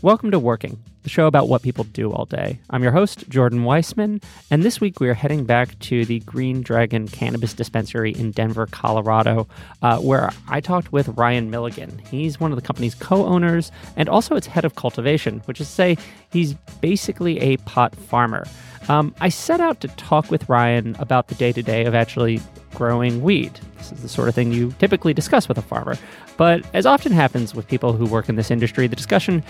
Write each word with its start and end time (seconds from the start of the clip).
Welcome 0.00 0.30
to 0.30 0.38
Working, 0.38 0.78
the 1.02 1.08
show 1.08 1.26
about 1.26 1.48
what 1.48 1.62
people 1.62 1.82
do 1.82 2.12
all 2.12 2.24
day. 2.24 2.60
I'm 2.70 2.84
your 2.84 2.92
host, 2.92 3.28
Jordan 3.28 3.64
Weissmann, 3.64 4.22
and 4.48 4.62
this 4.62 4.80
week 4.80 5.00
we 5.00 5.08
are 5.08 5.14
heading 5.14 5.44
back 5.44 5.76
to 5.80 6.04
the 6.04 6.20
Green 6.20 6.62
Dragon 6.62 7.08
Cannabis 7.08 7.52
Dispensary 7.52 8.12
in 8.12 8.30
Denver, 8.30 8.66
Colorado, 8.66 9.48
uh, 9.82 9.98
where 9.98 10.30
I 10.46 10.60
talked 10.60 10.92
with 10.92 11.08
Ryan 11.08 11.50
Milligan. 11.50 11.98
He's 12.12 12.38
one 12.38 12.52
of 12.52 12.56
the 12.56 12.62
company's 12.62 12.94
co 12.94 13.26
owners 13.26 13.72
and 13.96 14.08
also 14.08 14.36
its 14.36 14.46
head 14.46 14.64
of 14.64 14.76
cultivation, 14.76 15.40
which 15.46 15.60
is 15.60 15.66
to 15.66 15.74
say, 15.74 15.98
he's 16.30 16.54
basically 16.80 17.40
a 17.40 17.56
pot 17.56 17.92
farmer. 17.96 18.46
Um, 18.88 19.12
I 19.20 19.30
set 19.30 19.60
out 19.60 19.80
to 19.80 19.88
talk 19.88 20.30
with 20.30 20.48
Ryan 20.48 20.94
about 21.00 21.26
the 21.26 21.34
day 21.34 21.50
to 21.50 21.62
day 21.62 21.86
of 21.86 21.96
actually 21.96 22.40
growing 22.78 23.20
weed. 23.20 23.58
This 23.76 23.90
is 23.90 24.02
the 24.02 24.08
sort 24.08 24.28
of 24.28 24.36
thing 24.36 24.52
you 24.52 24.72
typically 24.78 25.12
discuss 25.12 25.48
with 25.48 25.58
a 25.58 25.62
farmer. 25.62 25.98
But 26.36 26.64
as 26.72 26.86
often 26.86 27.10
happens 27.10 27.52
with 27.52 27.66
people 27.66 27.92
who 27.92 28.06
work 28.06 28.28
in 28.28 28.36
this 28.36 28.52
industry, 28.52 28.86
the 28.86 28.94
discussion 28.94 29.42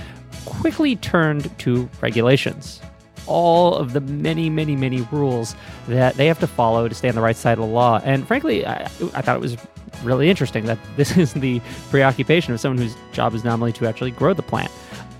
quickly 0.46 0.96
turned 0.96 1.56
to 1.59 1.88
regulations. 2.00 2.80
All 3.27 3.74
of 3.74 3.92
the 3.92 4.00
many, 4.00 4.48
many, 4.48 4.75
many 4.77 5.02
rules 5.12 5.55
that 5.89 6.14
they 6.14 6.27
have 6.27 6.39
to 6.41 6.47
follow 6.47 6.89
to 6.89 6.94
stay 6.94 7.11
on 7.11 7.14
the 7.14 7.20
right 7.20 7.36
side 7.36 7.58
of 7.58 7.58
the 7.58 7.70
law. 7.70 8.00
And 8.02 8.27
frankly, 8.27 8.67
I, 8.67 8.84
I 9.12 9.20
thought 9.20 9.36
it 9.36 9.42
was 9.42 9.58
really 10.02 10.30
interesting 10.30 10.64
that 10.64 10.78
this 10.97 11.19
is 11.19 11.34
the 11.34 11.61
preoccupation 11.91 12.55
of 12.55 12.61
someone 12.61 12.78
whose 12.78 12.97
job 13.12 13.34
is 13.34 13.45
nominally 13.45 13.74
to 13.74 13.86
actually 13.86 14.12
grow 14.12 14.33
the 14.33 14.42
plant. 14.42 14.72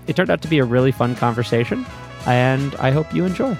It 0.07 0.15
turned 0.15 0.31
out 0.31 0.41
to 0.41 0.47
be 0.47 0.57
a 0.57 0.65
really 0.65 0.91
fun 0.91 1.15
conversation, 1.15 1.85
and 2.25 2.73
I 2.75 2.89
hope 2.89 3.13
you 3.13 3.25
enjoy. 3.25 3.55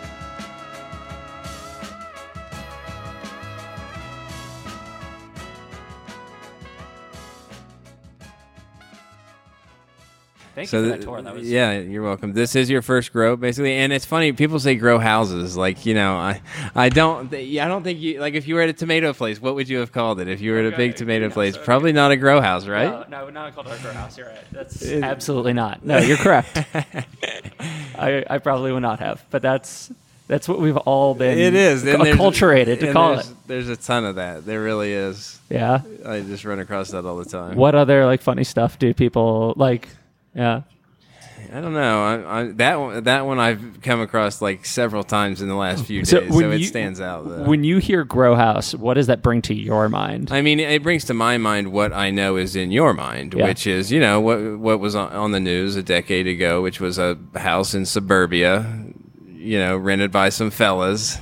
Thank 10.60 10.70
so 10.70 10.80
you 10.80 10.84
for 10.84 10.90
th- 10.90 11.00
that 11.00 11.06
tour. 11.06 11.22
That 11.22 11.36
was 11.36 11.50
yeah, 11.50 11.80
you're 11.80 12.04
welcome. 12.04 12.34
This 12.34 12.54
is 12.54 12.70
your 12.70 12.82
first 12.82 13.14
grow, 13.14 13.38
basically, 13.38 13.76
and 13.76 13.94
it's 13.94 14.04
funny. 14.04 14.34
People 14.34 14.60
say 14.60 14.76
grow 14.76 15.00
houses, 15.00 15.56
like 15.56 15.86
you 15.86 15.94
know, 15.94 16.16
I, 16.16 16.42
I 16.76 16.90
don't, 16.90 17.30
th- 17.30 17.60
I 17.60 17.70
don't 17.70 17.82
think 17.82 18.02
you 18.02 18.20
like 18.20 18.34
if 18.34 18.46
you 18.46 18.56
were 18.56 18.62
at 18.62 18.68
a 18.68 18.74
tomato 18.74 19.14
place, 19.14 19.40
what 19.42 19.56
would 19.56 19.70
you 19.70 19.78
have 19.78 19.94
called 19.94 20.20
it? 20.20 20.28
If 20.28 20.42
you 20.42 20.52
were 20.52 20.60
at 20.60 20.74
a 20.74 20.76
big 20.76 20.98
tomato 20.98 21.20
greenhouse, 21.20 21.34
place, 21.34 21.56
okay. 21.56 21.64
probably 21.64 21.94
not 21.94 22.12
a 22.12 22.18
grow 22.18 22.42
house, 22.42 22.68
right? 22.68 23.10
No, 23.10 23.24
no, 23.24 23.30
not 23.30 23.56
called 23.56 23.68
a 23.68 23.78
grow 23.78 23.94
house. 23.94 24.18
You're 24.18 24.28
right. 24.28 24.44
That's 24.52 24.86
absolutely 24.86 25.54
not. 25.54 25.86
No, 25.86 25.98
you're 25.98 26.18
correct. 26.18 26.58
I, 27.98 28.26
I 28.30 28.38
probably 28.40 28.74
would 28.74 28.82
not 28.82 29.00
have, 29.00 29.24
but 29.30 29.42
that's 29.42 29.94
that's 30.28 30.50
what 30.50 30.60
we've 30.60 30.76
all 30.76 31.16
been. 31.16 31.38
It 31.40 31.56
is 31.56 31.86
and 31.86 32.02
acculturated 32.02 32.82
to 32.82 32.92
call 32.92 33.14
there's, 33.14 33.30
it. 33.30 33.38
There's 33.48 33.70
a 33.70 33.78
ton 33.78 34.04
of 34.04 34.16
that. 34.16 34.46
There 34.46 34.62
really 34.62 34.92
is. 34.92 35.40
Yeah. 35.50 35.84
I 36.06 36.20
just 36.20 36.44
run 36.44 36.60
across 36.60 36.92
that 36.92 37.06
all 37.06 37.16
the 37.16 37.24
time. 37.24 37.56
What 37.56 37.76
other 37.76 38.06
like 38.06 38.22
funny 38.22 38.44
stuff 38.44 38.78
do 38.78 38.94
people 38.94 39.54
like? 39.56 39.88
Yeah. 40.36 40.62
I 41.54 41.62
don't 41.62 41.74
know. 41.74 42.04
I, 42.04 42.40
I, 42.42 42.52
that 42.54 42.80
one, 42.80 43.04
that 43.06 43.26
one 43.26 43.40
I've 43.40 43.82
come 43.82 44.02
across 44.02 44.42
like 44.42 44.66
several 44.66 45.04
times 45.04 45.42
in 45.42 45.48
the 45.48 45.56
last 45.56 45.86
few 45.86 46.00
days, 46.02 46.10
So 46.10 46.30
so, 46.30 46.52
it 46.52 46.60
you- 46.60 46.68
stands 46.68 47.00
out. 47.00 47.28
Though. 47.28 47.44
When 47.44 47.64
you 47.64 47.78
hear 47.78 48.04
grow 48.04 48.36
house, 48.36 48.76
what 48.76 48.96
does 48.96 49.08
that 49.08 49.22
bring 49.24 49.42
to 49.44 49.54
your 49.56 49.88
mind? 49.90 50.32
I 50.32 50.42
mean, 50.42 50.60
it 50.60 50.84
brings 50.84 51.06
to 51.06 51.14
my 51.14 51.38
mind 51.38 51.72
what 51.72 51.94
I 51.94 52.12
know 52.12 52.36
is 52.36 52.56
in 52.56 52.72
your 52.72 52.94
mind, 52.94 53.34
Yeah. 53.34 53.46
which 53.46 53.66
is, 53.66 53.90
you 53.92 54.00
know, 54.02 54.20
what 54.20 54.60
what 54.60 54.80
was 54.80 54.96
on 54.96 55.32
the 55.32 55.40
news 55.40 55.76
a 55.78 55.82
decade 55.84 56.28
ago, 56.28 56.62
which 56.62 56.80
was 56.82 57.00
a 57.00 57.18
house 57.36 57.74
in 57.74 57.86
suburbia, 57.86 58.86
you 59.34 59.58
know, 59.58 59.78
rented 59.78 60.12
by 60.12 60.30
some 60.30 60.52
fellas, 60.52 61.18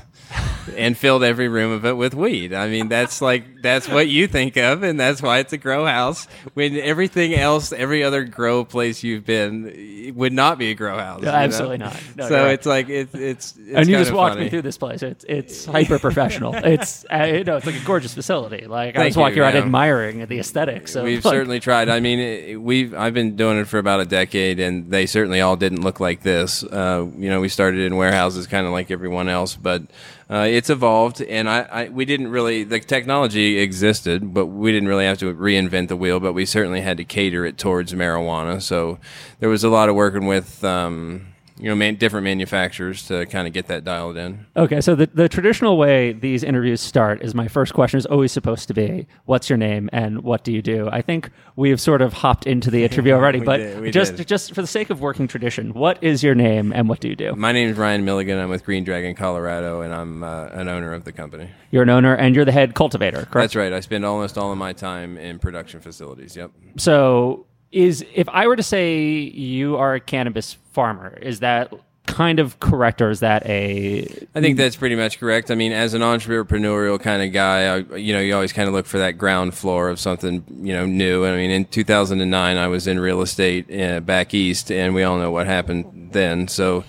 and 0.75 0.97
filled 0.97 1.23
every 1.23 1.47
room 1.47 1.71
of 1.71 1.85
it 1.85 1.93
with 1.93 2.13
weed. 2.13 2.53
I 2.53 2.67
mean, 2.69 2.89
that's 2.89 3.21
like 3.21 3.61
that's 3.61 3.87
what 3.87 4.07
you 4.07 4.27
think 4.27 4.57
of, 4.57 4.83
and 4.83 4.99
that's 4.99 5.21
why 5.21 5.39
it's 5.39 5.53
a 5.53 5.57
grow 5.57 5.85
house. 5.85 6.25
When 6.53 6.77
everything 6.77 7.33
else, 7.33 7.71
every 7.71 8.03
other 8.03 8.23
grow 8.23 8.65
place 8.65 9.03
you've 9.03 9.25
been, 9.25 10.13
would 10.15 10.33
not 10.33 10.57
be 10.57 10.71
a 10.71 10.73
grow 10.73 10.97
house. 10.97 11.21
No, 11.21 11.27
you 11.27 11.31
know? 11.31 11.43
absolutely 11.43 11.77
not. 11.77 12.01
No, 12.15 12.29
so 12.29 12.47
it's 12.47 12.65
like 12.65 12.89
it, 12.89 13.09
it's 13.13 13.55
it's 13.57 13.57
and 13.73 13.87
you 13.87 13.97
just 13.97 14.11
walked 14.11 14.33
funny. 14.33 14.45
me 14.45 14.49
through 14.49 14.63
this 14.63 14.77
place. 14.77 15.03
It's 15.03 15.25
it's 15.27 15.65
hyper 15.65 15.99
professional. 15.99 16.53
it's 16.55 17.05
uh, 17.11 17.23
you 17.23 17.43
know 17.43 17.57
it's 17.57 17.65
like 17.65 17.75
a 17.75 17.85
gorgeous 17.85 18.13
facility. 18.13 18.67
Like 18.67 18.95
I 18.95 18.99
Thank 18.99 19.09
was 19.09 19.17
walking 19.17 19.37
you, 19.37 19.43
around 19.43 19.55
admiring 19.55 20.25
the 20.27 20.39
aesthetics. 20.39 20.95
Of, 20.95 21.03
We've 21.03 21.23
like, 21.23 21.33
certainly 21.33 21.59
tried. 21.59 21.89
I 21.89 21.99
mean, 21.99 22.19
it- 22.19 22.61
we've 22.61 22.93
I've 22.93 23.13
been 23.13 23.35
doing 23.35 23.57
it 23.59 23.67
for 23.67 23.77
about 23.77 23.99
a 23.99 24.05
decade, 24.05 24.59
and 24.59 24.89
they 24.89 25.05
certainly 25.05 25.41
all 25.41 25.55
didn't 25.55 25.81
look 25.81 25.99
like 25.99 26.21
this. 26.23 26.63
Uh, 26.63 27.07
you 27.17 27.29
know, 27.29 27.39
we 27.39 27.49
started 27.49 27.81
in 27.81 27.95
warehouses, 27.95 28.47
kind 28.47 28.65
of 28.65 28.73
like 28.73 28.91
everyone 28.91 29.29
else, 29.29 29.55
but 29.55 29.83
uh, 30.29 30.45
it's 30.49 30.69
evolved, 30.69 31.21
and 31.21 31.49
I, 31.49 31.61
I 31.61 31.89
we 31.89 32.03
didn't 32.03 32.29
really 32.29 32.63
the 32.63 32.79
technology 32.79 33.59
existed, 33.59 34.33
but 34.33 34.47
we 34.47 34.71
didn't 34.71 34.89
really 34.89 35.05
have 35.05 35.17
to 35.19 35.33
reinvent 35.33 35.87
the 35.87 35.95
wheel. 35.95 36.19
But 36.19 36.33
we 36.33 36.45
certainly 36.45 36.81
had 36.81 36.97
to 36.97 37.05
cater 37.05 37.45
it 37.45 37.57
towards 37.57 37.93
marijuana. 37.93 38.61
So 38.61 38.99
there 39.39 39.49
was 39.49 39.63
a 39.63 39.69
lot 39.69 39.89
of 39.89 39.95
working 39.95 40.25
with. 40.25 40.63
Um, 40.63 41.33
you 41.59 41.69
know, 41.69 41.75
man, 41.75 41.95
different 41.95 42.23
manufacturers 42.23 43.07
to 43.07 43.25
kind 43.25 43.47
of 43.47 43.53
get 43.53 43.67
that 43.67 43.83
dialed 43.83 44.17
in. 44.17 44.45
Okay, 44.55 44.79
so 44.81 44.95
the, 44.95 45.07
the 45.07 45.27
traditional 45.27 45.77
way 45.77 46.13
these 46.13 46.43
interviews 46.43 46.81
start 46.81 47.23
is 47.23 47.33
my 47.33 47.47
first 47.47 47.73
question 47.73 47.97
is 47.97 48.05
always 48.05 48.31
supposed 48.31 48.67
to 48.67 48.73
be, 48.73 49.07
"What's 49.25 49.49
your 49.49 49.57
name 49.57 49.89
and 49.91 50.23
what 50.23 50.43
do 50.43 50.51
you 50.51 50.61
do?" 50.61 50.89
I 50.91 51.01
think 51.01 51.31
we've 51.55 51.81
sort 51.81 52.01
of 52.01 52.13
hopped 52.13 52.45
into 52.45 52.69
the 52.69 52.83
interview 52.83 53.13
already, 53.17 53.39
but 53.39 53.57
did, 53.57 53.91
just 53.91 54.17
did. 54.17 54.27
just 54.27 54.53
for 54.53 54.61
the 54.61 54.67
sake 54.67 54.89
of 54.89 55.01
working 55.01 55.27
tradition, 55.27 55.73
what 55.73 56.01
is 56.03 56.21
your 56.23 56.35
name 56.35 56.71
and 56.73 56.87
what 56.87 56.99
do 56.99 57.07
you 57.07 57.15
do? 57.15 57.33
My 57.35 57.51
name 57.51 57.69
is 57.69 57.77
Ryan 57.77 58.05
Milligan. 58.05 58.37
I'm 58.37 58.49
with 58.49 58.63
Green 58.63 58.83
Dragon, 58.83 59.15
Colorado, 59.15 59.81
and 59.81 59.93
I'm 59.93 60.23
uh, 60.23 60.47
an 60.47 60.67
owner 60.67 60.93
of 60.93 61.05
the 61.05 61.11
company. 61.11 61.49
You're 61.71 61.83
an 61.83 61.89
owner 61.89 62.15
and 62.15 62.35
you're 62.35 62.45
the 62.45 62.51
head 62.51 62.75
cultivator, 62.75 63.17
correct? 63.17 63.33
That's 63.33 63.55
right. 63.55 63.73
I 63.73 63.79
spend 63.79 64.05
almost 64.05 64.37
all 64.37 64.51
of 64.51 64.57
my 64.57 64.73
time 64.73 65.17
in 65.17 65.39
production 65.39 65.81
facilities. 65.81 66.35
Yep. 66.35 66.51
So, 66.77 67.47
is 67.71 68.05
if 68.13 68.27
I 68.29 68.47
were 68.47 68.55
to 68.55 68.63
say 68.63 69.11
you 69.17 69.77
are 69.77 69.95
a 69.95 69.99
cannabis 69.99 70.57
farmer, 70.71 71.17
is 71.21 71.39
that 71.39 71.73
kind 72.05 72.39
of 72.39 72.59
correct, 72.59 73.01
or 73.01 73.09
is 73.09 73.19
that 73.19 73.45
a 73.45 74.03
I 74.33 74.41
think 74.41 74.57
that's 74.57 74.75
pretty 74.75 74.95
much 74.95 75.19
correct. 75.19 75.51
I 75.51 75.55
mean, 75.55 75.71
as 75.71 75.93
an 75.93 76.01
entrepreneurial 76.01 76.99
kind 76.99 77.21
of 77.21 77.31
guy, 77.31 77.75
I, 77.75 77.95
you 77.97 78.13
know, 78.13 78.19
you 78.19 78.33
always 78.33 78.53
kind 78.53 78.67
of 78.67 78.73
look 78.73 78.85
for 78.85 78.97
that 78.97 79.17
ground 79.17 79.53
floor 79.53 79.89
of 79.89 79.99
something, 79.99 80.43
you 80.61 80.73
know, 80.73 80.85
new. 80.85 81.25
I 81.25 81.35
mean, 81.35 81.51
in 81.51 81.65
2009, 81.65 82.57
I 82.57 82.67
was 82.67 82.87
in 82.87 82.99
real 82.99 83.21
estate 83.21 83.71
uh, 83.71 83.99
back 83.99 84.33
east, 84.33 84.71
and 84.71 84.95
we 84.95 85.03
all 85.03 85.17
know 85.17 85.31
what 85.31 85.45
happened 85.45 86.09
then. 86.13 86.47
So 86.47 86.83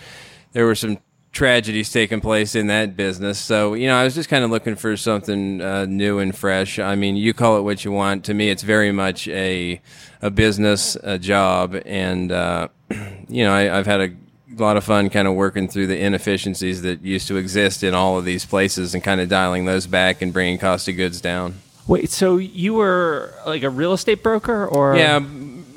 there 0.53 0.65
were 0.65 0.77
some 0.77 0.99
tragedies 1.39 1.93
taking 1.93 2.21
place 2.21 2.57
in 2.57 2.67
that 2.67 2.97
business. 2.97 3.39
So, 3.39 3.75
you 3.75 3.87
know, 3.87 3.97
I 3.97 4.03
was 4.03 4.17
just 4.17 4.29
kind 4.29 4.43
of 4.43 4.51
looking 4.51 4.75
for 4.75 4.97
something 4.97 5.61
uh, 5.61 5.85
new 5.85 6.19
and 6.19 6.37
fresh. 6.37 6.81
I 6.81 6.97
mean, 6.97 7.15
you 7.15 7.33
call 7.33 7.59
it 7.59 7.63
what 7.63 7.85
you 7.85 7.93
want. 7.93 8.25
To 8.25 8.35
me, 8.35 8.51
it's 8.51 8.65
very 8.65 8.91
much 8.91 9.29
a 9.29 9.81
a 10.21 10.31
business, 10.33 10.97
a 10.97 11.17
job, 11.17 11.81
and 11.87 12.33
uh, 12.33 12.69
you 13.29 13.45
know, 13.45 13.53
I, 13.53 13.79
I've 13.79 13.87
had 13.87 14.01
a 14.01 14.11
lot 14.57 14.77
of 14.77 14.83
fun 14.83 15.11
kind 15.11 15.29
of 15.29 15.35
working 15.35 15.69
through 15.69 15.87
the 15.87 15.99
inefficiencies 15.99 16.83
that 16.83 17.03
used 17.03 17.29
to 17.29 17.37
exist 17.37 17.85
in 17.85 17.95
all 17.95 18.19
of 18.19 18.25
these 18.25 18.45
places 18.45 18.93
and 18.93 19.05
kind 19.05 19.21
of 19.21 19.29
dialing 19.29 19.65
those 19.65 19.87
back 19.87 20.21
and 20.21 20.33
bringing 20.33 20.59
cost 20.59 20.89
of 20.89 20.97
goods 20.97 21.21
down. 21.21 21.55
wait? 21.87 22.11
So 22.11 22.37
you 22.39 22.75
were 22.75 23.33
like 23.47 23.63
a 23.63 23.71
real 23.71 23.93
estate 23.93 24.25
broker, 24.25 24.67
or 24.67 24.97
Yeah, 24.97 25.21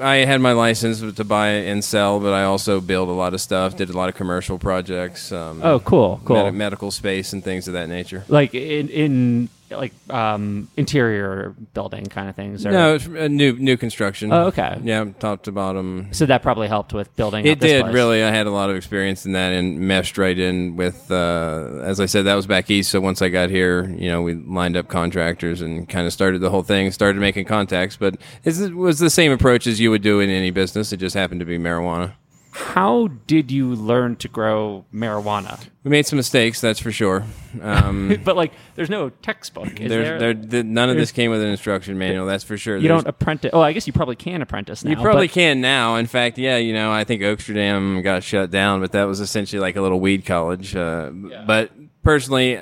I 0.01 0.25
had 0.25 0.41
my 0.41 0.51
license 0.53 0.99
to 1.15 1.23
buy 1.23 1.47
and 1.49 1.83
sell, 1.83 2.19
but 2.19 2.33
I 2.33 2.43
also 2.43 2.81
build 2.81 3.07
a 3.09 3.13
lot 3.13 3.33
of 3.33 3.41
stuff, 3.41 3.75
did 3.77 3.89
a 3.89 3.93
lot 3.93 4.09
of 4.09 4.15
commercial 4.15 4.57
projects. 4.57 5.31
Um, 5.31 5.61
Oh, 5.63 5.79
cool, 5.79 6.19
cool. 6.25 6.43
med- 6.45 6.55
medical 6.55 6.91
space 6.91 7.33
and 7.33 7.43
things 7.43 7.67
of 7.67 7.73
that 7.73 7.87
nature. 7.89 8.23
like 8.27 8.53
in 8.55 8.89
in 8.89 9.49
like 9.71 9.93
um, 10.09 10.69
interior 10.77 11.55
building 11.73 12.05
kind 12.05 12.29
of 12.29 12.35
things. 12.35 12.65
Or, 12.65 12.71
No, 12.71 12.95
it's 12.95 13.05
a 13.05 13.29
new 13.29 13.53
new 13.53 13.77
construction. 13.77 14.31
Oh, 14.31 14.47
okay. 14.47 14.79
Yeah, 14.83 15.05
top 15.19 15.43
to 15.43 15.51
bottom. 15.51 16.09
So 16.11 16.25
that 16.25 16.41
probably 16.41 16.67
helped 16.67 16.93
with 16.93 17.15
building. 17.15 17.45
It 17.45 17.59
did 17.59 17.83
place. 17.83 17.93
really. 17.93 18.23
I 18.23 18.29
had 18.31 18.47
a 18.47 18.51
lot 18.51 18.69
of 18.69 18.75
experience 18.75 19.25
in 19.25 19.31
that 19.33 19.53
and 19.53 19.79
meshed 19.79 20.17
right 20.17 20.37
in 20.37 20.75
with. 20.75 21.11
Uh, 21.11 21.81
as 21.83 21.99
I 21.99 22.05
said, 22.05 22.25
that 22.25 22.35
was 22.35 22.47
back 22.47 22.69
east. 22.69 22.91
So 22.91 23.01
once 23.01 23.21
I 23.21 23.29
got 23.29 23.49
here, 23.49 23.89
you 23.97 24.09
know, 24.09 24.21
we 24.21 24.35
lined 24.35 24.77
up 24.77 24.87
contractors 24.87 25.61
and 25.61 25.87
kind 25.87 26.05
of 26.05 26.13
started 26.13 26.39
the 26.39 26.49
whole 26.49 26.63
thing. 26.63 26.91
Started 26.91 27.19
making 27.19 27.45
contacts, 27.45 27.97
but 27.97 28.15
it 28.43 28.75
was 28.75 28.99
the 28.99 29.09
same 29.09 29.31
approach 29.31 29.67
as 29.67 29.79
you 29.79 29.89
would 29.91 30.01
do 30.01 30.19
in 30.19 30.29
any 30.29 30.51
business. 30.51 30.91
It 30.91 30.97
just 30.97 31.15
happened 31.15 31.39
to 31.39 31.45
be 31.45 31.57
marijuana. 31.57 32.13
How 32.51 33.07
did 33.27 33.49
you 33.49 33.73
learn 33.75 34.15
to 34.17 34.27
grow 34.27 34.85
marijuana? 34.93 35.59
We 35.83 35.89
made 35.91 36.05
some 36.05 36.17
mistakes, 36.17 36.59
that's 36.61 36.79
for 36.79 36.91
sure. 36.91 37.23
Um, 37.61 38.19
But 38.25 38.35
like, 38.35 38.51
there's 38.75 38.89
no 38.89 39.09
textbook. 39.09 39.79
Is 39.79 39.89
there's, 39.89 40.05
there? 40.19 40.19
there, 40.19 40.33
th- 40.33 40.65
none 40.65 40.89
of 40.89 40.97
this 40.97 41.11
came 41.11 41.31
with 41.31 41.41
an 41.41 41.47
instruction 41.47 41.97
manual, 41.97 42.25
that's 42.25 42.43
for 42.43 42.57
sure. 42.57 42.75
you 42.77 42.87
There's- 42.87 43.03
don't 43.03 43.09
apprentice. 43.09 43.51
Oh, 43.53 43.61
I 43.61 43.73
guess 43.73 43.87
you 43.87 43.93
probably 43.93 44.15
can 44.17 44.41
apprentice 44.41 44.83
now. 44.83 44.91
You 44.91 44.97
probably 44.97 45.27
but- 45.27 45.33
can 45.33 45.61
now. 45.61 45.95
In 45.95 46.07
fact, 46.07 46.37
yeah, 46.37 46.57
you 46.57 46.73
know, 46.73 46.91
I 46.91 47.03
think 47.03 47.21
Oaksterdam 47.21 48.03
got 48.03 48.23
shut 48.23 48.51
down, 48.51 48.81
but 48.81 48.91
that 48.91 49.05
was 49.05 49.19
essentially 49.21 49.59
like 49.59 49.75
a 49.77 49.81
little 49.81 49.99
weed 49.99 50.25
college. 50.25 50.75
Uh, 50.75 51.09
But 51.47 51.71
personally, 52.03 52.59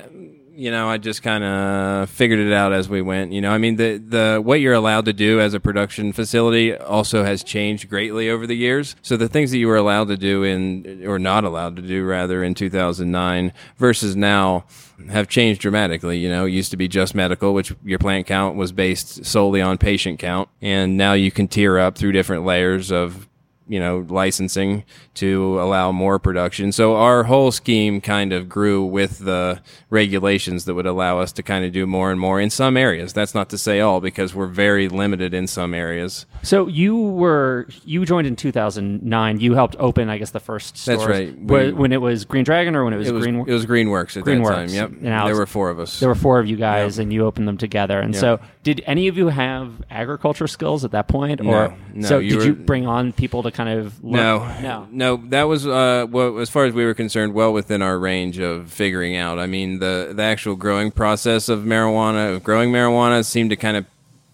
you 0.60 0.70
know, 0.70 0.90
I 0.90 0.98
just 0.98 1.22
kind 1.22 1.42
of 1.42 2.10
figured 2.10 2.38
it 2.38 2.52
out 2.52 2.74
as 2.74 2.86
we 2.86 3.00
went. 3.00 3.32
You 3.32 3.40
know, 3.40 3.50
I 3.50 3.56
mean, 3.56 3.76
the 3.76 3.96
the 3.96 4.42
what 4.44 4.60
you're 4.60 4.74
allowed 4.74 5.06
to 5.06 5.14
do 5.14 5.40
as 5.40 5.54
a 5.54 5.60
production 5.60 6.12
facility 6.12 6.76
also 6.76 7.24
has 7.24 7.42
changed 7.42 7.88
greatly 7.88 8.28
over 8.28 8.46
the 8.46 8.54
years. 8.54 8.94
So 9.00 9.16
the 9.16 9.26
things 9.26 9.52
that 9.52 9.56
you 9.56 9.68
were 9.68 9.78
allowed 9.78 10.08
to 10.08 10.18
do 10.18 10.42
in 10.42 11.02
or 11.06 11.18
not 11.18 11.44
allowed 11.44 11.76
to 11.76 11.82
do 11.82 12.04
rather 12.04 12.44
in 12.44 12.54
2009 12.54 13.54
versus 13.78 14.14
now 14.14 14.66
have 15.08 15.28
changed 15.28 15.62
dramatically. 15.62 16.18
You 16.18 16.28
know, 16.28 16.44
it 16.44 16.50
used 16.50 16.72
to 16.72 16.76
be 16.76 16.88
just 16.88 17.14
medical, 17.14 17.54
which 17.54 17.72
your 17.82 17.98
plant 17.98 18.26
count 18.26 18.56
was 18.56 18.70
based 18.70 19.24
solely 19.24 19.62
on 19.62 19.78
patient 19.78 20.18
count, 20.18 20.50
and 20.60 20.98
now 20.98 21.14
you 21.14 21.30
can 21.30 21.48
tier 21.48 21.78
up 21.78 21.96
through 21.96 22.12
different 22.12 22.44
layers 22.44 22.92
of 22.92 23.29
you 23.70 23.78
know 23.80 24.04
licensing 24.08 24.82
to 25.14 25.60
allow 25.60 25.92
more 25.92 26.18
production. 26.18 26.72
So 26.72 26.96
our 26.96 27.22
whole 27.24 27.52
scheme 27.52 28.00
kind 28.00 28.32
of 28.32 28.48
grew 28.48 28.84
with 28.84 29.20
the 29.20 29.60
regulations 29.90 30.64
that 30.64 30.74
would 30.74 30.86
allow 30.86 31.20
us 31.20 31.30
to 31.32 31.42
kind 31.42 31.64
of 31.64 31.72
do 31.72 31.86
more 31.86 32.10
and 32.10 32.18
more 32.20 32.40
in 32.40 32.50
some 32.50 32.76
areas. 32.76 33.12
That's 33.12 33.34
not 33.34 33.48
to 33.50 33.58
say 33.58 33.80
all 33.80 34.00
because 34.00 34.34
we're 34.34 34.46
very 34.46 34.88
limited 34.88 35.34
in 35.34 35.46
some 35.46 35.72
areas. 35.74 36.26
So 36.42 36.66
you 36.66 36.96
were 36.96 37.66
you 37.84 38.04
joined 38.04 38.26
in 38.26 38.36
2009. 38.36 39.40
You 39.40 39.54
helped 39.54 39.76
open, 39.78 40.08
I 40.08 40.18
guess, 40.18 40.30
the 40.30 40.40
first. 40.40 40.84
That's 40.86 41.04
right. 41.04 41.36
We- 41.38 41.72
when 41.72 41.92
it 41.92 42.00
was 42.00 42.24
Green 42.24 42.44
Dragon 42.44 42.74
or 42.74 42.84
when 42.84 42.92
it 42.92 42.96
was, 42.96 43.08
It 43.08 43.14
was 43.14 43.24
Green. 43.24 43.40
it 43.46 43.52
was 43.52 43.66
Greenworks 43.66 44.16
at 44.16 44.24
that 44.24 44.42
time. 44.44 44.68
Yep. 44.68 45.04
Alex- 45.04 45.28
there 45.28 45.36
were 45.36 45.46
four 45.46 45.70
of 45.70 45.78
us. 45.78 46.00
there 46.00 46.08
were 46.08 46.14
four 46.14 46.38
of 46.40 46.46
you 46.48 46.56
guys, 46.56 46.98
and 46.98 47.12
you 47.12 47.24
opened 47.24 47.46
them 47.46 47.56
together. 47.56 48.00
And 48.00 48.14
Yeah. 48.14 48.20
so, 48.20 48.40
did 48.62 48.82
any 48.86 49.06
of 49.08 49.16
you 49.16 49.28
have 49.28 49.70
agriculture 49.90 50.46
skills 50.48 50.84
at 50.84 50.90
that 50.92 51.06
point, 51.08 51.40
or 51.40 51.44
No, 51.44 51.72
no, 51.94 52.06
so 52.08 52.18
you 52.18 52.30
did 52.30 52.38
were- 52.38 52.44
you 52.46 52.52
bring 52.54 52.86
on 52.86 53.12
people 53.12 53.42
to 53.42 53.50
kind 53.64 53.78
of 53.78 54.02
learn? 54.02 54.12
No, 54.12 54.60
no. 54.60 54.88
no. 54.90 55.16
That 55.28 55.44
was, 55.44 55.66
uh, 55.66 56.06
well, 56.08 56.38
as 56.38 56.48
far 56.48 56.64
as 56.64 56.74
we 56.74 56.84
were 56.84 56.94
concerned, 56.94 57.34
well 57.34 57.52
within 57.52 57.82
our 57.82 57.98
range 57.98 58.38
of 58.38 58.70
figuring 58.70 59.16
out. 59.16 59.38
I 59.38 59.46
mean, 59.46 59.78
the 59.78 60.12
the 60.14 60.22
actual 60.22 60.56
growing 60.56 60.90
process 60.90 61.48
of 61.48 61.60
marijuana, 61.60 62.34
of 62.34 62.42
growing 62.42 62.72
marijuana, 62.72 63.24
seemed 63.24 63.50
to 63.50 63.56
kind 63.56 63.76
of 63.76 63.86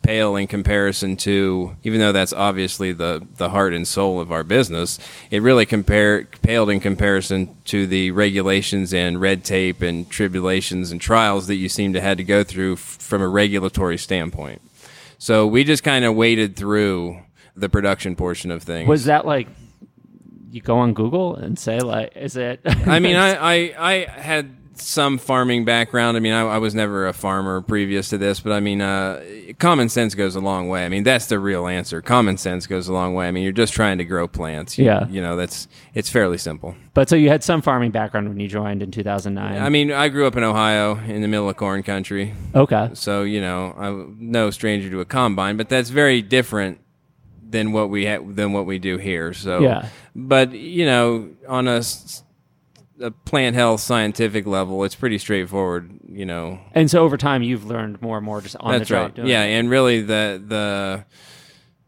pale 0.02 0.36
in 0.36 0.46
comparison 0.46 1.16
to, 1.16 1.74
even 1.82 1.98
though 1.98 2.12
that's 2.12 2.32
obviously 2.32 2.92
the 2.92 3.26
the 3.36 3.50
heart 3.50 3.74
and 3.74 3.88
soul 3.88 4.20
of 4.20 4.30
our 4.30 4.44
business. 4.44 4.98
It 5.30 5.42
really 5.42 5.66
compare 5.66 6.24
paled 6.42 6.70
in 6.70 6.78
comparison 6.78 7.56
to 7.64 7.86
the 7.88 8.12
regulations 8.12 8.94
and 8.94 9.20
red 9.20 9.44
tape 9.44 9.82
and 9.82 10.08
tribulations 10.08 10.92
and 10.92 11.00
trials 11.00 11.48
that 11.48 11.56
you 11.56 11.68
seem 11.68 11.92
to 11.94 12.00
had 12.00 12.18
to 12.18 12.24
go 12.24 12.44
through 12.44 12.74
f- 12.74 12.78
from 12.78 13.22
a 13.22 13.28
regulatory 13.28 13.98
standpoint. 13.98 14.62
So 15.18 15.46
we 15.46 15.64
just 15.64 15.82
kind 15.82 16.04
of 16.04 16.14
waded 16.14 16.54
through 16.54 17.22
the 17.56 17.68
production 17.68 18.14
portion 18.16 18.50
of 18.50 18.62
things. 18.62 18.88
Was 18.88 19.04
that 19.06 19.26
like 19.26 19.48
you 20.50 20.60
go 20.60 20.78
on 20.78 20.94
Google 20.94 21.36
and 21.36 21.58
say 21.58 21.80
like, 21.80 22.16
is 22.16 22.36
it? 22.36 22.60
I 22.66 22.98
mean, 23.00 23.16
I, 23.16 23.34
I, 23.36 23.74
I 23.78 24.10
had 24.10 24.54
some 24.78 25.16
farming 25.16 25.64
background. 25.64 26.18
I 26.18 26.20
mean, 26.20 26.34
I, 26.34 26.42
I 26.42 26.58
was 26.58 26.74
never 26.74 27.06
a 27.06 27.14
farmer 27.14 27.62
previous 27.62 28.10
to 28.10 28.18
this, 28.18 28.40
but 28.40 28.52
I 28.52 28.60
mean, 28.60 28.82
uh, 28.82 29.22
common 29.58 29.88
sense 29.88 30.14
goes 30.14 30.36
a 30.36 30.40
long 30.40 30.68
way. 30.68 30.84
I 30.84 30.90
mean, 30.90 31.02
that's 31.02 31.26
the 31.26 31.38
real 31.38 31.66
answer. 31.66 32.02
Common 32.02 32.36
sense 32.36 32.66
goes 32.66 32.86
a 32.86 32.92
long 32.92 33.14
way. 33.14 33.26
I 33.26 33.30
mean, 33.30 33.42
you're 33.42 33.52
just 33.52 33.72
trying 33.72 33.96
to 33.98 34.04
grow 34.04 34.28
plants. 34.28 34.76
You- 34.76 34.84
Yeah. 34.84 35.08
You 35.08 35.22
know, 35.22 35.34
that's, 35.34 35.66
it's 35.94 36.10
fairly 36.10 36.36
simple. 36.36 36.74
but 36.92 37.08
so 37.08 37.16
you 37.16 37.30
had 37.30 37.42
some 37.42 37.62
farming 37.62 37.90
background 37.90 38.28
when 38.28 38.38
you 38.38 38.48
joined 38.48 38.82
in 38.82 38.90
2009. 38.90 39.62
I 39.62 39.68
mean, 39.70 39.92
I 39.92 40.08
grew 40.10 40.26
up 40.26 40.36
in 40.36 40.44
Ohio 40.44 40.98
in 40.98 41.22
the 41.22 41.28
middle 41.28 41.48
of 41.48 41.56
corn 41.56 41.82
country. 41.82 42.34
okay. 42.54 42.90
So, 42.92 43.22
you 43.22 43.40
know, 43.40 43.74
I'm 43.78 44.16
no 44.20 44.50
stranger 44.50 44.90
to 44.90 45.00
a 45.00 45.06
combine, 45.06 45.56
but 45.56 45.70
that's 45.70 45.88
very 45.88 46.20
different 46.20 46.80
than 47.48 47.72
what 47.72 47.90
we 47.90 48.06
ha- 48.06 48.22
than 48.26 48.52
what 48.52 48.66
we 48.66 48.78
do 48.78 48.98
here. 48.98 49.32
So, 49.32 49.60
Yeah. 49.60 49.88
But 50.14 50.52
you 50.52 50.86
know, 50.86 51.30
on 51.48 51.68
a 51.68 51.82
plant 53.24 53.54
health 53.56 53.80
scientific 53.80 54.46
level, 54.46 54.82
it's 54.84 54.94
pretty 54.94 55.18
straightforward. 55.18 55.90
You 56.10 56.24
know, 56.24 56.58
And 56.72 56.90
so 56.90 57.02
over 57.04 57.16
time, 57.16 57.42
you've 57.42 57.66
learned 57.66 58.00
more 58.00 58.16
and 58.16 58.24
more 58.24 58.40
just 58.40 58.56
on 58.60 58.72
that's 58.72 58.88
the 58.88 58.94
job. 58.94 59.18
right. 59.18 59.26
Yeah, 59.26 59.44
it. 59.44 59.58
and 59.58 59.68
really 59.70 60.00
the 60.00 60.42
the 60.46 61.04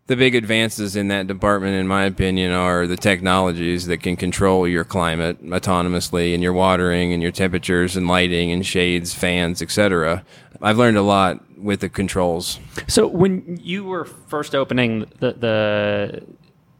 the 0.07 0.17
big 0.17 0.35
advances 0.35 0.97
in 0.97 1.09
that 1.09 1.27
department, 1.27 1.75
in 1.75 1.87
my 1.87 2.05
opinion, 2.05 2.51
are 2.51 2.87
the 2.87 2.97
technologies 2.97 3.87
that 3.89 3.99
can 3.99 4.17
control 4.17 4.67
your 4.67 4.83
climate 4.83 5.43
autonomously 5.45 6.33
and 6.33 6.43
your 6.43 6.55
watering 6.55 7.13
and 7.13 7.23
your 7.23 7.31
temperatures 7.33 7.95
and 7.95 8.09
lighting 8.09 8.51
and 8.51 8.65
shades, 8.65 9.13
fans, 9.13 9.61
etc. 9.61 10.25
I've 10.61 10.79
learned 10.79 10.97
a 10.97 11.03
lot 11.03 11.41
with 11.59 11.81
the 11.81 11.89
controls. 11.89 12.59
So 12.89 13.07
when 13.07 13.59
you 13.63 13.85
were 13.85 14.05
first 14.05 14.55
opening 14.55 15.07
the 15.21 15.33
the 15.33 16.23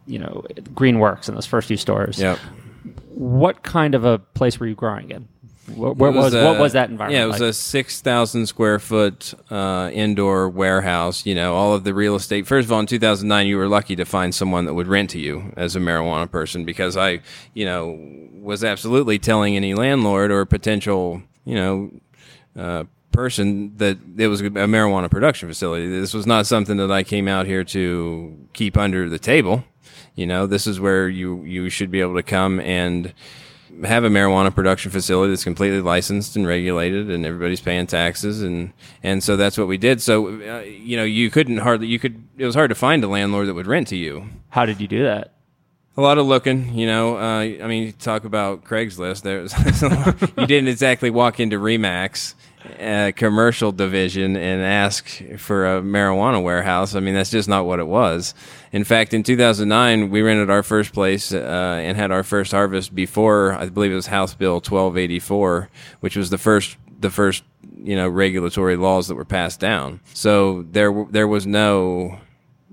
you 0.07 0.19
know 0.19 0.45
Greenworks 0.75 1.29
in 1.29 1.35
those 1.35 1.47
first 1.47 1.69
few 1.69 1.77
stores, 1.77 2.19
Yep. 2.19 2.39
what 3.11 3.63
kind 3.63 3.95
of 3.95 4.05
a 4.05 4.19
place 4.19 4.59
were 4.61 4.67
you 4.67 4.75
growing 4.75 5.11
in? 5.11 5.29
Where, 5.75 5.93
where 5.93 6.11
It 6.11 6.15
was, 6.15 6.33
a- 6.33 6.45
what 6.47 6.59
was 6.59 6.73
that 6.73 6.89
environment? 6.89 7.19
Yeah, 7.19 7.25
it 7.25 7.29
was 7.29 7.41
like? 7.41 7.51
a 7.51 7.53
six 7.53 8.01
thousand 8.01 8.47
square 8.47 8.79
foot 8.79 9.35
uh, 9.51 9.91
indoor 9.93 10.49
warehouse. 10.49 11.27
You 11.27 11.35
know, 11.35 11.55
all 11.55 11.75
of 11.75 11.85
the 11.85 11.93
real 11.93 12.15
estate. 12.17 12.47
First 12.47 12.65
of 12.67 12.73
all, 12.73 12.81
in 12.81 12.87
two 12.87 12.99
thousand 12.99 13.29
nine, 13.29 13.47
you 13.47 13.59
were 13.59 13.69
lucky 13.69 13.95
to 13.97 14.07
find 14.07 14.35
someone 14.35 14.65
that 14.65 14.73
would 14.75 14.87
rent 14.89 15.11
to 15.11 15.19
you 15.21 15.53
as 15.59 15.77
a 15.77 15.79
marijuana 15.81 16.31
person 16.31 16.65
because 16.65 16.97
I, 16.97 17.21
you 17.53 17.67
know, 17.67 17.99
was 18.41 18.65
absolutely 18.65 19.19
telling 19.19 19.57
any 19.57 19.75
landlord 19.75 20.31
or 20.31 20.47
potential, 20.47 21.23
you 21.45 21.55
know. 21.55 21.91
Uh, 22.57 22.85
person 23.19 23.77
that 23.79 23.99
it 24.17 24.29
was 24.29 24.41
a 24.41 24.45
marijuana 24.45 25.11
production 25.11 25.49
facility. 25.49 25.89
This 25.89 26.15
was 26.15 26.25
not 26.25 26.47
something 26.47 26.77
that 26.77 26.93
I 26.93 27.03
came 27.03 27.27
out 27.27 27.47
here 27.47 27.65
to 27.65 28.47
keep 28.53 28.77
under 28.77 29.09
the 29.09 29.19
table. 29.19 29.65
You 30.15 30.25
know, 30.25 30.47
this 30.47 30.69
is 30.69 30.79
where 30.79 31.09
you 31.09 31.43
you 31.43 31.69
should 31.69 31.91
be 31.91 32.01
able 32.01 32.15
to 32.15 32.23
come 32.23 32.61
and 32.61 33.13
have 33.85 34.05
a 34.05 34.09
marijuana 34.09 34.55
production 34.55 34.93
facility 34.93 35.33
that's 35.33 35.43
completely 35.43 35.81
licensed 35.81 36.37
and 36.37 36.47
regulated 36.47 37.11
and 37.11 37.27
everybody's 37.27 37.61
paying 37.61 37.89
taxes 37.89 38.41
and 38.41 38.73
and 39.03 39.25
so 39.25 39.37
that's 39.37 39.59
what 39.59 39.69
we 39.69 39.77
did 39.79 40.01
so 40.01 40.29
uh, 40.29 40.61
you 40.61 40.97
know 40.97 41.05
you 41.05 41.31
couldn't 41.31 41.59
hardly 41.59 41.87
you 41.87 41.99
could 41.99 42.23
it 42.39 42.45
was 42.47 42.57
hard 42.57 42.71
to 42.71 42.75
find 42.75 43.05
a 43.05 43.09
landlord 43.09 43.47
that 43.47 43.55
would 43.55 43.69
rent 43.69 43.87
to 43.87 43.97
you 43.97 44.25
How 44.49 44.65
did 44.65 44.81
you 44.81 44.89
do 44.89 45.05
that? 45.05 45.35
a 45.97 46.01
lot 46.01 46.19
of 46.19 46.27
looking 46.27 46.75
you 46.75 46.87
know 46.87 47.19
uh, 47.19 47.41
i 47.41 47.67
mean 47.67 47.85
you 47.85 47.93
talk 47.93 48.25
about 48.25 48.65
craigslist 48.65 49.23
there's 49.23 49.53
you 50.39 50.47
didn't 50.47 50.69
exactly 50.69 51.11
walk 51.11 51.39
into 51.39 51.57
remax 51.57 52.35
uh, 52.81 53.13
commercial 53.15 53.73
division 53.73 54.37
and 54.37 54.63
ask 54.63 55.07
for 55.37 55.77
a 55.77 55.81
marijuana 55.81 56.43
warehouse. 56.43 56.95
I 56.95 57.01
mean 57.01 57.15
that's 57.15 57.31
just 57.31 57.49
not 57.49 57.67
what 57.67 57.79
it 57.79 57.87
was. 57.87 58.35
In 58.73 58.85
fact 58.85 59.15
in 59.15 59.23
2009 59.23 60.11
we 60.11 60.23
rented 60.23 60.51
our 60.51 60.63
first 60.63 60.93
place 60.93 61.33
uh, 61.33 61.39
and 61.83 61.97
had 61.97 62.11
our 62.11 62.23
first 62.23 62.53
harvest 62.53 62.95
before 62.95 63.55
i 63.55 63.67
believe 63.69 63.93
it 63.93 63.95
was 63.95 64.09
house 64.09 64.35
bill 64.35 64.57
1284 64.57 65.71
which 66.01 66.17
was 66.17 66.29
the 66.29 66.37
first 66.37 66.77
the 67.01 67.11
first 67.11 67.45
you 67.83 67.97
know 67.97 68.09
regulatory 68.09 68.77
laws 68.77 69.09
that 69.09 69.15
were 69.15 69.25
passed 69.25 69.61
down. 69.61 70.01
So 70.15 70.63
there 70.71 71.07
there 71.11 71.29
was 71.29 71.47
no 71.47 72.19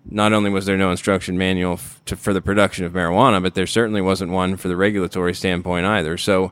not 0.07 0.33
only 0.33 0.49
was 0.49 0.65
there 0.65 0.77
no 0.77 0.91
instruction 0.91 1.37
manual 1.37 1.73
f- 1.73 2.01
to, 2.05 2.15
for 2.15 2.33
the 2.33 2.41
production 2.41 2.85
of 2.85 2.93
marijuana, 2.93 3.41
but 3.41 3.55
there 3.55 3.67
certainly 3.67 4.01
wasn't 4.01 4.31
one 4.31 4.55
for 4.55 4.67
the 4.67 4.75
regulatory 4.75 5.33
standpoint 5.33 5.85
either. 5.85 6.15
So, 6.15 6.51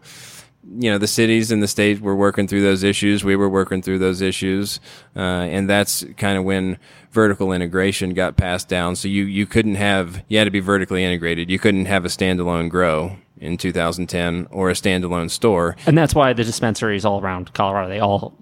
you 0.66 0.90
know, 0.90 0.98
the 0.98 1.08
cities 1.08 1.52
and 1.52 1.62
the 1.62 1.68
state 1.68 2.00
were 2.02 2.16
working 2.16 2.48
through 2.48 2.62
those 2.62 2.84
issues. 2.84 3.24
We 3.24 3.36
were 3.36 3.50
working 3.50 3.82
through 3.82 4.00
those 4.00 4.22
issues, 4.22 4.80
uh, 5.16 5.20
and 5.20 5.70
that's 5.70 6.06
kind 6.18 6.38
of 6.38 6.44
when 6.46 6.78
vertical 7.12 7.52
integration 7.52 8.14
got 8.14 8.38
passed 8.38 8.70
down. 8.70 8.96
So 8.96 9.08
you 9.08 9.24
you 9.26 9.46
couldn't 9.46 9.76
have 9.76 10.24
you 10.28 10.38
had 10.38 10.46
to 10.46 10.52
be 10.52 10.60
vertically 10.62 11.04
integrated. 11.04 11.50
You 11.50 11.60
couldn't 11.60 11.86
have 11.86 12.06
a 12.06 12.10
standalone 12.10 12.70
grow 12.70 13.18
in 13.38 13.58
2010 13.58 14.48
or 14.52 14.70
a 14.70 14.74
standalone 14.74 15.30
store. 15.30 15.76
And 15.86 15.98
that's 15.98 16.16
why 16.16 16.32
the 16.34 16.44
dispensaries 16.46 17.04
all 17.04 17.20
around 17.22 17.54
Colorado 17.54 17.90
they 17.90 18.00
all 18.00 18.34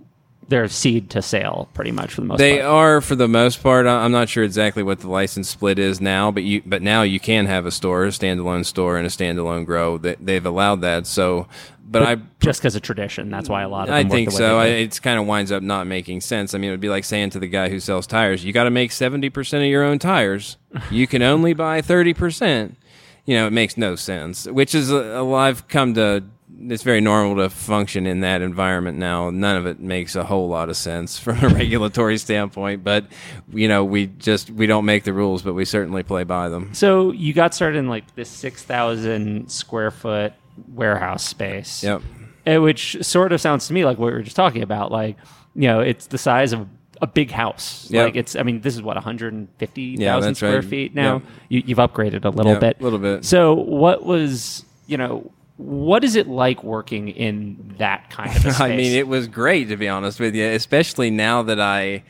they're 0.47 0.67
seed 0.67 1.09
to 1.11 1.21
sale 1.21 1.69
pretty 1.73 1.91
much 1.91 2.13
for 2.13 2.19
the 2.21 2.27
most 2.27 2.37
They 2.39 2.59
part. 2.59 2.65
are 2.69 3.01
for 3.01 3.15
the 3.15 3.27
most 3.29 3.63
part. 3.63 3.87
I'm 3.87 4.11
not 4.11 4.27
sure 4.27 4.43
exactly 4.43 4.83
what 4.83 4.99
the 4.99 5.07
license 5.07 5.49
split 5.49 5.79
is 5.79 6.01
now, 6.01 6.29
but 6.29 6.43
you 6.43 6.61
but 6.65 6.81
now 6.81 7.01
you 7.03 7.19
can 7.21 7.45
have 7.45 7.65
a 7.65 7.71
store, 7.71 8.05
a 8.05 8.09
standalone 8.09 8.65
store, 8.65 8.97
and 8.97 9.07
a 9.07 9.09
standalone 9.09 9.65
grow. 9.65 9.97
They, 9.97 10.15
they've 10.19 10.45
allowed 10.45 10.81
that. 10.81 11.07
So, 11.07 11.47
but, 11.91 12.03
I 12.03 12.15
just 12.39 12.61
because 12.61 12.75
of 12.75 12.81
tradition. 12.81 13.29
That's 13.29 13.49
why 13.49 13.63
a 13.63 13.69
lot 13.69 13.83
of 13.83 13.87
them 13.87 13.95
I 13.95 14.03
work 14.03 14.11
think 14.11 14.29
the 14.29 14.35
way 14.35 14.39
so. 14.39 14.59
I, 14.59 14.65
they 14.67 14.83
it's 14.83 14.99
kind 14.99 15.19
of 15.19 15.27
winds 15.27 15.51
up 15.51 15.61
not 15.61 15.87
making 15.87 16.21
sense. 16.21 16.53
I 16.53 16.57
mean, 16.57 16.69
it 16.69 16.73
would 16.73 16.79
be 16.79 16.89
like 16.89 17.03
saying 17.03 17.31
to 17.31 17.39
the 17.39 17.47
guy 17.47 17.69
who 17.69 17.79
sells 17.79 18.07
tires, 18.07 18.45
"You 18.45 18.53
got 18.53 18.63
to 18.63 18.71
make 18.71 18.91
seventy 18.91 19.29
percent 19.29 19.63
of 19.63 19.69
your 19.69 19.83
own 19.83 19.99
tires. 19.99 20.57
You 20.89 21.05
can 21.05 21.21
only 21.21 21.53
buy 21.53 21.81
thirty 21.81 22.13
percent." 22.13 22.77
You 23.25 23.35
know, 23.35 23.47
it 23.47 23.53
makes 23.53 23.77
no 23.77 23.95
sense. 23.95 24.47
Which 24.47 24.73
is 24.73 24.91
uh, 24.91 24.95
a, 24.95 25.23
a, 25.23 25.33
I've 25.33 25.67
come 25.67 25.93
to 25.95 26.23
it's 26.69 26.83
very 26.83 27.01
normal 27.01 27.35
to 27.37 27.49
function 27.49 28.05
in 28.05 28.21
that 28.21 28.41
environment 28.41 28.97
now. 28.97 29.29
None 29.29 29.57
of 29.57 29.65
it 29.65 29.79
makes 29.79 30.15
a 30.15 30.23
whole 30.23 30.47
lot 30.47 30.69
of 30.69 30.77
sense 30.77 31.17
from 31.19 31.43
a 31.43 31.49
regulatory 31.49 32.17
standpoint, 32.17 32.83
but 32.83 33.05
you 33.51 33.67
know, 33.67 33.83
we 33.83 34.07
just 34.07 34.49
we 34.49 34.67
don't 34.67 34.85
make 34.85 35.03
the 35.03 35.13
rules, 35.13 35.41
but 35.41 35.53
we 35.53 35.65
certainly 35.65 36.03
play 36.03 36.23
by 36.23 36.49
them. 36.49 36.73
So 36.73 37.11
you 37.11 37.33
got 37.33 37.53
started 37.53 37.79
in 37.79 37.87
like 37.87 38.15
this 38.15 38.29
six 38.29 38.63
thousand 38.63 39.51
square 39.51 39.91
foot 39.91 40.33
warehouse 40.73 41.23
space. 41.25 41.83
Yep. 41.83 42.01
eh, 42.45 42.57
Which 42.57 42.97
sort 43.01 43.31
of 43.31 43.41
sounds 43.41 43.67
to 43.67 43.73
me 43.73 43.85
like 43.85 43.97
what 43.97 44.07
we 44.07 44.13
were 44.13 44.21
just 44.23 44.35
talking 44.35 44.63
about. 44.63 44.91
Like, 44.91 45.17
you 45.55 45.67
know, 45.67 45.79
it's 45.81 46.07
the 46.07 46.17
size 46.17 46.53
of 46.53 46.67
a 47.01 47.07
big 47.07 47.31
house. 47.31 47.89
Yep. 47.89 48.05
Like 48.05 48.15
it's, 48.15 48.35
I 48.35 48.43
mean, 48.43 48.61
this 48.61 48.75
is 48.75 48.81
what 48.81 48.95
150,000 48.95 49.99
Yeah, 50.01 50.33
square 50.33 50.55
right. 50.55 50.63
feet 50.63 50.93
now. 50.95 51.13
Yep. 51.15 51.23
You, 51.49 51.63
you've 51.67 51.77
upgraded 51.79 52.25
a 52.25 52.29
little 52.29 52.51
Yep, 52.53 52.61
bit. 52.61 52.81
little 52.81 52.99
bit. 52.99 53.25
So 53.25 53.53
what 53.53 54.05
was, 54.05 54.63
you 54.87 54.97
know, 54.97 55.31
what 55.57 56.03
is 56.03 56.15
it 56.15 56.27
like 56.27 56.63
working 56.63 57.09
in 57.09 57.75
that 57.77 58.09
kind 58.09 58.29
of 58.35 58.37
a 58.37 58.39
space? 58.53 58.59
I 58.61 58.75
mean, 58.75 58.93
it 58.93 59.07
was 59.07 59.27
great 59.27 59.69
to 59.69 59.77
be 59.77 59.87
honest 59.87 60.19
with 60.19 60.35
you, 60.35 60.45
especially 60.45 61.09
now 61.11 61.41
that 61.43 61.59
I. 61.59 62.03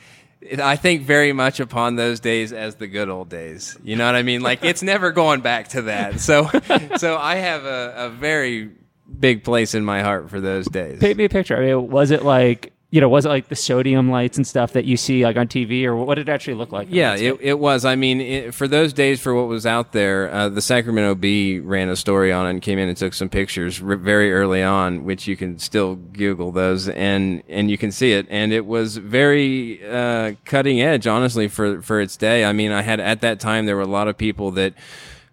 I 0.59 0.75
think 0.75 1.03
very 1.03 1.33
much 1.33 1.59
upon 1.59 1.95
those 1.95 2.19
days 2.19 2.51
as 2.51 2.75
the 2.75 2.87
good 2.87 3.09
old 3.09 3.29
days. 3.29 3.77
You 3.83 3.95
know 3.95 4.05
what 4.05 4.15
I 4.15 4.23
mean? 4.23 4.41
Like 4.41 4.63
it's 4.63 4.81
never 4.81 5.11
going 5.11 5.41
back 5.41 5.69
to 5.69 5.83
that. 5.83 6.19
So, 6.19 6.49
so 6.97 7.17
I 7.17 7.35
have 7.35 7.65
a, 7.65 7.93
a 7.95 8.09
very 8.09 8.71
big 9.19 9.43
place 9.43 9.75
in 9.75 9.85
my 9.85 10.01
heart 10.01 10.29
for 10.29 10.41
those 10.41 10.67
days. 10.67 10.99
paint 10.99 11.17
me 11.17 11.25
a 11.25 11.29
picture. 11.29 11.57
I 11.57 11.67
mean, 11.67 11.89
was 11.89 12.11
it 12.11 12.23
like, 12.23 12.73
you 12.91 12.99
know, 12.99 13.07
was 13.07 13.25
it 13.25 13.29
like 13.29 13.47
the 13.47 13.55
sodium 13.55 14.11
lights 14.11 14.35
and 14.35 14.45
stuff 14.45 14.73
that 14.73 14.83
you 14.83 14.97
see 14.97 15.23
like 15.23 15.37
on 15.37 15.47
TV 15.47 15.85
or 15.85 15.95
what 15.95 16.15
did 16.15 16.27
it 16.27 16.31
actually 16.31 16.55
look 16.55 16.73
like? 16.73 16.89
Yeah, 16.91 17.15
it, 17.15 17.37
it 17.39 17.57
was. 17.57 17.85
I 17.85 17.95
mean, 17.95 18.19
it, 18.19 18.53
for 18.53 18.67
those 18.67 18.91
days, 18.91 19.21
for 19.21 19.33
what 19.33 19.47
was 19.47 19.65
out 19.65 19.93
there, 19.93 20.29
uh, 20.29 20.49
the 20.49 20.61
Sacramento 20.61 21.15
Bee 21.15 21.61
ran 21.61 21.87
a 21.87 21.95
story 21.95 22.33
on 22.33 22.45
it 22.45 22.49
and 22.49 22.61
came 22.61 22.77
in 22.77 22.89
and 22.89 22.97
took 22.97 23.13
some 23.13 23.29
pictures 23.29 23.77
very 23.77 24.33
early 24.33 24.61
on, 24.61 25.05
which 25.05 25.25
you 25.25 25.37
can 25.37 25.57
still 25.57 25.95
Google 25.95 26.51
those 26.51 26.89
and 26.89 27.43
and 27.47 27.71
you 27.71 27.77
can 27.77 27.93
see 27.93 28.11
it. 28.11 28.27
And 28.29 28.51
it 28.51 28.65
was 28.65 28.97
very 28.97 29.81
uh, 29.89 30.33
cutting 30.43 30.81
edge, 30.81 31.07
honestly, 31.07 31.47
for 31.47 31.81
for 31.81 32.01
its 32.01 32.17
day. 32.17 32.43
I 32.43 32.51
mean, 32.51 32.73
I 32.73 32.81
had 32.81 32.99
at 32.99 33.21
that 33.21 33.39
time 33.39 33.67
there 33.67 33.77
were 33.77 33.83
a 33.83 33.87
lot 33.87 34.09
of 34.09 34.17
people 34.17 34.51
that 34.51 34.73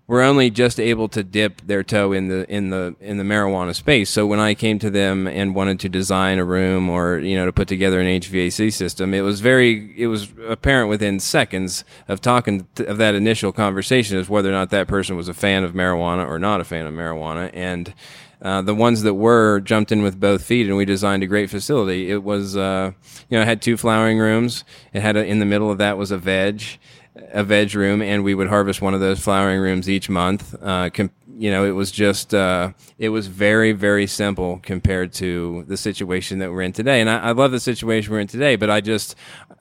were 0.09 0.23
only 0.23 0.49
just 0.49 0.81
able 0.81 1.07
to 1.07 1.23
dip 1.23 1.61
their 1.61 1.85
toe 1.85 2.13
in 2.13 2.29
the 2.29 2.51
in 2.51 2.71
the 2.71 2.97
in 2.99 3.19
the 3.19 3.25
marijuana 3.25 3.75
space. 3.75 4.09
So 4.09 4.27
when 4.27 4.41
I 4.41 4.55
came 4.55 4.79
to 4.81 4.91
them 4.91 5.29
and 5.29 5.55
wanted 5.55 5.79
to 5.81 5.89
design 5.89 6.39
a 6.39 6.45
room 6.45 6.89
or 6.89 7.19
you 7.19 7.37
know 7.37 7.45
to 7.45 7.53
put 7.53 7.69
together 7.69 8.01
an 8.01 8.07
HVAC 8.07 8.73
system, 8.73 9.13
it 9.15 9.21
was 9.21 9.41
very 9.41 9.95
it 9.97 10.07
was 10.07 10.33
apparent 10.49 10.89
within 10.89 11.21
seconds 11.21 11.85
of 12.09 12.23
talking 12.23 12.67
to, 12.77 12.87
of 12.87 12.97
that 12.97 13.15
initial 13.15 13.53
conversation 13.53 14.17
as 14.17 14.29
whether 14.31 14.49
or 14.49 14.53
not 14.53 14.71
that 14.71 14.89
person 14.89 15.15
was 15.15 15.29
a 15.29 15.35
fan 15.35 15.63
of 15.63 15.75
marijuana 15.75 16.27
or 16.27 16.39
not 16.39 16.61
a 16.61 16.65
fan 16.65 16.87
of 16.87 16.95
marijuana 16.95 17.51
and. 17.53 17.95
Uh, 18.41 18.63
the 18.63 18.73
ones 18.73 19.03
that 19.03 19.15
were 19.15 19.59
jumped 19.59 19.91
in 19.91 20.01
with 20.01 20.21
both 20.21 20.45
feet, 20.45 20.69
and 20.69 20.77
we 20.77 20.85
designed 20.85 21.25
a 21.25 21.27
great 21.27 21.51
facility. 21.51 22.09
It 22.09 22.23
was, 22.23 22.57
uh, 22.57 22.93
you 23.29 23.37
know, 23.37 23.43
it 23.43 23.47
had 23.47 23.61
two 23.61 23.77
flowering 23.77 24.21
rooms. 24.21 24.63
It 24.93 25.03
had 25.03 25.17
a, 25.17 25.27
in 25.27 25.41
the 25.41 25.45
middle 25.45 25.73
of 25.73 25.79
that 25.79 25.99
was 25.99 26.13
a 26.13 26.19
veg, 26.19 26.63
a 27.33 27.45
veg 27.45 27.75
room, 27.75 28.03
and 28.03 28.25
we 28.25 28.35
would 28.35 28.49
harvest 28.49 28.83
one 28.83 28.95
of 28.95 29.01
those 29.01 29.21
flowering 29.21 29.61
rooms 29.61 29.89
each 29.89 30.09
month. 30.09 30.55
Uh, 30.63 30.91
com- 30.91 31.11
you 31.39 31.53
know, 31.53 31.65
it 31.65 31.71
was 31.71 31.93
just, 31.93 32.35
uh, 32.35 32.73
it 32.99 33.11
was 33.11 33.29
very, 33.29 33.71
very 33.71 34.09
simple 34.09 34.59
compared 34.65 35.13
to 35.13 35.65
the 35.69 35.77
situation 35.77 36.41
that 36.41 36.51
we're 36.51 36.63
in 36.63 36.73
today. 36.73 37.01
And 37.01 37.09
I, 37.09 37.19
I 37.19 37.31
love 37.31 37.53
the 37.53 37.61
situation 37.61 38.13
we're 38.13 38.19
in 38.19 38.27
today, 38.27 38.57
but 38.57 38.71
I 38.71 38.81
just, 38.81 39.15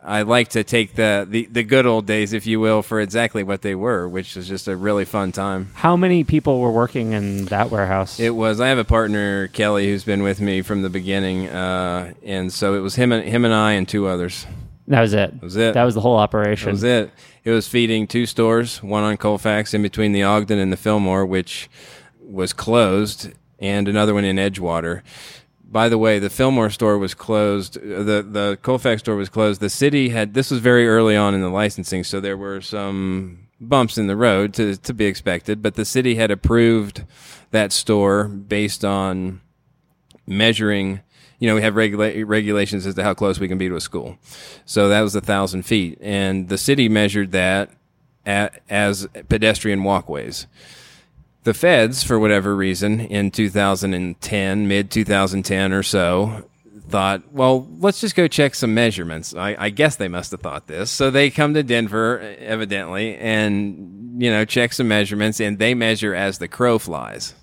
I 0.03 0.23
like 0.23 0.49
to 0.49 0.63
take 0.63 0.95
the, 0.95 1.27
the, 1.29 1.45
the 1.51 1.63
good 1.63 1.85
old 1.85 2.07
days, 2.07 2.33
if 2.33 2.47
you 2.47 2.59
will, 2.59 2.81
for 2.81 2.99
exactly 2.99 3.43
what 3.43 3.61
they 3.61 3.75
were, 3.75 4.09
which 4.09 4.35
was 4.35 4.47
just 4.47 4.67
a 4.67 4.75
really 4.75 5.05
fun 5.05 5.31
time. 5.31 5.69
How 5.75 5.95
many 5.95 6.23
people 6.23 6.59
were 6.61 6.71
working 6.71 7.11
in 7.11 7.45
that 7.45 7.69
warehouse? 7.69 8.19
It 8.19 8.31
was. 8.31 8.59
I 8.59 8.69
have 8.69 8.79
a 8.79 8.85
partner, 8.85 9.47
Kelly, 9.49 9.85
who's 9.87 10.03
been 10.03 10.23
with 10.23 10.41
me 10.41 10.63
from 10.63 10.81
the 10.81 10.89
beginning, 10.89 11.47
uh, 11.47 12.13
and 12.23 12.51
so 12.51 12.73
it 12.73 12.79
was 12.79 12.95
him 12.95 13.11
and 13.11 13.23
him 13.23 13.45
and 13.45 13.53
I 13.53 13.73
and 13.73 13.87
two 13.87 14.07
others. 14.07 14.47
That 14.87 15.01
was 15.01 15.13
it. 15.13 15.33
That 15.33 15.43
was 15.43 15.55
it. 15.55 15.73
That 15.73 15.83
was 15.83 15.95
the 15.95 16.01
whole 16.01 16.17
operation. 16.17 16.67
That 16.67 16.71
was 16.73 16.83
it. 16.83 17.11
It 17.43 17.51
was 17.51 17.67
feeding 17.67 18.07
two 18.07 18.25
stores, 18.25 18.81
one 18.83 19.03
on 19.03 19.17
Colfax 19.17 19.73
in 19.73 19.81
between 19.81 20.11
the 20.11 20.23
Ogden 20.23 20.59
and 20.59 20.71
the 20.71 20.77
Fillmore, 20.77 21.25
which 21.25 21.69
was 22.21 22.53
closed, 22.53 23.31
and 23.59 23.87
another 23.87 24.13
one 24.13 24.25
in 24.25 24.35
Edgewater. 24.37 25.01
By 25.69 25.89
the 25.89 25.97
way, 25.97 26.19
the 26.19 26.29
Fillmore 26.29 26.69
store 26.69 26.97
was 26.97 27.13
closed. 27.13 27.77
uh, 27.77 28.03
The 28.03 28.25
the 28.29 28.57
Colfax 28.61 29.01
store 29.01 29.15
was 29.17 29.29
closed. 29.29 29.59
The 29.61 29.69
city 29.69 30.09
had 30.09 30.33
this 30.33 30.49
was 30.51 30.59
very 30.61 30.87
early 30.87 31.15
on 31.15 31.33
in 31.33 31.41
the 31.41 31.49
licensing, 31.49 32.03
so 32.03 32.19
there 32.19 32.37
were 32.37 32.61
some 32.61 33.47
bumps 33.59 33.97
in 33.97 34.07
the 34.07 34.15
road 34.15 34.53
to 34.55 34.77
to 34.77 34.93
be 34.93 35.05
expected. 35.05 35.61
But 35.61 35.75
the 35.75 35.83
city 35.85 36.15
had 36.15 36.31
approved 36.31 37.03
that 37.51 37.71
store 37.73 38.25
based 38.25 38.85
on 38.85 39.41
measuring 40.25 41.01
you 41.39 41.47
know 41.47 41.55
we 41.55 41.61
have 41.61 41.75
regula- 41.75 42.25
regulations 42.25 42.85
as 42.85 42.95
to 42.95 43.03
how 43.03 43.13
close 43.13 43.39
we 43.39 43.47
can 43.47 43.57
be 43.57 43.69
to 43.69 43.75
a 43.75 43.81
school. 43.81 44.17
So 44.65 44.89
that 44.89 45.01
was 45.01 45.15
a 45.15 45.21
thousand 45.21 45.63
feet. 45.63 45.97
And 46.01 46.49
the 46.49 46.57
city 46.57 46.89
measured 46.89 47.31
that 47.31 47.71
at, 48.25 48.61
as 48.69 49.07
pedestrian 49.29 49.83
walkways. 49.83 50.47
The 51.43 51.53
feds 51.53 52.03
for 52.03 52.19
whatever 52.19 52.55
reason 52.55 52.99
in 52.99 53.31
2010 53.31 54.67
mid 54.67 54.91
2010 54.91 55.71
or 55.71 55.81
so 55.83 56.49
thought 56.89 57.21
well 57.33 57.67
let's 57.79 57.99
just 57.99 58.15
go 58.15 58.27
check 58.27 58.55
some 58.55 58.73
measurements. 58.73 59.33
I, 59.35 59.55
I 59.57 59.69
guess 59.69 59.95
they 59.95 60.07
must 60.07 60.31
have 60.31 60.41
thought 60.41 60.67
this. 60.67 60.91
So 60.91 61.09
they 61.09 61.29
come 61.29 61.53
to 61.53 61.63
denver 61.63 62.19
evidently 62.39 63.15
and 63.15 64.21
you 64.21 64.29
know 64.29 64.43
check 64.43 64.73
some 64.73 64.87
measurements 64.89 65.39
and 65.39 65.57
they 65.57 65.73
measure 65.73 66.13
as 66.13 66.37
the 66.37 66.47
crow 66.47 66.79
flies. 66.79 67.33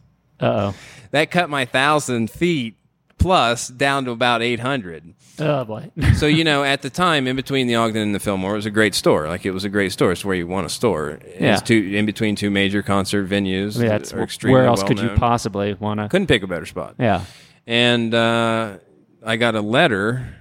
Uh 0.40 0.72
oh. 0.72 0.74
that 1.12 1.30
cut 1.30 1.48
my 1.48 1.64
thousand 1.64 2.30
feet 2.30 2.76
plus 3.24 3.68
down 3.68 4.04
to 4.04 4.10
about 4.10 4.42
800 4.42 5.14
oh. 5.40 5.44
Oh 5.44 5.64
boy. 5.64 5.90
so 6.16 6.26
you 6.26 6.44
know 6.44 6.62
at 6.62 6.82
the 6.82 6.90
time 6.90 7.26
in 7.26 7.34
between 7.36 7.66
the 7.66 7.74
ogden 7.76 8.02
and 8.02 8.14
the 8.14 8.20
fillmore 8.20 8.52
it 8.52 8.56
was 8.56 8.66
a 8.66 8.70
great 8.70 8.94
store 8.94 9.26
like 9.28 9.44
it 9.46 9.50
was 9.50 9.64
a 9.64 9.68
great 9.68 9.90
store 9.92 10.12
it's 10.12 10.24
where 10.24 10.36
you 10.36 10.46
want 10.46 10.66
a 10.66 10.68
store 10.68 11.18
Yeah. 11.40 11.54
it's 11.54 11.62
two 11.62 11.74
in 11.94 12.06
between 12.06 12.36
two 12.36 12.50
major 12.50 12.82
concert 12.82 13.28
venues 13.28 13.76
that 13.78 14.04
that's 14.12 14.42
where 14.44 14.66
else 14.66 14.82
could 14.82 15.00
you 15.00 15.08
possibly 15.16 15.74
want 15.74 16.00
to? 16.00 16.08
couldn't 16.08 16.26
pick 16.28 16.42
a 16.42 16.46
better 16.46 16.66
spot 16.66 16.94
Yeah. 16.98 17.24
and 17.66 18.14
uh, 18.14 18.78
I 19.24 19.36
got 19.36 19.54
a 19.54 19.62
letter 19.62 20.36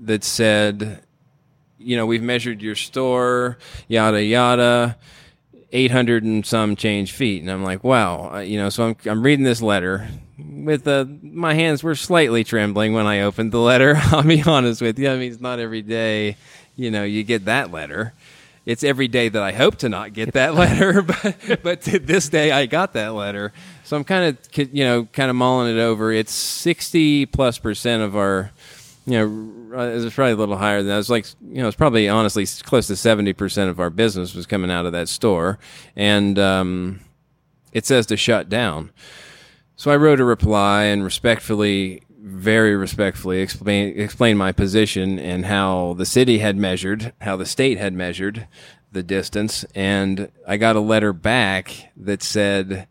that 0.00 0.22
said, 0.22 1.02
you 1.78 1.96
know, 1.96 2.06
we've 2.06 2.22
measured 2.22 2.60
your 2.62 2.74
store, 2.76 3.56
yada 3.88 4.22
yada, 4.22 4.96
eight 5.72 5.90
hundred 5.90 6.24
and 6.24 6.44
some 6.46 6.76
change 6.76 7.12
feet, 7.12 7.40
and 7.42 7.50
I'm 7.50 7.64
like, 7.64 7.82
wow, 7.82 8.34
Uh, 8.34 8.38
you 8.40 8.58
know. 8.58 8.68
So 8.68 8.84
I'm 8.88 8.96
I'm 9.10 9.22
reading 9.22 9.44
this 9.44 9.62
letter 9.62 10.06
with 10.38 10.86
uh, 10.86 11.04
my 11.22 11.54
hands 11.54 11.82
were 11.82 11.94
slightly 11.94 12.44
trembling 12.44 12.92
when 12.92 13.06
I 13.06 13.22
opened 13.22 13.52
the 13.52 13.58
letter. 13.58 13.96
I'll 13.98 14.22
be 14.22 14.42
honest 14.42 14.80
with 14.80 14.98
you. 14.98 15.10
I 15.10 15.16
mean, 15.16 15.32
it's 15.32 15.40
not 15.40 15.58
every 15.58 15.82
day, 15.82 16.36
you 16.76 16.90
know, 16.90 17.04
you 17.04 17.24
get 17.24 17.46
that 17.46 17.70
letter. 17.72 18.14
It's 18.64 18.84
every 18.84 19.08
day 19.08 19.30
that 19.30 19.42
I 19.42 19.52
hope 19.52 19.76
to 19.76 19.88
not 19.88 20.12
get 20.12 20.34
that 20.34 20.54
letter, 20.54 21.00
but 21.02 21.62
but 21.62 21.80
to 21.82 21.98
this 21.98 22.28
day 22.28 22.52
I 22.52 22.66
got 22.66 22.92
that 22.92 23.14
letter. 23.14 23.52
So 23.84 23.96
I'm 23.96 24.04
kind 24.04 24.36
of 24.36 24.68
you 24.74 24.84
know 24.84 25.04
kind 25.06 25.30
of 25.30 25.36
mulling 25.36 25.74
it 25.74 25.80
over. 25.80 26.12
It's 26.12 26.32
sixty 26.32 27.24
plus 27.24 27.58
percent 27.58 28.02
of 28.02 28.14
our, 28.14 28.50
you 29.06 29.18
know, 29.18 29.78
uh, 29.78 29.86
it's 29.86 30.14
probably 30.14 30.32
a 30.32 30.36
little 30.36 30.58
higher 30.58 30.78
than 30.78 30.88
that. 30.88 30.98
It's 30.98 31.08
like 31.08 31.26
you 31.40 31.62
know 31.62 31.68
it's 31.68 31.78
probably 31.78 32.10
honestly 32.10 32.44
close 32.62 32.88
to 32.88 32.96
seventy 32.96 33.32
percent 33.32 33.70
of 33.70 33.80
our 33.80 33.88
business 33.88 34.34
was 34.34 34.44
coming 34.44 34.70
out 34.70 34.84
of 34.84 34.92
that 34.92 35.08
store, 35.08 35.58
and 35.96 36.38
um, 36.38 37.00
it 37.72 37.86
says 37.86 38.04
to 38.06 38.18
shut 38.18 38.50
down. 38.50 38.90
So 39.78 39.92
I 39.92 39.96
wrote 39.96 40.18
a 40.18 40.24
reply 40.24 40.86
and 40.86 41.04
respectfully, 41.04 42.02
very 42.20 42.74
respectfully, 42.74 43.40
explain 43.40 43.96
explain 43.96 44.36
my 44.36 44.50
position 44.50 45.20
and 45.20 45.46
how 45.46 45.94
the 45.96 46.04
city 46.04 46.38
had 46.38 46.56
measured, 46.56 47.12
how 47.20 47.36
the 47.36 47.46
state 47.46 47.78
had 47.78 47.94
measured 47.94 48.48
the 48.90 49.04
distance, 49.04 49.64
and 49.76 50.32
I 50.48 50.56
got 50.56 50.74
a 50.74 50.80
letter 50.80 51.12
back 51.12 51.92
that 51.96 52.24
said, 52.24 52.88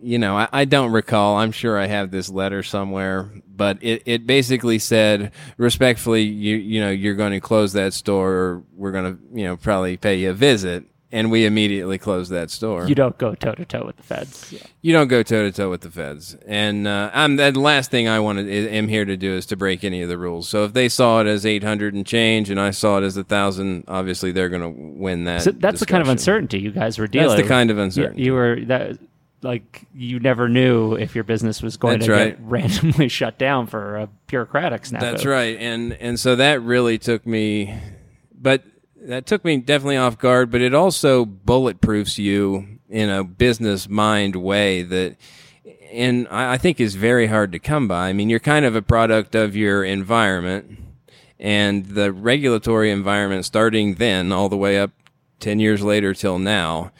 you 0.00 0.16
know, 0.16 0.36
I, 0.36 0.48
I 0.52 0.64
don't 0.64 0.92
recall. 0.92 1.38
I'm 1.38 1.50
sure 1.50 1.76
I 1.76 1.86
have 1.86 2.12
this 2.12 2.30
letter 2.30 2.62
somewhere, 2.62 3.28
but 3.48 3.78
it, 3.80 4.04
it 4.06 4.28
basically 4.28 4.78
said, 4.78 5.32
respectfully, 5.56 6.22
you 6.22 6.54
you 6.54 6.80
know, 6.80 6.90
you're 6.90 7.16
going 7.16 7.32
to 7.32 7.40
close 7.40 7.72
that 7.72 7.94
store. 7.94 8.30
Or 8.30 8.62
we're 8.76 8.92
going 8.92 9.16
to 9.16 9.22
you 9.36 9.44
know 9.44 9.56
probably 9.56 9.96
pay 9.96 10.20
you 10.20 10.30
a 10.30 10.34
visit, 10.34 10.84
and 11.12 11.30
we 11.30 11.46
immediately 11.46 11.98
closed 11.98 12.30
that 12.32 12.50
store 12.50 12.86
You 12.88 12.94
don't 12.94 13.16
go 13.16 13.34
toe 13.34 13.52
to 13.54 13.64
toe 13.64 13.84
with 13.86 13.96
the 13.96 14.02
feds. 14.02 14.52
Yeah. 14.52 14.60
you 14.82 14.92
don't 14.92 15.08
go 15.08 15.22
toe 15.22 15.44
to 15.44 15.52
toe 15.52 15.70
with 15.70 15.82
the 15.82 15.90
feds. 15.90 16.36
And 16.46 16.86
uh, 16.86 17.10
I'm 17.12 17.36
the 17.36 17.52
last 17.52 17.90
thing 17.90 18.08
I 18.08 18.20
want 18.20 18.38
to 18.38 18.68
am 18.68 18.88
here 18.88 19.04
to 19.04 19.16
do 19.16 19.34
is 19.34 19.46
to 19.46 19.56
break 19.56 19.84
any 19.84 20.02
of 20.02 20.08
the 20.08 20.18
rules. 20.18 20.48
So 20.48 20.64
if 20.64 20.72
they 20.72 20.88
saw 20.88 21.20
it 21.20 21.26
as 21.26 21.46
800 21.46 21.94
and 21.94 22.06
change, 22.06 22.50
and 22.50 22.60
I 22.60 22.70
saw 22.70 22.98
it 22.98 23.04
as 23.04 23.16
a 23.16 23.24
thousand, 23.24 23.84
obviously 23.88 24.32
they're 24.32 24.48
going 24.48 24.62
to 24.62 25.00
win 25.00 25.24
that. 25.24 25.42
So 25.42 25.52
that's 25.52 25.80
the 25.80 25.86
kind 25.86 26.02
of 26.02 26.08
uncertainty 26.08 26.58
you 26.58 26.72
guys 26.72 26.98
were 26.98 27.06
dealing. 27.06 27.28
With. 27.28 27.36
That's 27.36 27.48
the 27.48 27.54
kind 27.54 27.70
of 27.70 27.78
uncertainty. 27.78 28.22
You 28.22 28.32
were 28.34 28.60
that 28.66 28.98
like 29.42 29.82
you 29.94 30.18
never 30.18 30.48
knew 30.48 30.94
if 30.94 31.14
your 31.14 31.24
business 31.24 31.62
was 31.62 31.76
going 31.76 32.00
That's 32.00 32.06
to 32.06 32.12
right. 32.12 32.36
get 32.36 32.40
randomly 32.40 33.08
shut 33.08 33.38
down 33.38 33.66
for 33.66 33.96
a 33.96 34.08
bureaucratic 34.26 34.82
snafu. 34.82 35.00
That's 35.00 35.24
right, 35.24 35.56
and 35.58 35.92
and 35.94 36.18
so 36.18 36.36
that 36.36 36.62
really 36.62 36.98
took 36.98 37.26
me, 37.26 37.78
but 38.34 38.62
that 39.06 39.26
took 39.26 39.44
me 39.44 39.56
definitely 39.58 39.96
off 39.96 40.18
guard. 40.18 40.50
But 40.50 40.60
it 40.60 40.74
also 40.74 41.24
bulletproofs 41.24 42.18
you 42.18 42.78
in 42.88 43.08
a 43.08 43.24
business 43.24 43.88
mind 43.88 44.36
way 44.36 44.82
that 44.82 45.16
and 45.92 46.28
I, 46.28 46.58
think 46.58 46.80
is 46.80 46.94
very 46.94 47.26
hard 47.28 47.52
to 47.52 47.58
come 47.58 47.88
by. 47.88 48.08
I 48.08 48.12
mean, 48.12 48.28
you're 48.28 48.40
kind 48.40 48.64
of 48.64 48.76
a 48.76 48.82
product 48.82 49.34
of 49.34 49.56
your 49.56 49.84
environment 49.84 50.78
and 51.38 51.86
the 51.86 52.12
regulatory 52.12 52.90
environment 52.90 53.44
starting 53.44 53.94
then 53.94 54.32
all 54.32 54.48
the 54.48 54.56
way 54.56 54.78
up 54.78 54.90
10 55.40 55.60
years 55.60 55.82
later 55.82 56.12
till 56.12 56.38
now 56.38 56.92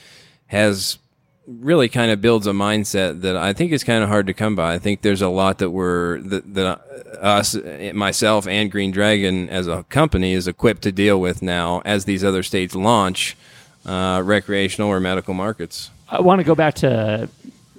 has 0.47 0.99
really 1.47 1.89
kind 1.89 2.11
of 2.11 2.21
builds 2.21 2.47
a 2.47 2.53
mindset 2.53 3.21
that 3.21 3.37
I 3.37 3.53
think 3.53 3.73
is 3.73 3.85
kind 3.85 4.03
of 4.03 4.09
hard 4.09 4.27
to 4.27 4.35
come 4.35 4.57
by. 4.57 4.75
I 4.75 4.79
think 4.79 5.03
there's 5.03 5.23
a 5.23 5.29
lot 5.29 5.59
that 5.59 5.71
we're 5.71 6.21
that, 6.23 6.55
that 6.55 6.81
us, 7.21 7.57
myself, 7.95 8.49
and 8.49 8.71
Green 8.71 8.91
Dragon 8.91 9.49
as 9.49 9.69
a 9.69 9.85
company 9.85 10.33
is 10.33 10.49
equipped 10.49 10.83
to 10.83 10.93
deal 10.93 11.21
with 11.21 11.43
now 11.43 11.83
as 11.85 12.05
these 12.05 12.25
other 12.25 12.43
states 12.43 12.75
launch 12.75 13.37
uh, 13.85 14.23
recreational 14.25 14.91
or 14.91 14.99
medical 14.99 15.35
markets. 15.35 15.91
I 16.09 16.21
want 16.21 16.41
to 16.41 16.45
go 16.45 16.55
back 16.55 16.75
to 16.75 17.29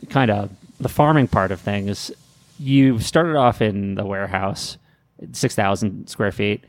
kind 0.09 0.31
of 0.31 0.49
the 0.79 0.89
farming 0.89 1.27
part 1.27 1.51
of 1.51 1.59
things. 1.59 2.11
You 2.59 2.99
started 2.99 3.35
off 3.35 3.61
in 3.61 3.95
the 3.95 4.05
warehouse, 4.05 4.77
six 5.33 5.55
thousand 5.55 6.09
square 6.09 6.31
feet. 6.31 6.63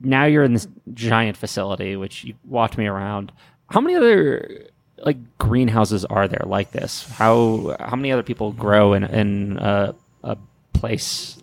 Now 0.00 0.24
you're 0.24 0.44
in 0.44 0.54
this 0.54 0.66
giant 0.94 1.36
facility, 1.36 1.96
which 1.96 2.24
you 2.24 2.34
walked 2.46 2.78
me 2.78 2.86
around. 2.86 3.30
How 3.68 3.80
many 3.80 3.94
other 3.94 4.69
like 5.04 5.16
greenhouses 5.38 6.04
are 6.04 6.28
there 6.28 6.44
like 6.46 6.72
this? 6.72 7.08
How 7.10 7.76
how 7.80 7.96
many 7.96 8.12
other 8.12 8.22
people 8.22 8.52
grow 8.52 8.92
in 8.92 9.04
in 9.04 9.58
a, 9.58 9.94
a 10.22 10.36
place 10.72 11.38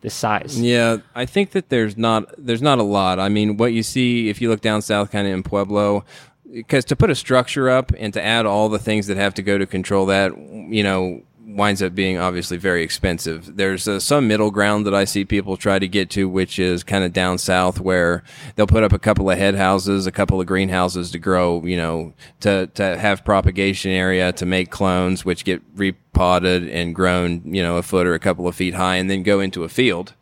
this 0.00 0.14
size? 0.14 0.60
Yeah, 0.60 0.98
I 1.14 1.26
think 1.26 1.50
that 1.52 1.68
there's 1.68 1.96
not 1.96 2.32
there's 2.38 2.62
not 2.62 2.78
a 2.78 2.82
lot. 2.82 3.18
I 3.18 3.28
mean, 3.28 3.56
what 3.56 3.72
you 3.72 3.82
see 3.82 4.28
if 4.28 4.40
you 4.40 4.48
look 4.48 4.60
down 4.60 4.82
south, 4.82 5.10
kind 5.10 5.26
of 5.26 5.34
in 5.34 5.42
Pueblo, 5.42 6.04
because 6.52 6.84
to 6.86 6.96
put 6.96 7.10
a 7.10 7.14
structure 7.14 7.68
up 7.68 7.92
and 7.98 8.12
to 8.14 8.24
add 8.24 8.46
all 8.46 8.68
the 8.68 8.78
things 8.78 9.06
that 9.08 9.16
have 9.16 9.34
to 9.34 9.42
go 9.42 9.58
to 9.58 9.66
control 9.66 10.06
that, 10.06 10.36
you 10.36 10.82
know, 10.82 11.22
winds 11.58 11.82
up 11.82 11.94
being 11.94 12.16
obviously 12.16 12.56
very 12.56 12.82
expensive. 12.82 13.56
There's 13.56 13.86
uh, 13.86 14.00
some 14.00 14.28
middle 14.28 14.50
ground 14.50 14.86
that 14.86 14.94
I 14.94 15.04
see 15.04 15.24
people 15.24 15.56
try 15.56 15.78
to 15.78 15.88
get 15.88 16.08
to, 16.10 16.28
which 16.28 16.58
is 16.58 16.82
kind 16.82 17.04
of 17.04 17.12
down 17.12 17.36
south 17.36 17.80
where 17.80 18.22
they'll 18.54 18.66
put 18.66 18.84
up 18.84 18.92
a 18.92 18.98
couple 18.98 19.30
of 19.30 19.36
head 19.36 19.56
houses, 19.56 20.06
a 20.06 20.12
couple 20.12 20.40
of 20.40 20.46
greenhouses 20.46 21.10
to 21.10 21.18
grow, 21.18 21.62
you 21.64 21.76
know, 21.76 22.14
to, 22.40 22.68
to 22.68 22.96
have 22.96 23.24
propagation 23.24 23.90
area 23.90 24.32
to 24.32 24.46
make 24.46 24.70
clones, 24.70 25.24
which 25.24 25.44
get 25.44 25.60
repotted 25.74 26.68
and 26.68 26.94
grown, 26.94 27.42
you 27.44 27.62
know, 27.62 27.76
a 27.76 27.82
foot 27.82 28.06
or 28.06 28.14
a 28.14 28.20
couple 28.20 28.48
of 28.48 28.54
feet 28.54 28.74
high 28.74 28.96
and 28.96 29.10
then 29.10 29.22
go 29.22 29.40
into 29.40 29.64
a 29.64 29.68
field, 29.68 30.14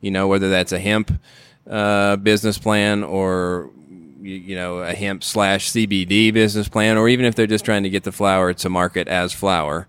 you 0.00 0.10
know, 0.10 0.28
whether 0.28 0.48
that's 0.48 0.72
a 0.72 0.78
hemp, 0.78 1.20
uh, 1.68 2.16
business 2.16 2.56
plan 2.56 3.04
or 3.04 3.70
you 4.20 4.56
know 4.56 4.78
a 4.78 4.94
hemp 4.94 5.22
slash 5.22 5.70
CBD 5.70 6.32
business 6.32 6.68
plan, 6.68 6.96
or 6.96 7.08
even 7.08 7.24
if 7.24 7.34
they're 7.34 7.46
just 7.46 7.64
trying 7.64 7.82
to 7.84 7.90
get 7.90 8.04
the 8.04 8.12
flower 8.12 8.52
to 8.52 8.68
market 8.68 9.08
as 9.08 9.32
flower, 9.32 9.86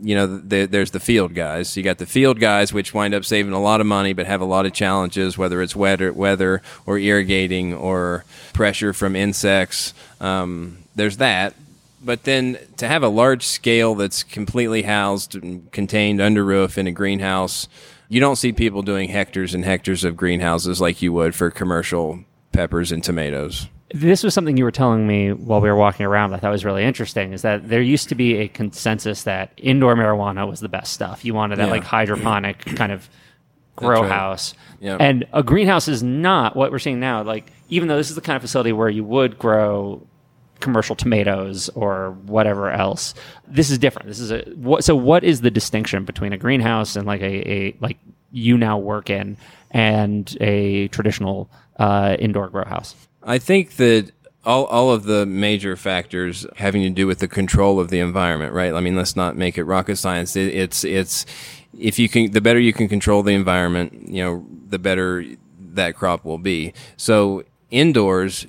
you 0.00 0.14
know, 0.14 0.38
the, 0.38 0.66
there's 0.66 0.90
the 0.90 1.00
field 1.00 1.34
guys. 1.34 1.76
You 1.76 1.82
got 1.82 1.98
the 1.98 2.06
field 2.06 2.40
guys, 2.40 2.72
which 2.72 2.94
wind 2.94 3.14
up 3.14 3.24
saving 3.24 3.52
a 3.52 3.60
lot 3.60 3.80
of 3.80 3.86
money, 3.86 4.12
but 4.12 4.26
have 4.26 4.40
a 4.40 4.46
lot 4.46 4.66
of 4.66 4.72
challenges, 4.72 5.36
whether 5.36 5.62
it's 5.62 5.74
weather, 5.74 6.12
weather 6.12 6.62
or 6.86 6.98
irrigating 6.98 7.74
or 7.74 8.24
pressure 8.52 8.92
from 8.92 9.16
insects. 9.16 9.94
Um, 10.20 10.78
there's 10.94 11.16
that. 11.18 11.54
But 12.02 12.24
then 12.24 12.58
to 12.76 12.86
have 12.86 13.02
a 13.02 13.08
large 13.08 13.44
scale 13.44 13.96
that's 13.96 14.22
completely 14.22 14.82
housed 14.82 15.34
and 15.34 15.70
contained 15.72 16.20
under 16.20 16.44
roof 16.44 16.78
in 16.78 16.86
a 16.86 16.92
greenhouse, 16.92 17.66
you 18.08 18.20
don't 18.20 18.36
see 18.36 18.52
people 18.52 18.82
doing 18.82 19.08
hectares 19.08 19.52
and 19.52 19.64
hectares 19.64 20.04
of 20.04 20.16
greenhouses 20.16 20.80
like 20.80 21.02
you 21.02 21.12
would 21.12 21.34
for 21.34 21.50
commercial 21.50 22.20
peppers 22.52 22.92
and 22.92 23.02
tomatoes. 23.02 23.68
This 23.94 24.22
was 24.22 24.34
something 24.34 24.56
you 24.58 24.64
were 24.64 24.70
telling 24.70 25.06
me 25.06 25.32
while 25.32 25.60
we 25.62 25.68
were 25.68 25.76
walking 25.76 26.04
around. 26.04 26.34
I 26.34 26.38
thought 26.38 26.50
was 26.50 26.64
really 26.64 26.84
interesting. 26.84 27.32
Is 27.32 27.42
that 27.42 27.68
there 27.68 27.80
used 27.80 28.10
to 28.10 28.14
be 28.14 28.36
a 28.36 28.48
consensus 28.48 29.22
that 29.22 29.52
indoor 29.56 29.94
marijuana 29.96 30.48
was 30.48 30.60
the 30.60 30.68
best 30.68 30.92
stuff. 30.92 31.24
You 31.24 31.32
wanted 31.32 31.56
that 31.56 31.66
Yeah. 31.66 31.72
like 31.72 31.84
hydroponic 31.84 32.58
kind 32.76 32.92
of 32.92 33.08
grow 33.76 34.02
right. 34.02 34.10
house, 34.10 34.54
Yep. 34.80 35.00
and 35.00 35.24
a 35.32 35.42
greenhouse 35.42 35.88
is 35.88 36.02
not 36.02 36.54
what 36.56 36.70
we're 36.72 36.78
seeing 36.80 37.00
now. 37.00 37.22
Like 37.22 37.50
even 37.70 37.88
though 37.88 37.96
this 37.96 38.10
is 38.10 38.14
the 38.16 38.20
kind 38.20 38.36
of 38.36 38.42
facility 38.42 38.72
where 38.72 38.88
you 38.90 39.04
would 39.04 39.38
grow 39.38 40.06
commercial 40.60 40.96
tomatoes 40.96 41.68
or 41.70 42.12
whatever 42.26 42.70
else, 42.70 43.14
this 43.46 43.70
is 43.70 43.78
different. 43.78 44.08
This 44.08 44.20
is 44.20 44.30
a 44.30 44.42
what, 44.54 44.84
so. 44.84 44.96
What 44.96 45.24
is 45.24 45.40
the 45.40 45.50
distinction 45.50 46.04
between 46.04 46.32
a 46.32 46.38
greenhouse 46.38 46.96
and 46.96 47.06
like 47.06 47.20
a, 47.20 47.50
a 47.50 47.76
like 47.80 47.98
you 48.30 48.58
now 48.58 48.78
work 48.78 49.10
in 49.10 49.36
and 49.70 50.36
a 50.40 50.88
traditional 50.88 51.50
uh, 51.78 52.16
indoor 52.18 52.48
grow 52.48 52.64
house? 52.64 52.94
I 53.22 53.38
think 53.38 53.76
that 53.76 54.12
all, 54.44 54.64
all 54.66 54.90
of 54.90 55.04
the 55.04 55.26
major 55.26 55.76
factors 55.76 56.46
having 56.56 56.82
to 56.82 56.90
do 56.90 57.06
with 57.06 57.18
the 57.18 57.28
control 57.28 57.78
of 57.78 57.90
the 57.90 58.00
environment, 58.00 58.52
right? 58.52 58.72
I 58.72 58.80
mean, 58.80 58.96
let's 58.96 59.16
not 59.16 59.36
make 59.36 59.58
it 59.58 59.64
rocket 59.64 59.96
science. 59.96 60.36
It, 60.36 60.54
it's, 60.54 60.84
it's, 60.84 61.26
if 61.78 61.98
you 61.98 62.08
can, 62.08 62.30
the 62.30 62.40
better 62.40 62.58
you 62.58 62.72
can 62.72 62.88
control 62.88 63.22
the 63.22 63.34
environment, 63.34 64.08
you 64.08 64.24
know, 64.24 64.46
the 64.68 64.78
better 64.78 65.24
that 65.74 65.96
crop 65.96 66.24
will 66.24 66.38
be. 66.38 66.72
So 66.96 67.44
indoors, 67.70 68.46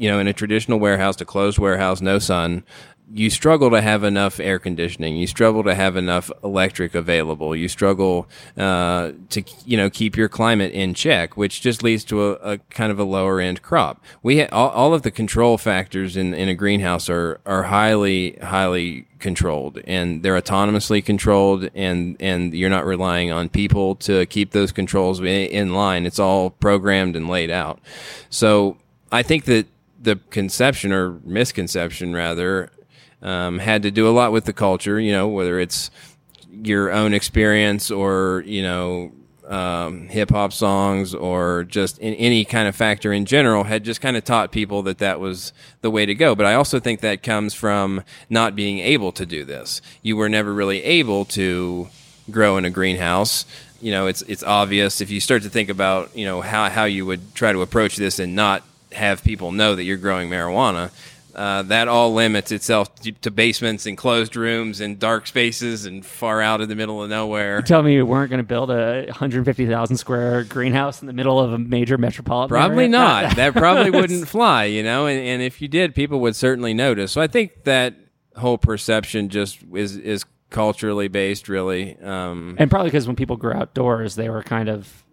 you 0.00 0.08
know, 0.08 0.18
in 0.18 0.26
a 0.26 0.32
traditional 0.32 0.80
warehouse, 0.80 1.20
a 1.20 1.26
closed 1.26 1.58
warehouse, 1.58 2.00
no 2.00 2.18
sun, 2.18 2.64
you 3.12 3.28
struggle 3.28 3.70
to 3.70 3.82
have 3.82 4.02
enough 4.02 4.40
air 4.40 4.58
conditioning. 4.58 5.16
You 5.16 5.26
struggle 5.26 5.62
to 5.64 5.74
have 5.74 5.96
enough 5.96 6.30
electric 6.42 6.94
available. 6.94 7.54
You 7.54 7.68
struggle 7.68 8.28
uh, 8.56 9.12
to 9.30 9.44
you 9.66 9.76
know 9.76 9.90
keep 9.90 10.16
your 10.16 10.28
climate 10.28 10.72
in 10.72 10.94
check, 10.94 11.36
which 11.36 11.60
just 11.60 11.82
leads 11.82 12.04
to 12.04 12.30
a, 12.30 12.32
a 12.52 12.58
kind 12.70 12.90
of 12.90 12.98
a 12.98 13.04
lower 13.04 13.40
end 13.40 13.60
crop. 13.60 14.02
We 14.22 14.40
ha- 14.40 14.48
all, 14.52 14.70
all 14.70 14.94
of 14.94 15.02
the 15.02 15.10
control 15.10 15.58
factors 15.58 16.16
in, 16.16 16.32
in 16.32 16.48
a 16.48 16.54
greenhouse 16.54 17.10
are 17.10 17.40
are 17.44 17.64
highly 17.64 18.38
highly 18.42 19.06
controlled 19.18 19.78
and 19.84 20.22
they're 20.22 20.40
autonomously 20.40 21.04
controlled 21.04 21.68
and 21.74 22.16
and 22.20 22.54
you're 22.54 22.70
not 22.70 22.86
relying 22.86 23.30
on 23.30 23.50
people 23.50 23.96
to 23.96 24.24
keep 24.26 24.52
those 24.52 24.72
controls 24.72 25.20
in, 25.20 25.26
in 25.26 25.74
line. 25.74 26.06
It's 26.06 26.18
all 26.18 26.50
programmed 26.50 27.16
and 27.16 27.28
laid 27.28 27.50
out. 27.50 27.80
So 28.30 28.78
I 29.12 29.22
think 29.22 29.44
that 29.46 29.66
the 30.00 30.16
conception 30.30 30.92
or 30.92 31.20
misconception 31.24 32.14
rather 32.14 32.70
um, 33.22 33.58
had 33.58 33.82
to 33.82 33.90
do 33.90 34.08
a 34.08 34.10
lot 34.10 34.32
with 34.32 34.44
the 34.46 34.52
culture, 34.52 34.98
you 34.98 35.12
know, 35.12 35.28
whether 35.28 35.60
it's 35.60 35.90
your 36.50 36.90
own 36.90 37.12
experience 37.14 37.90
or, 37.90 38.42
you 38.46 38.62
know, 38.62 39.12
um, 39.50 40.08
hip 40.08 40.30
hop 40.30 40.52
songs 40.52 41.12
or 41.12 41.64
just 41.64 41.98
in 41.98 42.14
any 42.14 42.44
kind 42.44 42.68
of 42.68 42.76
factor 42.76 43.12
in 43.12 43.24
general 43.24 43.64
had 43.64 43.82
just 43.82 44.00
kind 44.00 44.16
of 44.16 44.24
taught 44.24 44.52
people 44.52 44.82
that 44.82 44.98
that 44.98 45.18
was 45.18 45.52
the 45.80 45.90
way 45.90 46.06
to 46.06 46.14
go. 46.14 46.36
But 46.36 46.46
I 46.46 46.54
also 46.54 46.78
think 46.78 47.00
that 47.00 47.24
comes 47.24 47.52
from 47.52 48.02
not 48.30 48.54
being 48.54 48.78
able 48.78 49.10
to 49.12 49.26
do 49.26 49.44
this. 49.44 49.82
You 50.02 50.16
were 50.16 50.28
never 50.28 50.54
really 50.54 50.82
able 50.84 51.24
to 51.26 51.88
grow 52.30 52.58
in 52.58 52.64
a 52.64 52.70
greenhouse. 52.70 53.44
You 53.80 53.90
know, 53.90 54.06
it's 54.06 54.22
it's 54.22 54.44
obvious 54.44 55.00
if 55.00 55.10
you 55.10 55.18
start 55.18 55.42
to 55.42 55.50
think 55.50 55.68
about 55.68 56.16
you 56.16 56.26
know 56.26 56.40
how 56.42 56.70
how 56.70 56.84
you 56.84 57.04
would 57.06 57.34
try 57.34 57.52
to 57.52 57.62
approach 57.62 57.96
this 57.96 58.20
and 58.20 58.36
not 58.36 58.62
have 58.92 59.22
people 59.24 59.52
know 59.52 59.74
that 59.74 59.84
you're 59.84 59.96
growing 59.96 60.28
marijuana. 60.30 60.90
Uh, 61.32 61.62
that 61.62 61.86
all 61.86 62.12
limits 62.12 62.50
itself 62.50 62.92
to, 62.96 63.30
basements 63.30 63.86
and 63.86 63.96
closed 63.96 64.34
rooms 64.34 64.80
and 64.80 64.98
dark 64.98 65.28
spaces 65.28 65.86
and 65.86 66.04
far 66.04 66.42
out 66.42 66.60
in 66.60 66.68
the 66.68 66.74
middle 66.74 67.00
of 67.04 67.08
nowhere. 67.08 67.62
Tell 67.62 67.84
me 67.84 67.94
you 67.94 68.04
weren't 68.04 68.30
going 68.30 68.42
to 68.42 68.46
build 68.46 68.68
a 68.68 69.04
150,000 69.06 69.96
square 69.96 70.42
greenhouse 70.42 71.00
in 71.00 71.06
the 71.06 71.12
middle 71.12 71.38
of 71.38 71.52
a 71.52 71.58
major 71.58 71.96
metropolitan 71.96 72.48
Probably 72.48 72.78
area? 72.84 72.88
not. 72.98 73.36
that 73.36 73.54
probably 73.54 73.90
wouldn't 73.92 74.26
fly, 74.36 74.64
you 74.64 74.82
know. 74.82 75.06
And, 75.06 75.20
and 75.20 75.40
if 75.40 75.62
you 75.62 75.68
did, 75.68 75.94
people 75.94 76.18
would 76.18 76.34
certainly 76.34 76.74
notice. 76.74 77.12
So 77.12 77.20
I 77.20 77.28
think 77.28 77.62
that 77.62 77.94
whole 78.36 78.58
perception 78.58 79.28
just 79.28 79.60
is 79.72 79.96
is 79.96 80.24
culturally 80.50 81.06
based, 81.06 81.48
really. 81.48 81.96
Um, 82.00 82.56
And 82.58 82.68
probably 82.68 82.90
because 82.90 83.06
when 83.06 83.14
people 83.14 83.36
grew 83.36 83.52
outdoors, 83.52 84.16
they 84.16 84.28
were 84.28 84.42
kind 84.42 84.68
of 84.68 85.04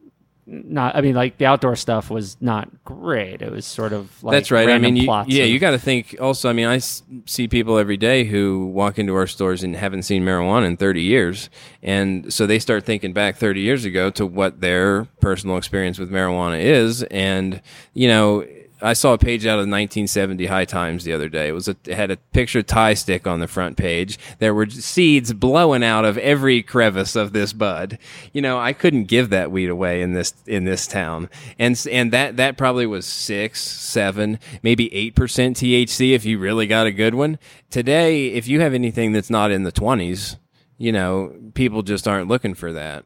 not. 0.48 0.96
I 0.96 1.02
mean, 1.02 1.14
like 1.14 1.38
the 1.38 1.46
outdoor 1.46 1.76
stuff 1.76 2.10
was 2.10 2.38
not 2.40 2.70
great. 2.86 3.42
It 3.42 3.52
was 3.52 3.66
sort 3.66 3.92
of 3.94 4.24
like 4.24 4.32
That's 4.34 4.50
right. 4.50 4.70
I 4.70 4.78
mean, 4.78 4.96
you, 4.96 5.04
yeah, 5.06 5.44
of- 5.44 5.50
you 5.50 5.60
got 5.60 5.72
to 5.72 5.78
think. 5.80 6.16
Also, 6.20 6.50
I 6.50 6.54
mean, 6.54 6.68
I 6.68 6.78
s- 6.78 7.04
see 7.26 7.48
people 7.48 7.78
every 7.78 7.98
day 7.98 8.24
who 8.24 8.68
walk 8.68 8.98
into 8.98 9.14
our 9.16 9.28
stores 9.28 9.62
and 9.64 9.76
haven't 9.76 10.04
seen 10.04 10.24
marijuana 10.24 10.66
in 10.66 10.78
30 10.78 11.02
years, 11.02 11.50
and 11.84 12.32
so 12.34 12.48
they 12.48 12.60
start 12.60 12.86
thinking 12.86 13.14
back 13.14 13.36
30 13.38 13.60
years 13.62 13.84
ago 13.86 14.10
to 14.12 14.26
what 14.26 14.62
their 14.62 15.06
personal 15.20 15.58
experience 15.58 16.00
with 16.00 16.10
marijuana 16.10 16.60
is, 16.62 17.04
and 17.04 17.62
you 17.94 18.08
know. 18.08 18.46
I 18.82 18.94
saw 18.94 19.14
a 19.14 19.18
page 19.18 19.46
out 19.46 19.60
of 19.60 19.66
the 19.66 19.72
1970 19.72 20.46
High 20.46 20.66
Times 20.66 21.04
the 21.04 21.14
other 21.14 21.30
day. 21.30 21.48
It 21.48 21.54
was 21.54 21.68
a, 21.68 21.76
it 21.86 21.96
had 21.96 22.12
a 22.12 22.18
picture 22.18 22.60
of 22.60 22.68
Thai 22.68 22.94
stick 22.94 23.26
on 23.26 23.40
the 23.40 23.48
front 23.48 23.78
page. 23.78 24.20
There 24.40 24.54
were 24.54 24.70
seeds 24.70 25.34
blowing 25.34 25.84
out 25.84 26.06
of 26.06 26.18
every 26.20 26.62
crevice 26.62 27.16
of 27.16 27.34
this 27.34 27.54
bud. 27.54 27.98
You 28.34 28.42
know, 28.42 28.60
I 28.60 28.74
couldn't 28.74 29.06
give 29.06 29.30
that 29.30 29.52
weed 29.52 29.70
away 29.70 30.02
in 30.02 30.14
this 30.14 30.34
in 30.46 30.66
this 30.66 30.88
town, 30.88 31.30
and 31.58 31.82
and 31.92 32.12
that 32.12 32.38
that 32.38 32.58
probably 32.58 32.86
was 32.86 33.06
six, 33.06 33.62
seven, 33.62 34.40
maybe 34.62 34.94
eight 34.94 35.16
percent 35.16 35.58
THC 35.58 36.14
if 36.14 36.26
you 36.26 36.38
really 36.38 36.68
got 36.68 36.88
a 36.88 36.92
good 36.92 37.16
one. 37.16 37.40
Today, 37.70 38.28
if 38.28 38.48
you 38.48 38.62
have 38.62 38.74
anything 38.74 39.12
that's 39.12 39.30
not 39.30 39.52
in 39.52 39.64
the 39.64 39.72
20s, 39.72 40.38
you 40.78 40.92
know, 40.92 41.36
people 41.54 41.82
just 41.84 42.08
aren't 42.08 42.28
looking 42.28 42.54
for 42.54 42.72
that. 42.74 43.06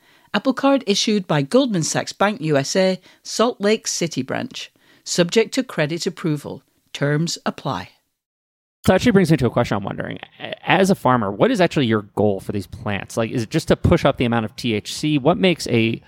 Apple 0.33 0.53
Card 0.53 0.83
issued 0.87 1.27
by 1.27 1.41
Goldman 1.41 1.83
Sachs 1.83 2.13
Bank 2.13 2.39
USA, 2.39 3.01
Salt 3.21 3.59
Lake 3.59 3.85
City 3.85 4.21
branch. 4.21 4.71
Subject 5.03 5.53
to 5.53 5.63
credit 5.63 6.07
approval. 6.07 6.63
Terms 6.93 7.37
apply. 7.45 7.89
So 8.85 8.95
actually 8.95 9.11
brings 9.11 9.29
me 9.29 9.37
to 9.37 9.45
a 9.45 9.49
question 9.49 9.75
I'm 9.75 9.83
wondering. 9.83 10.19
As 10.63 10.89
a 10.89 10.95
farmer, 10.95 11.31
what 11.31 11.51
is 11.51 11.59
actually 11.59 11.85
your 11.85 12.03
goal 12.15 12.39
for 12.39 12.53
these 12.53 12.65
plants? 12.65 13.17
Like, 13.17 13.29
is 13.29 13.43
it 13.43 13.49
just 13.49 13.67
to 13.67 13.75
push 13.75 14.05
up 14.05 14.17
the 14.17 14.25
amount 14.25 14.45
of 14.45 14.55
THC? 14.55 15.21
What 15.21 15.37
makes 15.37 15.67
a 15.67 16.01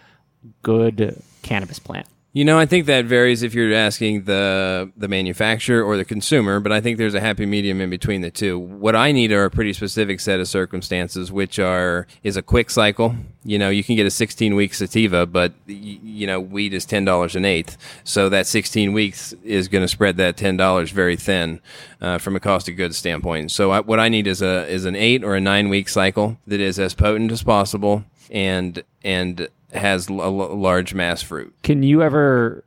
good 0.62 1.22
cannabis 1.42 1.80
plant? 1.80 2.08
You 2.36 2.46
know, 2.46 2.58
I 2.58 2.66
think 2.66 2.88
that 2.88 3.06
varies 3.06 3.44
if 3.44 3.54
you're 3.54 3.72
asking 3.76 4.24
the 4.24 4.92
the 4.98 5.08
manufacturer 5.08 5.84
or 5.84 5.98
the 5.98 6.04
consumer, 6.04 6.60
but 6.60 6.72
I 6.72 6.82
think 6.82 6.98
there's 6.98 7.14
a 7.14 7.20
happy 7.20 7.46
medium 7.46 7.80
in 7.80 7.92
between 7.92 8.22
the 8.22 8.32
two. 8.32 8.58
What 8.58 8.96
I 8.96 9.12
need 9.12 9.32
are 9.32 9.46
a 9.46 9.52
pretty 9.52 9.72
specific 9.72 10.20
set 10.20 10.40
of 10.40 10.48
circumstances, 10.48 11.32
which 11.32 11.60
are 11.60 12.08
is 12.24 12.36
a 12.36 12.42
quick 12.42 12.72
cycle. 12.72 13.16
You 13.44 13.60
know, 13.60 13.70
you 13.70 13.84
can 13.84 13.96
get 13.96 14.08
a 14.08 14.10
16 14.10 14.56
week 14.56 14.74
sativa, 14.74 15.28
but 15.28 15.54
you 15.68 16.26
know, 16.26 16.40
weed 16.40 16.74
is 16.74 16.86
ten 16.86 17.06
dollars 17.06 17.36
an 17.36 17.46
eighth, 17.46 17.78
so 18.04 18.30
that 18.30 18.48
16 18.48 18.94
weeks 18.94 19.34
is 19.44 19.68
going 19.68 19.84
to 19.84 19.88
spread 19.88 20.18
that 20.18 20.36
ten 20.36 20.58
dollars 20.58 20.90
very 20.90 21.16
thin 21.16 21.62
uh, 22.02 22.18
from 22.18 22.36
a 22.36 22.40
cost 22.40 22.68
of 22.68 22.76
goods 22.76 22.98
standpoint. 22.98 23.52
So 23.52 23.70
I, 23.70 23.82
what 23.82 24.00
I 24.00 24.10
need 24.10 24.26
is 24.26 24.42
a 24.42 24.68
is 24.68 24.86
an 24.86 24.96
eight 24.96 25.24
or 25.24 25.36
a 25.36 25.40
nine 25.40 25.70
week 25.70 25.88
cycle 25.88 26.40
that 26.48 26.60
is 26.60 26.80
as 26.80 26.96
potent 26.96 27.32
as 27.32 27.44
possible 27.44 28.06
and 28.32 28.84
and 29.04 29.50
has 29.74 30.08
a 30.08 30.14
large 30.14 30.94
mass 30.94 31.22
fruit. 31.22 31.54
Can 31.64 31.84
you 31.84 32.02
ever, 32.02 32.64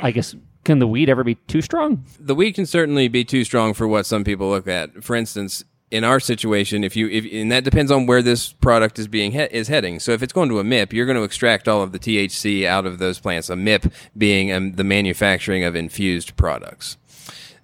I 0.00 0.10
guess, 0.10 0.34
can 0.64 0.78
the 0.78 0.86
weed 0.86 1.08
ever 1.08 1.24
be 1.24 1.34
too 1.34 1.62
strong? 1.62 2.04
The 2.20 2.34
weed 2.34 2.52
can 2.52 2.66
certainly 2.66 3.08
be 3.08 3.24
too 3.24 3.44
strong 3.44 3.74
for 3.74 3.88
what 3.88 4.06
some 4.06 4.24
people 4.24 4.50
look 4.50 4.68
at. 4.68 5.02
For 5.02 5.16
instance, 5.16 5.64
in 5.90 6.04
our 6.04 6.20
situation, 6.20 6.84
if 6.84 6.96
you 6.96 7.08
if, 7.08 7.26
and 7.30 7.52
that 7.52 7.64
depends 7.64 7.90
on 7.90 8.06
where 8.06 8.22
this 8.22 8.52
product 8.52 8.98
is 8.98 9.08
being 9.08 9.32
he, 9.32 9.42
is 9.42 9.68
heading. 9.68 10.00
So 10.00 10.12
if 10.12 10.22
it's 10.22 10.32
going 10.32 10.48
to 10.48 10.58
a 10.58 10.64
MIP, 10.64 10.92
you're 10.92 11.06
going 11.06 11.18
to 11.18 11.22
extract 11.22 11.68
all 11.68 11.82
of 11.82 11.92
the 11.92 11.98
THC 11.98 12.64
out 12.64 12.86
of 12.86 12.98
those 12.98 13.20
plants. 13.20 13.50
A 13.50 13.54
MIP 13.54 13.92
being 14.16 14.50
um, 14.52 14.72
the 14.72 14.84
manufacturing 14.84 15.64
of 15.64 15.76
infused 15.76 16.34
products 16.36 16.96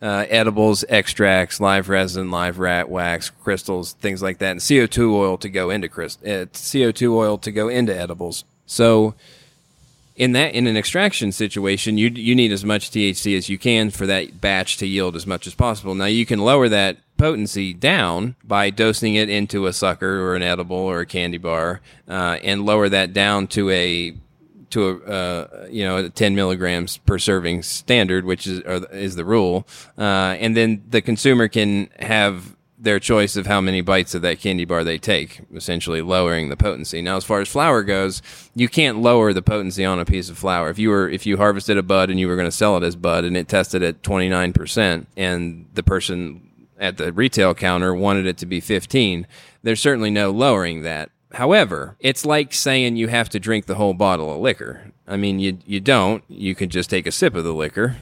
uh, 0.01 0.27
edibles, 0.29 0.85
extracts, 0.89 1.61
live 1.61 1.89
resin, 1.89 2.31
live 2.31 2.59
rat 2.59 2.89
wax, 2.89 3.31
crystals, 3.31 3.93
things 3.95 4.23
like 4.23 4.39
that, 4.39 4.53
and 4.53 4.61
CO2 4.61 5.13
oil 5.13 5.39
to 5.39 5.49
go 5.49 5.71
into 5.71 5.89
crystal, 5.89 6.27
uh, 6.29 6.47
CO2 6.47 7.13
oil 7.13 7.39
to 7.39 7.51
go 7.51 7.69
into 7.69 7.97
edibles. 7.97 8.45
So 8.67 9.15
in 10.19 10.33
that 10.33 10.55
in 10.55 10.67
an 10.67 10.77
extraction 10.77 11.33
situation, 11.33 11.97
you 11.97 12.09
you 12.09 12.35
need 12.35 12.53
as 12.53 12.65
much 12.65 12.91
THC 12.91 13.37
as 13.37 13.49
you 13.49 13.57
can 13.57 13.91
for 13.91 14.07
that 14.07 14.41
batch 14.41 14.77
to 14.79 14.87
yield 14.87 15.17
as 15.17 15.27
much 15.27 15.47
as 15.47 15.55
possible. 15.55 15.95
Now 15.95 16.07
you 16.07 16.27
can 16.27 16.41
lower 16.41 16.69
that 16.69 16.99
potency 17.17 17.73
down 17.73 18.37
by 18.45 18.71
dosing 18.71 19.15
it 19.15 19.29
into 19.29 19.67
a 19.67 19.73
sucker 19.73 20.21
or 20.21 20.37
an 20.37 20.43
edible 20.43 20.77
or 20.77 21.01
a 21.01 21.07
candy 21.07 21.39
bar, 21.39 21.81
uh, 22.09 22.39
and 22.43 22.67
lower 22.67 22.89
that 22.89 23.13
down 23.13 23.47
to 23.49 23.71
a 23.71 24.15
to 24.71 24.89
a 24.89 25.11
uh, 25.11 25.67
you 25.71 25.85
know 25.85 26.09
10 26.09 26.35
milligrams 26.35 26.99
per 26.99 27.19
serving 27.19 27.63
standard, 27.63 28.25
which 28.25 28.47
is 28.47 28.61
is 28.93 29.17
the 29.17 29.25
rule, 29.25 29.67
uh, 29.97 30.37
and 30.41 30.57
then 30.57 30.83
the 30.89 31.01
consumer 31.01 31.49
can 31.49 31.89
have 31.99 32.57
their 32.81 33.01
choice 33.01 33.37
of 33.37 33.47
how 33.47 33.61
many 33.61 33.81
bites 33.81 34.15
of 34.15 34.23
that 34.23 34.39
candy 34.39 34.65
bar 34.65 34.85
they 34.85 34.99
take, 34.99 35.41
essentially 35.53 36.01
lowering 36.01 36.49
the 36.49 36.57
potency. 36.57 37.03
Now, 37.03 37.17
as 37.17 37.25
far 37.25 37.41
as 37.41 37.49
flower 37.49 37.83
goes, 37.83 38.23
you 38.55 38.69
can't 38.69 38.99
lower 38.99 39.33
the 39.33 39.43
potency 39.43 39.85
on 39.85 39.99
a 39.99 40.05
piece 40.05 40.31
of 40.31 40.39
flower. 40.39 40.71
If 40.71 40.79
you 40.79 40.91
were 40.91 41.09
if 41.09 41.27
you 41.27 41.37
harvested 41.37 41.77
a 41.77 41.83
bud 41.83 42.11
and 42.11 42.21
you 42.21 42.29
were 42.29 42.37
going 42.37 42.47
to 42.47 42.53
sell 42.53 42.77
it 42.77 42.85
as 42.85 42.95
bud 42.95 43.25
and 43.25 43.37
it 43.37 43.49
tested 43.49 43.83
at 43.83 44.03
29% 44.03 45.07
and 45.17 45.67
the 45.75 45.83
person 45.83 46.49
at 46.79 46.97
the 46.97 47.13
retail 47.13 47.55
counter 47.55 47.93
wanted 47.93 48.27
it 48.27 48.39
to 48.39 48.47
be 48.47 48.61
15, 48.61 49.27
there's 49.63 49.81
certainly 49.81 50.11
no 50.11 50.31
lowering 50.31 50.83
that. 50.83 51.11
However, 51.33 51.97
it's 52.01 52.25
like 52.25 52.55
saying 52.55 52.97
you 52.97 53.09
have 53.09 53.29
to 53.31 53.41
drink 53.41 53.67
the 53.67 53.75
whole 53.75 53.95
bottle 53.95 54.33
of 54.35 54.41
liquor. 54.41 54.93
I 55.07 55.17
mean, 55.17 55.39
you 55.39 55.59
you 55.67 55.81
don't. 55.81 56.25
You 56.29 56.55
can 56.55 56.71
just 56.71 56.91
take 56.91 57.07
a 57.07 57.13
sip 57.13 57.35
of 57.35 57.45
the 57.45 57.55
liquor. 57.55 57.97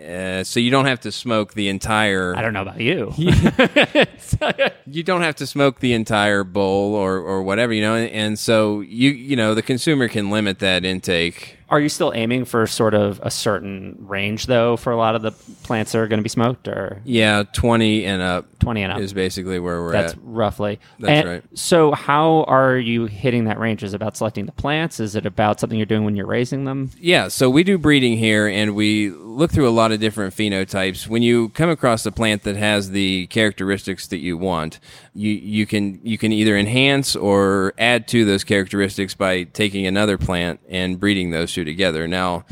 Uh, 0.00 0.42
so 0.44 0.60
you 0.60 0.70
don't 0.70 0.86
have 0.86 1.00
to 1.00 1.12
smoke 1.12 1.54
the 1.54 1.68
entire. 1.68 2.34
I 2.36 2.42
don't 2.42 2.54
know 2.54 2.62
about 2.62 2.80
you. 2.80 3.12
you 4.86 5.02
don't 5.02 5.22
have 5.22 5.36
to 5.36 5.46
smoke 5.46 5.80
the 5.80 5.92
entire 5.92 6.42
bowl 6.42 6.94
or, 6.94 7.18
or 7.18 7.42
whatever, 7.42 7.72
you 7.72 7.82
know. 7.82 7.94
And, 7.94 8.10
and 8.10 8.38
so 8.38 8.80
you 8.80 9.10
you 9.10 9.36
know 9.36 9.54
the 9.54 9.62
consumer 9.62 10.08
can 10.08 10.30
limit 10.30 10.58
that 10.60 10.84
intake 10.84 11.58
are 11.70 11.80
you 11.80 11.88
still 11.88 12.12
aiming 12.14 12.44
for 12.44 12.66
sort 12.66 12.94
of 12.94 13.20
a 13.22 13.30
certain 13.30 13.96
range 14.00 14.46
though 14.46 14.76
for 14.76 14.92
a 14.92 14.96
lot 14.96 15.14
of 15.14 15.22
the 15.22 15.30
plants 15.62 15.92
that 15.92 15.98
are 15.98 16.08
going 16.08 16.18
to 16.18 16.22
be 16.22 16.28
smoked 16.28 16.66
or 16.68 17.00
Yeah, 17.04 17.44
20 17.52 18.04
and 18.04 18.20
up. 18.20 18.46
20 18.58 18.82
and 18.82 18.92
up 18.92 18.98
is 19.00 19.14
basically 19.14 19.58
where 19.58 19.80
we're 19.80 19.92
That's 19.92 20.12
at. 20.12 20.18
roughly. 20.22 20.80
That's 20.98 21.10
and 21.10 21.28
right. 21.28 21.44
So 21.54 21.92
how 21.92 22.42
are 22.48 22.76
you 22.76 23.06
hitting 23.06 23.44
that 23.44 23.58
range? 23.58 23.82
Is 23.82 23.94
it 23.94 23.96
about 23.96 24.16
selecting 24.16 24.46
the 24.46 24.52
plants? 24.52 25.00
Is 25.00 25.16
it 25.16 25.24
about 25.24 25.60
something 25.60 25.78
you're 25.78 25.86
doing 25.86 26.04
when 26.04 26.16
you're 26.16 26.26
raising 26.26 26.64
them? 26.64 26.90
Yeah, 26.98 27.28
so 27.28 27.48
we 27.48 27.62
do 27.64 27.78
breeding 27.78 28.18
here 28.18 28.46
and 28.48 28.74
we 28.74 29.10
look 29.10 29.50
through 29.52 29.68
a 29.68 29.70
lot 29.70 29.92
of 29.92 30.00
different 30.00 30.34
phenotypes. 30.34 31.06
When 31.06 31.22
you 31.22 31.48
come 31.50 31.70
across 31.70 32.04
a 32.04 32.12
plant 32.12 32.42
that 32.42 32.56
has 32.56 32.90
the 32.90 33.28
characteristics 33.28 34.08
that 34.08 34.18
you 34.18 34.36
want, 34.36 34.78
you 35.14 35.30
you 35.32 35.66
can 35.66 36.00
you 36.04 36.18
can 36.18 36.32
either 36.32 36.56
enhance 36.56 37.16
or 37.16 37.72
add 37.78 38.06
to 38.08 38.24
those 38.24 38.44
characteristics 38.44 39.14
by 39.14 39.44
taking 39.44 39.86
another 39.86 40.18
plant 40.18 40.60
and 40.68 41.00
breeding 41.00 41.30
those 41.30 41.50
two 41.60 41.64
together. 41.64 42.08
Now, 42.08 42.44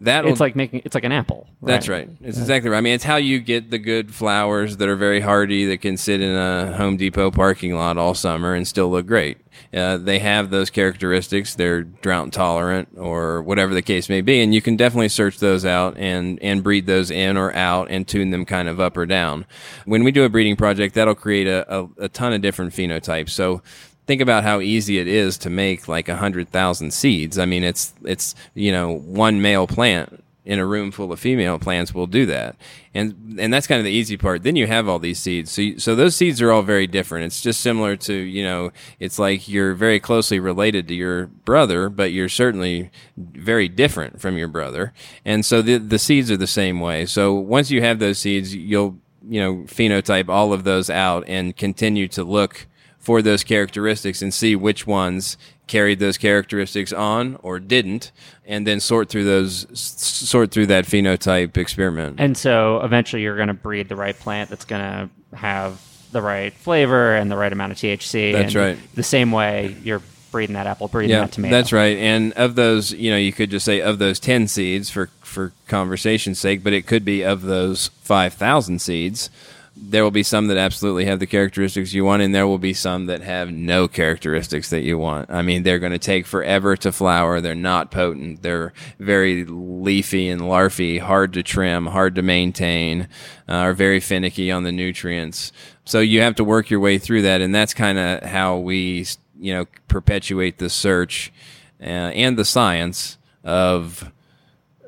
that 0.00 0.26
it's 0.26 0.40
like 0.40 0.56
making 0.56 0.82
it's 0.84 0.96
like 0.96 1.04
an 1.04 1.12
apple. 1.12 1.48
That's 1.62 1.88
right. 1.88 2.08
It's 2.22 2.36
exactly 2.36 2.70
right. 2.70 2.78
I 2.78 2.80
mean, 2.80 2.94
it's 2.94 3.04
how 3.04 3.16
you 3.16 3.38
get 3.38 3.70
the 3.70 3.78
good 3.78 4.12
flowers 4.12 4.78
that 4.78 4.88
are 4.88 4.96
very 4.96 5.20
hardy 5.20 5.64
that 5.66 5.80
can 5.80 5.96
sit 5.96 6.20
in 6.20 6.34
a 6.34 6.76
Home 6.76 6.96
Depot 6.96 7.30
parking 7.30 7.76
lot 7.76 7.96
all 7.96 8.14
summer 8.14 8.52
and 8.52 8.66
still 8.66 8.90
look 8.90 9.06
great. 9.06 9.38
Uh, 9.72 9.98
they 9.98 10.18
have 10.18 10.50
those 10.50 10.70
characteristics. 10.70 11.54
They're 11.54 11.82
drought 11.82 12.32
tolerant 12.32 12.88
or 12.96 13.42
whatever 13.42 13.74
the 13.74 13.82
case 13.82 14.08
may 14.08 14.22
be, 14.22 14.40
and 14.40 14.52
you 14.52 14.60
can 14.60 14.76
definitely 14.76 15.08
search 15.08 15.38
those 15.38 15.64
out 15.64 15.96
and 15.96 16.42
and 16.42 16.64
breed 16.64 16.86
those 16.86 17.12
in 17.12 17.36
or 17.36 17.54
out 17.54 17.88
and 17.88 18.08
tune 18.08 18.30
them 18.30 18.44
kind 18.44 18.68
of 18.68 18.80
up 18.80 18.96
or 18.96 19.06
down. 19.06 19.46
When 19.84 20.02
we 20.02 20.10
do 20.10 20.24
a 20.24 20.28
breeding 20.28 20.56
project, 20.56 20.96
that'll 20.96 21.14
create 21.14 21.46
a, 21.46 21.64
a, 21.72 21.88
a 21.98 22.08
ton 22.08 22.32
of 22.32 22.40
different 22.40 22.72
phenotypes. 22.72 23.30
So 23.30 23.62
think 24.06 24.20
about 24.20 24.44
how 24.44 24.60
easy 24.60 24.98
it 24.98 25.06
is 25.06 25.38
to 25.38 25.50
make 25.50 25.88
like 25.88 26.08
a 26.08 26.16
hundred 26.16 26.48
thousand 26.50 26.92
seeds. 26.92 27.38
I 27.38 27.46
mean, 27.46 27.64
it's 27.64 27.94
it's 28.04 28.34
you 28.54 28.72
know 28.72 28.92
one 28.92 29.40
male 29.40 29.66
plant 29.66 30.22
in 30.44 30.58
a 30.58 30.66
room 30.66 30.90
full 30.90 31.12
of 31.12 31.20
female 31.20 31.56
plants 31.56 31.94
will 31.94 32.08
do 32.08 32.26
that, 32.26 32.56
and 32.94 33.36
and 33.38 33.52
that's 33.52 33.66
kind 33.66 33.78
of 33.78 33.84
the 33.84 33.92
easy 33.92 34.16
part. 34.16 34.42
Then 34.42 34.56
you 34.56 34.66
have 34.66 34.88
all 34.88 34.98
these 34.98 35.20
seeds, 35.20 35.52
so 35.52 35.76
so 35.78 35.94
those 35.94 36.16
seeds 36.16 36.42
are 36.42 36.50
all 36.50 36.62
very 36.62 36.86
different. 36.86 37.26
It's 37.26 37.40
just 37.40 37.60
similar 37.60 37.96
to 37.96 38.12
you 38.12 38.42
know, 38.42 38.72
it's 38.98 39.18
like 39.18 39.48
you're 39.48 39.74
very 39.74 40.00
closely 40.00 40.40
related 40.40 40.88
to 40.88 40.94
your 40.94 41.26
brother, 41.26 41.88
but 41.88 42.12
you're 42.12 42.28
certainly 42.28 42.90
very 43.16 43.68
different 43.68 44.20
from 44.20 44.36
your 44.36 44.48
brother, 44.48 44.92
and 45.24 45.46
so 45.46 45.62
the 45.62 45.78
the 45.78 45.98
seeds 45.98 46.30
are 46.30 46.36
the 46.36 46.46
same 46.46 46.80
way. 46.80 47.06
So 47.06 47.34
once 47.34 47.70
you 47.70 47.80
have 47.82 48.00
those 48.00 48.18
seeds, 48.18 48.54
you'll 48.54 48.98
you 49.28 49.40
know 49.40 49.54
phenotype 49.66 50.28
all 50.28 50.52
of 50.52 50.64
those 50.64 50.90
out 50.90 51.22
and 51.28 51.56
continue 51.56 52.08
to 52.08 52.24
look 52.24 52.66
for 53.02 53.20
those 53.20 53.42
characteristics 53.44 54.22
and 54.22 54.32
see 54.32 54.56
which 54.56 54.86
ones 54.86 55.36
carried 55.66 55.98
those 55.98 56.16
characteristics 56.16 56.92
on 56.92 57.36
or 57.42 57.58
didn't 57.58 58.12
and 58.46 58.66
then 58.66 58.78
sort 58.78 59.08
through 59.08 59.24
those 59.24 59.66
sort 59.74 60.50
through 60.50 60.66
that 60.66 60.84
phenotype 60.84 61.56
experiment. 61.56 62.16
And 62.20 62.36
so 62.38 62.80
eventually 62.82 63.22
you're 63.22 63.36
going 63.36 63.48
to 63.48 63.54
breed 63.54 63.88
the 63.88 63.96
right 63.96 64.16
plant 64.16 64.50
that's 64.50 64.64
going 64.64 64.82
to 64.82 65.36
have 65.36 65.80
the 66.12 66.22
right 66.22 66.52
flavor 66.52 67.14
and 67.14 67.30
the 67.30 67.36
right 67.36 67.52
amount 67.52 67.72
of 67.72 67.78
thc 67.78 68.32
that's 68.32 68.54
right. 68.54 68.76
the 68.94 69.02
same 69.02 69.32
way 69.32 69.74
you're 69.82 70.02
breeding 70.30 70.52
that 70.52 70.66
apple 70.66 70.86
breeding 70.86 71.10
yeah, 71.10 71.22
that 71.22 71.32
tomato. 71.32 71.56
that's 71.56 71.72
right. 71.72 71.96
And 71.96 72.34
of 72.34 72.54
those 72.54 72.92
you 72.92 73.10
know 73.10 73.16
you 73.16 73.32
could 73.32 73.50
just 73.50 73.64
say 73.64 73.80
of 73.80 73.98
those 73.98 74.20
10 74.20 74.46
seeds 74.46 74.90
for 74.90 75.08
for 75.20 75.52
conversation's 75.68 76.38
sake 76.38 76.62
but 76.62 76.74
it 76.74 76.86
could 76.86 77.04
be 77.04 77.22
of 77.22 77.42
those 77.42 77.88
5000 78.02 78.78
seeds 78.78 79.30
there 79.74 80.04
will 80.04 80.10
be 80.10 80.22
some 80.22 80.48
that 80.48 80.58
absolutely 80.58 81.06
have 81.06 81.18
the 81.18 81.26
characteristics 81.26 81.92
you 81.92 82.04
want, 82.04 82.22
and 82.22 82.34
there 82.34 82.46
will 82.46 82.58
be 82.58 82.74
some 82.74 83.06
that 83.06 83.22
have 83.22 83.50
no 83.50 83.88
characteristics 83.88 84.70
that 84.70 84.82
you 84.82 84.98
want. 84.98 85.30
I 85.30 85.42
mean, 85.42 85.62
they're 85.62 85.78
going 85.78 85.92
to 85.92 85.98
take 85.98 86.26
forever 86.26 86.76
to 86.76 86.92
flower. 86.92 87.40
They're 87.40 87.54
not 87.54 87.90
potent. 87.90 88.42
They're 88.42 88.72
very 88.98 89.44
leafy 89.44 90.28
and 90.28 90.42
larfy, 90.42 91.00
hard 91.00 91.32
to 91.34 91.42
trim, 91.42 91.86
hard 91.86 92.14
to 92.16 92.22
maintain, 92.22 93.08
uh, 93.48 93.52
are 93.52 93.72
very 93.72 93.98
finicky 93.98 94.50
on 94.50 94.62
the 94.64 94.72
nutrients. 94.72 95.52
So 95.84 96.00
you 96.00 96.20
have 96.20 96.34
to 96.36 96.44
work 96.44 96.68
your 96.68 96.80
way 96.80 96.98
through 96.98 97.22
that, 97.22 97.40
and 97.40 97.54
that's 97.54 97.72
kind 97.72 97.98
of 97.98 98.22
how 98.22 98.58
we, 98.58 99.06
you 99.40 99.54
know, 99.54 99.66
perpetuate 99.88 100.58
the 100.58 100.70
search 100.70 101.32
uh, 101.80 101.84
and 101.84 102.36
the 102.38 102.44
science 102.44 103.16
of 103.42 104.12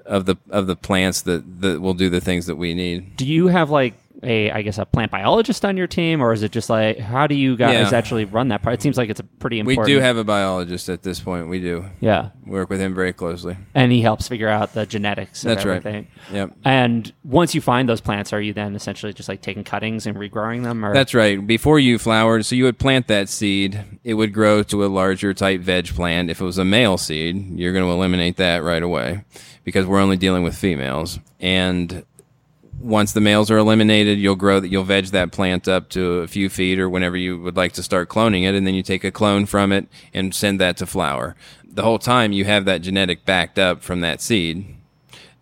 of 0.05 0.27
the 0.27 0.37
of 0.51 0.67
the 0.67 0.77
plants 0.77 1.23
that 1.23 1.63
that 1.63 1.81
will 1.81 1.95
do 1.95 2.11
the 2.11 2.21
things 2.21 2.47
that 2.47 2.57
we 2.57 2.75
need. 2.75 3.17
Do 3.17 3.27
you 3.27 3.49
have 3.49 3.71
like 3.71 3.95
a, 4.25 4.51
I 4.51 4.63
guess, 4.63 4.79
a 4.79 4.85
plant 4.87 5.11
biologist 5.11 5.65
on 5.65 5.77
your 5.77 5.87
team, 5.87 6.21
or 6.21 6.33
is 6.33 6.43
it 6.43 6.53
just 6.53 6.71
like 6.71 6.99
how 6.99 7.27
do 7.27 7.35
you 7.35 7.57
guys 7.57 7.93
Yeah. 7.93 7.99
actually 7.99 8.25
run 8.25 8.49
that 8.49 8.63
part? 8.63 8.75
It 8.75 8.83
seems 8.83 8.97
like 8.97 9.11
it's 9.11 9.21
a 9.21 9.25
pretty 9.25 9.59
important. 9.61 9.87
We 9.87 9.93
do 9.95 10.01
have 10.01 10.17
a 10.17 10.25
biologist 10.25 10.89
at 10.89 11.03
this 11.03 11.21
point. 11.21 11.49
We 11.49 11.61
do 11.61 11.85
yeah, 12.01 12.31
work 12.47 12.71
with 12.71 12.81
him 12.81 12.95
very 12.95 13.13
closely. 13.13 13.57
and 13.75 13.93
he 13.93 14.01
helps 14.01 14.29
figure 14.29 14.49
out 14.49 14.73
the 14.75 14.87
genetics. 14.87 15.43
That's 15.43 15.65
right. 15.65 15.77
everything. 15.77 16.09
Yep. 16.33 16.57
And 16.65 17.13
once 17.25 17.55
you 17.55 17.61
find 17.61 17.89
those 17.89 18.01
plants, 18.01 18.33
are 18.33 18.41
you 18.41 18.53
then 18.53 18.75
essentially 18.75 19.13
just 19.13 19.29
like 19.29 19.43
taking 19.43 19.65
cuttings 19.65 20.07
and 20.07 20.17
regrowing 20.17 20.63
them? 20.65 20.85
Or 20.85 20.93
That's 20.93 21.15
right. 21.15 21.45
Before 21.47 21.79
you 21.79 21.99
flowered, 21.99 22.45
so 22.47 22.55
you 22.55 22.65
would 22.65 22.79
plant 22.79 23.07
that 23.09 23.29
seed. 23.29 23.81
It 24.03 24.15
would 24.15 24.33
grow 24.33 24.63
to 24.65 24.85
a 24.85 24.87
larger 24.87 25.35
type 25.35 25.61
veg 25.61 25.87
plant. 25.89 26.31
If 26.31 26.41
it 26.41 26.45
was 26.45 26.59
a 26.59 26.65
male 26.65 26.97
seed, 26.99 27.59
you're 27.59 27.73
going 27.73 27.85
to 27.85 27.91
eliminate 27.91 28.37
that 28.39 28.63
right 28.63 28.83
away 28.83 29.25
because 29.65 29.87
we're 29.87 30.01
only 30.01 30.17
dealing 30.17 30.43
with 30.43 30.57
females. 30.57 31.19
And 31.41 32.05
once 32.85 33.13
the 33.13 33.21
males 33.21 33.51
are 33.51 33.57
eliminated, 33.57 34.19
you'll 34.19 34.37
grow 34.37 34.61
that 34.61 34.69
you'll 34.69 34.85
veg 34.85 35.07
that 35.07 35.33
plant 35.33 35.67
up 35.67 35.89
to 35.89 36.19
a 36.19 36.29
few 36.29 36.51
feet 36.51 36.79
or 36.79 36.89
whenever 36.89 37.17
you 37.17 37.41
would 37.41 37.57
like 37.57 37.73
to 37.73 37.83
start 37.83 38.11
cloning 38.11 38.47
it, 38.47 38.55
and 38.55 38.67
then 38.67 38.75
you 38.75 38.83
take 38.83 39.05
a 39.05 39.11
clone 39.11 39.47
from 39.47 39.73
it 39.73 39.89
and 40.13 40.35
send 40.35 40.61
that 40.61 40.77
to 40.77 40.87
flower. 40.87 41.35
The 41.65 41.83
whole 41.83 41.99
time 41.99 42.33
you 42.33 42.45
have 42.45 42.67
that 42.67 42.83
genetic 42.83 43.25
backed 43.25 43.59
up 43.59 43.83
from 43.83 44.01
that 44.03 44.21
seed 44.21 44.67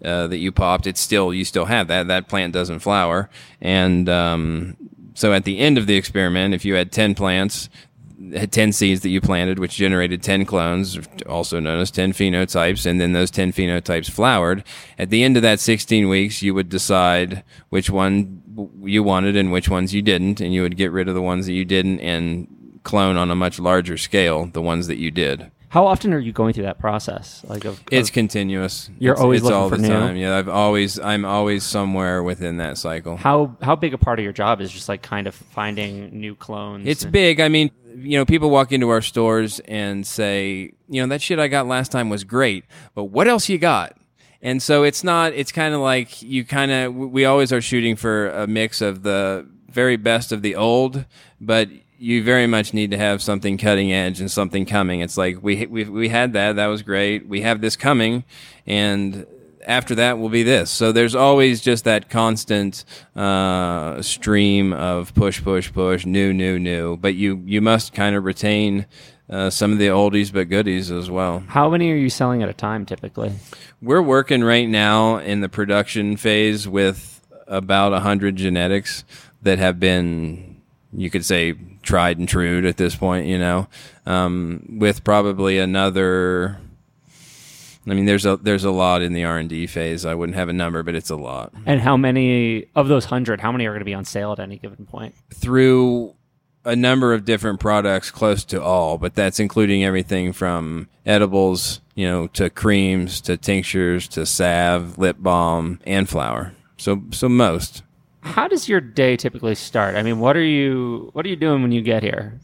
uh, 0.05 0.29
that 0.29 0.39
you 0.39 0.53
popped. 0.53 0.87
It's 0.87 1.01
still 1.01 1.35
you 1.35 1.45
still 1.45 1.65
have 1.65 1.89
that. 1.89 2.07
That 2.07 2.29
plant 2.29 2.53
doesn't 2.53 2.79
flower, 2.79 3.29
and 3.61 4.09
um, 4.09 4.77
so 5.15 5.33
at 5.33 5.45
the 5.45 5.59
end 5.59 5.79
of 5.79 5.87
the 5.87 5.97
experiment, 5.97 6.55
if 6.55 6.65
you 6.65 6.75
had 6.75 6.93
ten 6.93 7.15
plants, 7.15 7.69
had 7.69 7.92
10 8.31 8.73
seeds 8.73 9.01
that 9.01 9.09
you 9.09 9.21
planted, 9.21 9.59
which 9.59 9.77
generated 9.77 10.23
10 10.23 10.45
clones, 10.45 10.99
also 11.27 11.59
known 11.59 11.81
as 11.81 11.91
10 11.91 12.13
phenotypes, 12.13 12.87
and 12.87 13.01
then 13.01 13.13
those 13.13 13.31
10 13.31 13.53
phenotypes 13.53 14.11
flowered. 14.11 14.65
At 14.99 15.11
the 15.11 15.25
end 15.25 15.37
of 15.37 15.43
that 15.43 15.61
16 15.61 16.09
weeks, 16.09 16.43
you 16.43 16.55
would 16.55 16.69
decide 16.69 17.43
which 17.71 17.91
one 17.91 18.43
you 18.83 19.03
wanted 19.03 19.37
and 19.37 19.51
which 19.51 19.69
ones 19.69 19.93
you 19.93 20.03
didn't, 20.03 20.41
and 20.41 20.55
you 20.55 20.63
would 20.63 20.77
get 20.77 20.93
rid 20.93 21.09
of 21.09 21.15
the 21.15 21.23
ones 21.23 21.47
that 21.47 21.53
you 21.53 21.65
didn't 21.65 22.01
and 22.01 22.81
clone 22.85 23.17
on 23.17 23.31
a 23.31 23.37
much 23.37 23.59
larger 23.59 23.97
scale 23.97 24.47
the 24.47 24.63
ones 24.63 24.87
that 24.87 24.99
you 24.99 25.11
did. 25.11 25.51
How 25.73 25.87
often 25.87 26.13
are 26.13 26.19
you 26.19 26.33
going 26.33 26.53
through 26.53 26.65
that 26.65 26.79
process? 26.79 27.43
Like, 27.49 27.65
of, 27.65 27.83
It's 27.91 28.11
of- 28.11 28.13
continuous. 28.13 28.91
You're 28.99 29.13
It's- 29.15 29.23
always 29.23 29.39
it's 29.39 29.45
looking 29.45 29.57
all 29.59 29.69
for 29.71 29.77
the 29.79 29.83
new? 29.83 29.89
time. 29.89 30.17
Yeah, 30.17 30.37
I've 30.37 30.49
always 30.51 30.99
I'm 30.99 31.25
always 31.25 31.65
somewhere 31.65 32.23
within 32.23 32.59
that 32.59 32.77
cycle. 32.77 33.17
how 33.17 33.57
how 33.63 33.75
big 33.75 33.95
a 33.95 33.99
part 33.99 34.19
of 34.19 34.23
your 34.23 34.35
job 34.35 34.61
is 34.61 34.71
just 34.71 34.87
like 34.89 35.01
kind 35.01 35.27
of 35.27 35.35
finding 35.35 36.11
new 36.21 36.35
clones? 36.35 36.87
It's 36.87 37.05
and- 37.05 37.13
big. 37.13 37.41
I 37.41 37.49
mean, 37.49 37.71
you 37.97 38.19
know, 38.19 38.27
people 38.27 38.51
walk 38.51 38.71
into 38.71 38.91
our 38.91 39.01
stores 39.01 39.61
and 39.67 40.07
say, 40.07 40.73
you 40.91 41.01
know, 41.01 41.07
that 41.09 41.23
shit 41.23 41.39
I 41.39 41.49
got 41.49 41.67
last 41.67 41.91
time 41.91 42.11
was 42.11 42.23
great, 42.23 42.65
but 42.95 43.05
what 43.05 43.27
else 43.29 43.49
you 43.49 43.57
got? 43.57 43.97
And 44.43 44.61
so 44.63 44.83
it's 44.83 45.03
not, 45.03 45.33
it's 45.35 45.53
kind 45.53 45.73
of 45.73 45.81
like 45.81 46.21
you 46.21 46.45
kind 46.45 46.71
of, 46.71 46.95
we 46.95 47.25
always 47.25 47.51
are 47.53 47.61
shooting 47.63 47.97
for 47.97 48.29
a 48.29 48.47
mix 48.47 48.81
of 48.83 49.05
the 49.05 49.47
very 49.71 49.97
best 49.97 50.33
of 50.33 50.43
the 50.43 50.55
old, 50.57 51.07
but 51.41 51.69
you 52.03 52.23
very 52.25 52.49
much 52.49 52.75
need 52.75 52.91
to 52.91 52.99
have 52.99 53.23
something 53.23 53.57
cutting 53.57 53.93
edge 53.93 54.21
and 54.21 54.29
something 54.29 54.67
coming. 54.67 55.01
It's 55.01 55.17
like 55.17 55.41
we, 55.41 55.67
we, 55.67 55.85
we 55.85 56.09
had 56.09 56.33
that. 56.33 56.57
That 56.57 56.67
was 56.67 56.83
great. 56.83 57.29
We 57.29 57.43
have 57.43 57.61
this 57.61 57.77
coming 57.77 58.25
and 58.67 59.25
after 59.65 59.95
that 59.95 60.19
will 60.19 60.29
be 60.29 60.43
this. 60.43 60.71
So 60.71 60.91
there's 60.91 61.15
always 61.15 61.61
just 61.61 61.85
that 61.85 62.11
constant 62.11 62.85
uh, 63.15 64.03
stream 64.03 64.73
of 64.73 65.15
push, 65.15 65.43
push, 65.45 65.73
push, 65.73 66.05
new, 66.05 66.33
new, 66.33 66.59
new. 66.59 66.97
But 66.97 67.15
you 67.15 67.41
you 67.47 67.61
must 67.61 67.93
kind 67.93 68.17
of 68.17 68.25
retain 68.25 68.87
uh, 69.31 69.51
some 69.51 69.71
of 69.71 69.79
the 69.79 69.87
oldies 69.87 70.33
but 70.33 70.49
goodies 70.49 70.91
as 70.91 71.09
well. 71.09 71.45
How 71.47 71.71
many 71.71 71.93
are 71.93 71.97
you 71.97 72.11
selling 72.11 72.43
at 72.43 72.49
a 72.49 72.55
time 72.55 72.85
typically? 72.85 73.33
We're 73.81 74.03
working 74.03 74.43
right 74.43 74.69
now 74.69 75.19
in 75.19 75.41
the 75.41 75.49
production 75.49 76.17
phase 76.17 76.67
with 76.67 77.21
about 77.47 77.93
a 77.93 78.01
hundred 78.01 78.35
genetics 78.35 79.05
that 79.43 79.59
have 79.59 79.79
been, 79.79 80.61
you 80.93 81.09
could 81.09 81.25
say, 81.25 81.55
tried 81.83 82.19
and 82.19 82.29
true 82.29 82.67
at 82.67 82.77
this 82.77 82.95
point. 82.95 83.27
You 83.27 83.39
know, 83.39 83.69
um, 84.07 84.77
with 84.79 85.05
probably 85.05 85.59
another. 85.59 86.59
I 87.85 87.95
mean, 87.95 88.05
there's 88.05 88.25
a 88.25 88.37
there's 88.37 88.63
a 88.63 88.71
lot 88.71 89.03
in 89.03 89.13
the 89.13 89.25
R 89.25 89.39
and 89.39 89.49
D 89.49 89.67
phase. 89.67 90.07
I 90.07 90.15
wouldn't 90.15 90.37
have 90.37 90.49
a 90.49 90.53
number, 90.53 90.85
but 90.85 90.95
it's 90.95 91.11
a 91.11 91.17
lot. 91.17 91.53
And 91.67 91.81
how 91.81 91.97
many 91.97 92.67
of 92.77 92.87
those 92.87 93.07
hundred? 93.07 93.41
How 93.41 93.51
many 93.51 93.67
are 93.67 93.71
going 93.71 93.81
to 93.81 93.85
be 93.85 93.95
on 93.95 94.05
sale 94.05 94.33
at 94.33 94.39
any 94.39 94.57
given 94.57 94.87
point? 94.87 95.15
through 95.35 96.15
a 96.65 96.77
number 96.77 97.13
of 97.13 97.25
different 97.25 97.61
products 97.61 98.11
close 98.11 98.45
to 98.45 98.63
all, 98.63 98.99
but 98.99 99.15
that's 99.15 99.41
including 99.41 99.85
everything 99.85 100.33
from 100.33 100.89
edibles, 101.05 101.81
you 101.95 102.07
know, 102.07 102.29
to 102.29 102.49
creams, 102.51 103.21
to 103.23 103.37
tinctures, 103.37 104.07
to 104.09 104.25
salve, 104.25 104.99
lip 104.99 105.17
balm, 105.19 105.81
and 105.85 106.09
flower. 106.09 106.55
So, 106.77 107.03
so 107.11 107.29
most. 107.29 107.83
How 108.23 108.49
does 108.49 108.69
your 108.69 108.81
day 108.81 109.17
typically 109.17 109.55
start? 109.55 109.97
I 109.97 110.03
mean, 110.03 110.19
what 110.21 110.37
are 110.37 110.43
you 110.45 111.11
what 111.13 111.27
are 111.27 111.29
you 111.29 111.37
doing 111.37 111.63
when 111.63 111.73
you 111.73 111.83
get 111.83 112.03
here? 112.03 112.39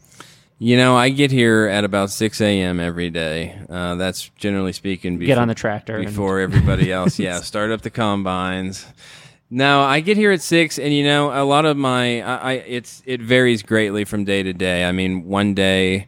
You 0.61 0.75
know, 0.75 0.97
I 0.97 1.07
get 1.07 1.31
here 1.31 1.67
at 1.67 1.85
about 1.85 2.09
6 2.09 2.41
a.m. 2.41 2.81
every 2.81 3.09
day. 3.09 3.57
Uh, 3.69 3.95
that's 3.95 4.27
generally 4.37 4.73
speaking. 4.73 5.17
Before, 5.17 5.27
Get 5.27 5.37
on 5.37 5.47
the 5.47 5.55
tractor 5.55 5.95
and- 5.95 6.05
before 6.07 6.41
everybody 6.41 6.91
else. 6.99 7.17
yeah, 7.17 7.39
start 7.39 7.71
up 7.71 7.81
the 7.81 7.89
combines. 7.89 8.85
No, 9.49 9.81
I 9.81 10.01
get 10.01 10.15
here 10.17 10.31
at 10.31 10.41
six, 10.41 10.77
and 10.77 10.93
you 10.93 11.03
know, 11.03 11.31
a 11.31 11.43
lot 11.43 11.65
of 11.65 11.75
my, 11.75 12.21
I, 12.21 12.35
I 12.35 12.51
it's 12.67 13.01
it 13.05 13.19
varies 13.21 13.63
greatly 13.63 14.03
from 14.05 14.23
day 14.25 14.43
to 14.43 14.53
day. 14.53 14.83
I 14.85 14.91
mean, 14.91 15.25
one 15.25 15.55
day, 15.55 16.07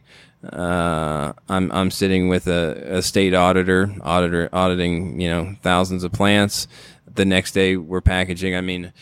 uh, 0.52 1.32
I'm 1.48 1.72
I'm 1.72 1.90
sitting 1.90 2.28
with 2.28 2.46
a, 2.46 2.98
a 2.98 3.02
state 3.02 3.34
auditor, 3.34 3.92
auditor 4.02 4.48
auditing, 4.52 5.20
you 5.20 5.28
know, 5.28 5.56
thousands 5.62 6.04
of 6.04 6.12
plants. 6.12 6.68
The 7.14 7.24
next 7.24 7.50
day, 7.52 7.76
we're 7.76 8.00
packaging. 8.00 8.54
I 8.54 8.60
mean, 8.60 8.92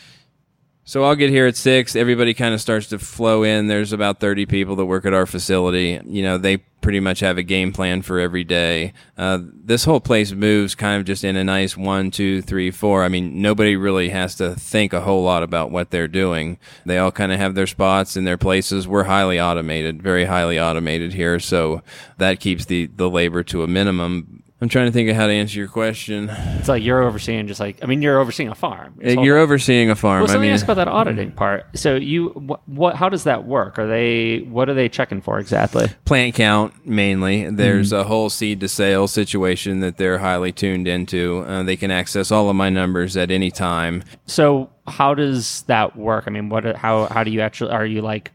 so 0.83 1.03
I'll 1.03 1.15
get 1.15 1.29
here 1.29 1.47
at 1.47 1.55
six. 1.55 1.95
Everybody 1.95 2.33
kind 2.33 2.53
of 2.53 2.61
starts 2.61 2.87
to 2.87 2.99
flow 2.99 3.43
in. 3.43 3.67
There's 3.67 3.93
about 3.93 4.19
30 4.19 4.45
people 4.45 4.75
that 4.77 4.85
work 4.85 5.05
at 5.05 5.13
our 5.13 5.25
facility. 5.25 5.99
You 6.05 6.23
know, 6.23 6.37
they 6.37 6.57
pretty 6.57 6.99
much 6.99 7.19
have 7.19 7.37
a 7.37 7.43
game 7.43 7.71
plan 7.71 8.01
for 8.01 8.19
every 8.19 8.43
day. 8.43 8.91
Uh, 9.17 9.39
this 9.41 9.85
whole 9.85 9.99
place 9.99 10.31
moves 10.31 10.73
kind 10.73 10.99
of 10.99 11.05
just 11.05 11.23
in 11.23 11.35
a 11.35 11.43
nice 11.43 11.77
one, 11.77 12.09
two, 12.09 12.41
three, 12.41 12.71
four. 12.71 13.03
I 13.03 13.09
mean, 13.09 13.41
nobody 13.41 13.75
really 13.75 14.09
has 14.09 14.35
to 14.35 14.55
think 14.55 14.91
a 14.91 15.01
whole 15.01 15.23
lot 15.23 15.43
about 15.43 15.71
what 15.71 15.91
they're 15.91 16.07
doing. 16.07 16.57
They 16.85 16.97
all 16.97 17.11
kind 17.11 17.31
of 17.31 17.39
have 17.39 17.53
their 17.55 17.67
spots 17.67 18.15
and 18.15 18.25
their 18.25 18.37
places. 18.37 18.87
We're 18.87 19.03
highly 19.03 19.39
automated, 19.39 20.01
very 20.01 20.25
highly 20.25 20.59
automated 20.59 21.13
here. 21.13 21.39
So 21.39 21.83
that 22.17 22.39
keeps 22.39 22.65
the, 22.65 22.87
the 22.87 23.09
labor 23.09 23.43
to 23.43 23.63
a 23.63 23.67
minimum. 23.67 24.43
I'm 24.61 24.69
trying 24.69 24.85
to 24.85 24.91
think 24.91 25.09
of 25.09 25.15
how 25.15 25.25
to 25.25 25.33
answer 25.33 25.57
your 25.57 25.67
question. 25.67 26.29
It's 26.29 26.67
like 26.67 26.83
you're 26.83 27.01
overseeing 27.01 27.47
just 27.47 27.59
like 27.59 27.79
I 27.81 27.87
mean 27.87 28.03
you're 28.03 28.19
overseeing 28.19 28.49
a 28.49 28.55
farm. 28.55 28.93
It's 28.99 29.17
uh, 29.17 29.21
You're 29.21 29.39
overseeing 29.39 29.89
a 29.89 29.95
farm. 29.95 30.19
well, 30.19 30.27
so 30.27 30.33
I 30.33 30.35
let 30.35 30.41
me 30.41 30.47
mean, 30.47 30.53
ask 30.53 30.63
about 30.63 30.75
that 30.75 30.87
mm-hmm. 30.87 30.97
auditing 30.97 31.31
part. 31.31 31.65
So 31.75 31.95
you 31.95 32.27
what, 32.29 32.67
what 32.69 32.95
how 32.95 33.09
does 33.09 33.23
that 33.23 33.45
work? 33.45 33.79
Are 33.79 33.87
they 33.87 34.39
what 34.49 34.69
are 34.69 34.75
they 34.75 34.87
checking 34.87 35.19
for 35.19 35.39
exactly? 35.39 35.87
plant 36.05 36.35
count 36.35 36.85
mainly. 36.85 37.49
There's 37.49 37.91
mm-hmm. 37.91 38.01
a 38.01 38.03
whole 38.03 38.29
seed 38.29 38.59
to 38.59 38.67
sale 38.67 39.07
situation 39.07 39.79
that 39.79 39.97
they're 39.97 40.19
highly 40.19 40.51
tuned 40.51 40.87
into. 40.87 41.43
Uh, 41.47 41.63
they 41.63 41.75
can 41.75 41.89
access 41.89 42.31
all 42.31 42.47
of 42.47 42.55
my 42.55 42.69
numbers 42.69 43.17
at 43.17 43.31
any 43.31 43.49
time. 43.49 44.03
So 44.27 44.69
how 44.87 45.15
does 45.15 45.63
that 45.63 45.97
work? 45.97 46.25
I 46.27 46.29
mean, 46.29 46.49
what 46.49 46.75
how 46.75 47.07
how 47.07 47.23
do 47.23 47.31
you 47.31 47.41
actually 47.41 47.71
are 47.71 47.85
you 47.85 48.03
like 48.03 48.31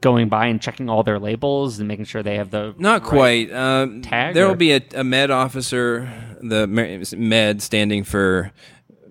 going 0.00 0.28
by 0.28 0.46
and 0.46 0.60
checking 0.60 0.88
all 0.88 1.02
their 1.02 1.18
labels 1.18 1.78
and 1.78 1.88
making 1.88 2.04
sure 2.06 2.22
they 2.22 2.36
have 2.36 2.50
the 2.50 2.74
Not 2.78 3.02
right- 3.02 3.08
quite. 3.08 3.52
Um, 3.52 4.02
tag, 4.02 4.34
there 4.34 4.48
will 4.48 4.54
be 4.54 4.72
a, 4.72 4.80
a 4.94 5.04
med 5.04 5.30
officer, 5.30 6.10
the 6.40 6.66
med 6.66 7.62
standing 7.62 8.04
for 8.04 8.52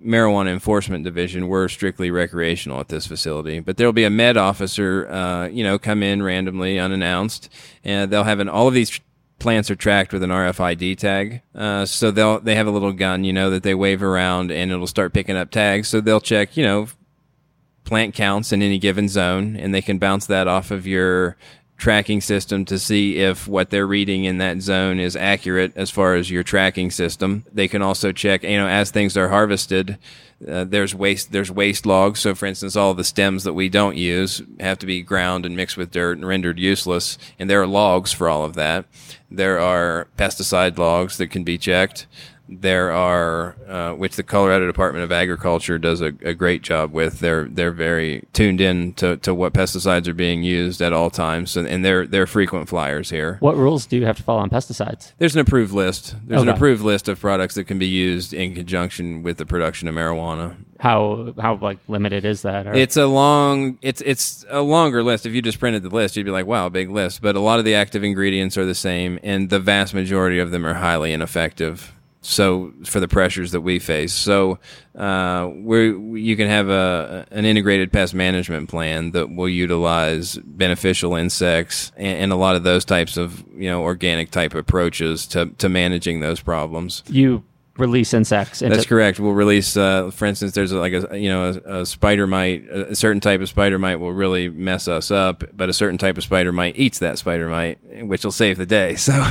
marijuana 0.04 0.50
enforcement 0.50 1.04
division. 1.04 1.46
We're 1.48 1.68
strictly 1.68 2.10
recreational 2.10 2.80
at 2.80 2.88
this 2.88 3.06
facility, 3.06 3.60
but 3.60 3.76
there 3.76 3.86
will 3.86 3.92
be 3.92 4.04
a 4.04 4.10
med 4.10 4.36
officer, 4.36 5.08
uh, 5.10 5.46
you 5.48 5.62
know, 5.62 5.78
come 5.78 6.02
in 6.02 6.22
randomly, 6.22 6.78
unannounced, 6.78 7.48
and 7.84 8.10
they'll 8.10 8.24
have 8.24 8.40
an 8.40 8.48
all 8.48 8.68
of 8.68 8.74
these. 8.74 9.00
Plants 9.38 9.70
are 9.70 9.74
tracked 9.74 10.12
with 10.12 10.22
an 10.22 10.28
RFID 10.28 10.98
tag, 10.98 11.40
uh, 11.54 11.86
so 11.86 12.10
they'll 12.10 12.40
they 12.40 12.56
have 12.56 12.66
a 12.66 12.70
little 12.70 12.92
gun, 12.92 13.24
you 13.24 13.32
know, 13.32 13.48
that 13.48 13.62
they 13.62 13.74
wave 13.74 14.02
around, 14.02 14.50
and 14.52 14.70
it'll 14.70 14.86
start 14.86 15.14
picking 15.14 15.34
up 15.34 15.50
tags. 15.50 15.88
So 15.88 16.02
they'll 16.02 16.20
check, 16.20 16.58
you 16.58 16.62
know, 16.62 16.88
plant 17.90 18.14
counts 18.14 18.52
in 18.52 18.62
any 18.62 18.78
given 18.78 19.08
zone, 19.08 19.56
and 19.56 19.74
they 19.74 19.82
can 19.82 19.98
bounce 19.98 20.24
that 20.26 20.46
off 20.46 20.70
of 20.70 20.86
your 20.86 21.36
tracking 21.76 22.20
system 22.20 22.64
to 22.64 22.78
see 22.78 23.16
if 23.16 23.48
what 23.48 23.70
they're 23.70 23.86
reading 23.86 24.22
in 24.22 24.38
that 24.38 24.60
zone 24.60 25.00
is 25.00 25.16
accurate 25.16 25.72
as 25.74 25.90
far 25.90 26.14
as 26.14 26.30
your 26.30 26.44
tracking 26.44 26.88
system. 26.92 27.44
They 27.52 27.66
can 27.66 27.82
also 27.82 28.12
check, 28.12 28.44
you 28.44 28.56
know, 28.56 28.68
as 28.68 28.92
things 28.92 29.16
are 29.16 29.30
harvested, 29.30 29.98
uh, 30.46 30.62
there's 30.62 30.94
waste 30.94 31.32
there's 31.32 31.50
waste 31.50 31.84
logs. 31.84 32.20
So, 32.20 32.36
for 32.36 32.46
instance, 32.46 32.76
all 32.76 32.94
the 32.94 33.02
stems 33.02 33.42
that 33.42 33.54
we 33.54 33.68
don't 33.68 33.96
use 33.96 34.40
have 34.60 34.78
to 34.78 34.86
be 34.86 35.02
ground 35.02 35.44
and 35.44 35.56
mixed 35.56 35.76
with 35.76 35.90
dirt 35.90 36.16
and 36.16 36.24
rendered 36.24 36.60
useless, 36.60 37.18
and 37.40 37.50
there 37.50 37.60
are 37.60 37.66
logs 37.66 38.12
for 38.12 38.28
all 38.28 38.44
of 38.44 38.54
that. 38.54 38.86
There 39.28 39.58
are 39.58 40.06
pesticide 40.16 40.78
logs 40.78 41.16
that 41.16 41.32
can 41.32 41.42
be 41.42 41.58
checked. 41.58 42.06
There 42.50 42.90
are, 42.90 43.54
uh, 43.68 43.94
which 43.94 44.16
the 44.16 44.22
Colorado 44.22 44.66
Department 44.66 45.04
of 45.04 45.12
Agriculture 45.12 45.78
does 45.78 46.00
a, 46.00 46.06
a, 46.22 46.34
great 46.34 46.62
job 46.62 46.92
with. 46.92 47.20
They're 47.20 47.44
they're 47.44 47.70
very 47.70 48.26
tuned 48.32 48.60
in 48.60 48.92
to, 48.94 49.16
to 49.18 49.32
what 49.34 49.52
pesticides 49.52 50.08
are 50.08 50.14
being 50.14 50.42
used 50.42 50.82
at 50.82 50.92
all 50.92 51.10
times, 51.10 51.56
and, 51.56 51.68
and 51.68 51.84
they're 51.84 52.06
they're 52.06 52.26
frequent 52.26 52.68
flyers 52.68 53.10
here. 53.10 53.36
What 53.40 53.56
rules 53.56 53.86
do 53.86 53.96
you 53.96 54.06
have 54.06 54.16
to 54.16 54.22
follow 54.22 54.40
on 54.40 54.50
pesticides? 54.50 55.12
There's 55.18 55.34
an 55.34 55.40
approved 55.40 55.72
list. 55.72 56.16
There's 56.26 56.40
Okay. 56.40 56.50
an 56.50 56.56
approved 56.56 56.82
list 56.82 57.08
of 57.08 57.20
products 57.20 57.54
that 57.54 57.64
can 57.64 57.78
be 57.78 57.86
used 57.86 58.34
in 58.34 58.54
conjunction 58.54 59.22
with 59.22 59.36
the 59.36 59.46
production 59.46 59.86
of 59.88 59.94
marijuana. 59.94 60.56
How 60.80 61.34
how 61.38 61.56
like 61.56 61.78
limited 61.88 62.24
is 62.24 62.42
that? 62.42 62.66
Or- 62.66 62.74
It's 62.74 62.96
a 62.96 63.06
long, 63.06 63.78
it's 63.82 64.00
it's 64.00 64.44
a 64.48 64.62
longer 64.62 65.02
list. 65.02 65.26
If 65.26 65.34
you 65.34 65.42
just 65.42 65.60
printed 65.60 65.82
the 65.82 65.90
list, 65.90 66.16
you'd 66.16 66.24
be 66.24 66.32
like, 66.32 66.46
"Wow, 66.46 66.68
big 66.68 66.90
list." 66.90 67.22
But 67.22 67.36
a 67.36 67.40
lot 67.40 67.58
of 67.58 67.64
the 67.64 67.74
active 67.74 68.02
ingredients 68.02 68.56
are 68.58 68.64
the 68.64 68.74
same, 68.74 69.20
and 69.22 69.50
the 69.50 69.60
vast 69.60 69.94
majority 69.94 70.38
of 70.38 70.50
them 70.50 70.66
are 70.66 70.74
highly 70.74 71.12
ineffective. 71.12 71.92
So 72.22 72.72
for 72.84 73.00
the 73.00 73.08
pressures 73.08 73.52
that 73.52 73.62
we 73.62 73.78
face, 73.78 74.12
so 74.12 74.58
uh, 74.94 75.50
we 75.52 76.20
you 76.20 76.36
can 76.36 76.48
have 76.48 76.68
a 76.68 77.26
an 77.30 77.46
integrated 77.46 77.92
pest 77.92 78.14
management 78.14 78.68
plan 78.68 79.12
that 79.12 79.34
will 79.34 79.48
utilize 79.48 80.36
beneficial 80.36 81.14
insects 81.14 81.92
and, 81.96 82.24
and 82.24 82.32
a 82.32 82.36
lot 82.36 82.56
of 82.56 82.62
those 82.62 82.84
types 82.84 83.16
of 83.16 83.42
you 83.54 83.70
know 83.70 83.82
organic 83.82 84.30
type 84.30 84.54
approaches 84.54 85.26
to 85.28 85.46
to 85.58 85.68
managing 85.70 86.20
those 86.20 86.40
problems. 86.40 87.02
you 87.08 87.42
release 87.80 88.14
insects. 88.14 88.62
Into, 88.62 88.76
That's 88.76 88.86
correct. 88.86 89.18
We'll 89.18 89.32
release, 89.32 89.76
uh, 89.76 90.10
for 90.10 90.26
instance, 90.26 90.52
there's 90.52 90.72
like 90.72 90.92
a 90.92 91.18
you 91.18 91.28
know 91.28 91.60
a, 91.64 91.80
a 91.80 91.86
spider 91.86 92.26
mite. 92.26 92.68
A 92.68 92.94
certain 92.94 93.20
type 93.20 93.40
of 93.40 93.48
spider 93.48 93.78
mite 93.78 93.98
will 93.98 94.12
really 94.12 94.48
mess 94.48 94.86
us 94.86 95.10
up, 95.10 95.44
but 95.52 95.68
a 95.68 95.72
certain 95.72 95.98
type 95.98 96.16
of 96.16 96.22
spider 96.22 96.52
mite 96.52 96.78
eats 96.78 96.98
that 97.00 97.18
spider 97.18 97.48
mite, 97.48 97.78
which 98.06 98.24
will 98.24 98.32
save 98.32 98.58
the 98.58 98.66
day. 98.66 98.96
So, 99.10 99.24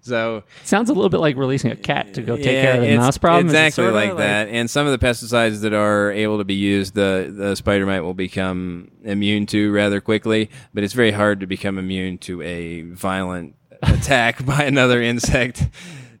so 0.00 0.42
Sounds 0.64 0.90
a 0.90 0.92
little 0.92 1.08
bit 1.08 1.20
like 1.20 1.36
releasing 1.36 1.70
a 1.70 1.76
cat 1.76 2.12
to 2.14 2.22
go 2.22 2.36
take 2.36 2.46
yeah, 2.46 2.62
care 2.62 2.74
of 2.74 2.80
the 2.82 2.96
mouse 2.96 3.18
problem. 3.18 3.46
Exactly 3.46 3.84
sorta 3.84 3.94
like, 3.94 4.16
that. 4.16 4.48
And 4.48 4.68
some 4.68 4.86
of 4.86 4.98
the 4.98 5.06
pesticides 5.06 5.60
that 5.60 5.72
are 5.72 6.10
able 6.10 6.38
to 6.38 6.44
be 6.44 6.54
used, 6.54 6.94
the 6.94 7.32
the 7.34 7.54
spider 7.54 7.86
mite 7.86 8.02
will 8.02 8.12
become 8.12 8.90
immune 9.04 9.46
to 9.46 9.72
rather 9.72 10.00
quickly. 10.00 10.50
But 10.74 10.82
it's 10.82 10.92
very 10.92 11.12
hard 11.12 11.40
to 11.40 11.46
become 11.46 11.78
immune 11.78 12.18
to 12.18 12.42
a 12.42 12.82
violent 12.82 13.54
attack 13.82 14.44
by 14.44 14.64
another 14.64 15.00
insect. 15.00 15.68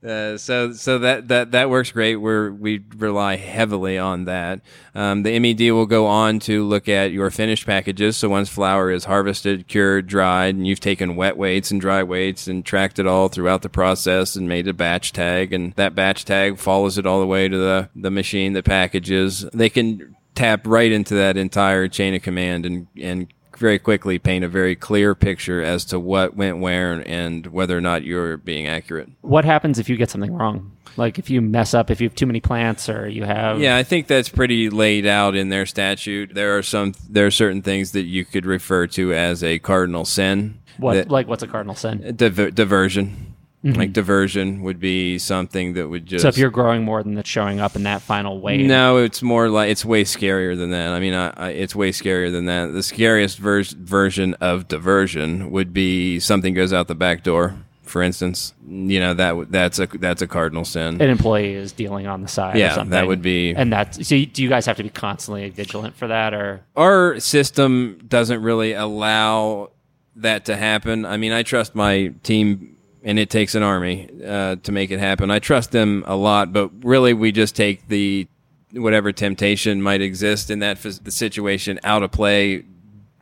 Uh, 0.04 0.36
so 0.36 0.72
so 0.72 0.98
that, 0.98 1.28
that 1.28 1.52
that 1.52 1.70
works 1.70 1.92
great. 1.92 2.16
We're 2.16 2.50
we 2.50 2.84
rely 2.96 3.36
heavily 3.36 3.98
on 3.98 4.24
that. 4.24 4.60
Um, 4.96 5.22
the 5.22 5.38
MED 5.38 5.60
will 5.72 5.86
go 5.86 6.06
on 6.06 6.40
to 6.40 6.64
look 6.64 6.88
at 6.88 7.12
your 7.12 7.30
finished 7.30 7.66
packages. 7.66 8.16
So 8.16 8.28
once 8.28 8.48
flower 8.48 8.90
is 8.90 9.04
harvested, 9.04 9.68
cured, 9.68 10.08
dried, 10.08 10.56
and 10.56 10.66
you've 10.66 10.80
taken 10.80 11.14
wet 11.14 11.36
weights 11.36 11.70
and 11.70 11.80
dry 11.80 12.02
weights 12.02 12.48
and 12.48 12.64
tracked 12.64 12.98
it 12.98 13.06
all 13.06 13.28
throughout 13.28 13.62
the 13.62 13.68
process 13.68 14.34
and 14.34 14.48
made 14.48 14.66
a 14.66 14.72
batch 14.72 15.12
tag, 15.12 15.52
and 15.52 15.72
that 15.74 15.94
batch 15.94 16.24
tag 16.24 16.58
follows 16.58 16.98
it 16.98 17.06
all 17.06 17.20
the 17.20 17.26
way 17.26 17.48
to 17.48 17.56
the 17.56 17.88
the 17.94 18.10
machine 18.10 18.54
that 18.54 18.64
packages. 18.64 19.46
They 19.52 19.70
can 19.70 20.16
tap 20.34 20.66
right 20.66 20.90
into 20.90 21.14
that 21.14 21.36
entire 21.36 21.86
chain 21.86 22.14
of 22.14 22.22
command 22.22 22.66
and 22.66 22.88
and 23.00 23.32
very 23.56 23.78
quickly 23.78 24.18
paint 24.18 24.44
a 24.44 24.48
very 24.48 24.74
clear 24.74 25.14
picture 25.14 25.62
as 25.62 25.84
to 25.86 25.98
what 25.98 26.36
went 26.36 26.58
where 26.58 27.02
and 27.06 27.46
whether 27.46 27.76
or 27.76 27.80
not 27.80 28.02
you're 28.04 28.36
being 28.36 28.66
accurate. 28.66 29.08
What 29.20 29.44
happens 29.44 29.78
if 29.78 29.88
you 29.88 29.96
get 29.96 30.10
something 30.10 30.32
wrong? 30.34 30.72
Like 30.96 31.18
if 31.18 31.30
you 31.30 31.40
mess 31.40 31.72
up, 31.72 31.90
if 31.90 32.00
you 32.00 32.08
have 32.08 32.14
too 32.14 32.26
many 32.26 32.40
plants, 32.40 32.88
or 32.88 33.08
you 33.08 33.24
have 33.24 33.60
Yeah, 33.60 33.76
I 33.76 33.82
think 33.82 34.06
that's 34.08 34.28
pretty 34.28 34.68
laid 34.68 35.06
out 35.06 35.34
in 35.34 35.48
their 35.48 35.64
statute. 35.64 36.34
There 36.34 36.58
are 36.58 36.62
some 36.62 36.92
there 37.08 37.26
are 37.26 37.30
certain 37.30 37.62
things 37.62 37.92
that 37.92 38.02
you 38.02 38.24
could 38.24 38.44
refer 38.44 38.86
to 38.88 39.12
as 39.14 39.42
a 39.42 39.58
cardinal 39.58 40.04
sin. 40.04 40.58
what 40.78 40.94
that- 40.94 41.10
like 41.10 41.28
what's 41.28 41.42
a 41.42 41.46
cardinal 41.46 41.74
sin? 41.74 42.14
diver- 42.16 42.50
diversion. 42.50 43.31
Mm-hmm. 43.64 43.78
Like 43.78 43.92
diversion 43.92 44.62
would 44.62 44.80
be 44.80 45.18
something 45.20 45.74
that 45.74 45.88
would 45.88 46.04
just 46.06 46.22
So 46.22 46.28
if 46.28 46.36
you're 46.36 46.50
growing 46.50 46.82
more 46.82 47.00
than 47.02 47.14
that's 47.14 47.28
showing 47.28 47.60
up 47.60 47.76
in 47.76 47.84
that 47.84 48.02
final 48.02 48.40
weight, 48.40 48.66
No, 48.66 48.96
it's 48.96 49.22
more 49.22 49.48
like 49.48 49.70
it's 49.70 49.84
way 49.84 50.02
scarier 50.02 50.56
than 50.58 50.70
that. 50.70 50.88
I 50.88 50.98
mean, 50.98 51.14
I, 51.14 51.28
I, 51.36 51.48
it's 51.50 51.76
way 51.76 51.90
scarier 51.92 52.32
than 52.32 52.46
that. 52.46 52.72
The 52.72 52.82
scariest 52.82 53.38
ver- 53.38 53.62
version 53.62 54.34
of 54.40 54.66
diversion 54.66 55.52
would 55.52 55.72
be 55.72 56.18
something 56.18 56.54
goes 56.54 56.72
out 56.72 56.88
the 56.88 56.96
back 56.96 57.22
door. 57.22 57.54
For 57.84 58.02
instance, 58.02 58.52
you 58.66 58.98
know 58.98 59.12
that 59.14 59.52
that's 59.52 59.78
a 59.78 59.86
that's 59.86 60.22
a 60.22 60.26
cardinal 60.26 60.64
sin. 60.64 61.00
an 61.00 61.10
employee 61.10 61.52
is 61.54 61.72
dealing 61.72 62.06
on 62.06 62.22
the 62.22 62.28
side. 62.28 62.56
or 62.56 62.58
Yeah, 62.58 62.82
that 62.84 63.06
would 63.06 63.20
be- 63.22 63.52
And 63.54 63.70
that's 63.72 64.08
so. 64.08 64.14
You, 64.14 64.26
do 64.26 64.42
you 64.42 64.48
guys 64.48 64.66
have 64.66 64.78
to 64.78 64.82
be 64.82 64.88
constantly 64.88 65.50
vigilant 65.50 65.94
for 65.94 66.08
that, 66.08 66.32
or 66.34 66.62
Our 66.74 67.20
system 67.20 68.00
doesn't 68.08 68.42
really 68.42 68.72
allow 68.72 69.70
that 70.16 70.46
to 70.46 70.56
happen. 70.56 71.04
I 71.04 71.16
mean, 71.16 71.32
I 71.32 71.42
trust 71.42 71.74
my 71.74 72.12
team, 72.22 72.76
and 73.04 73.18
it 73.18 73.30
takes 73.30 73.54
an 73.54 73.62
army 73.62 74.08
uh, 74.26 74.56
to 74.62 74.72
make 74.72 74.90
it 74.90 74.98
happen. 75.00 75.30
I 75.30 75.38
trust 75.38 75.72
them 75.72 76.04
a 76.06 76.16
lot, 76.16 76.52
but 76.52 76.70
really, 76.84 77.12
we 77.14 77.32
just 77.32 77.56
take 77.56 77.88
the 77.88 78.26
whatever 78.72 79.12
temptation 79.12 79.82
might 79.82 80.00
exist 80.00 80.50
in 80.50 80.60
that 80.60 80.78
phys- 80.78 81.02
the 81.04 81.10
situation 81.10 81.78
out 81.84 82.02
of 82.02 82.10
play 82.10 82.64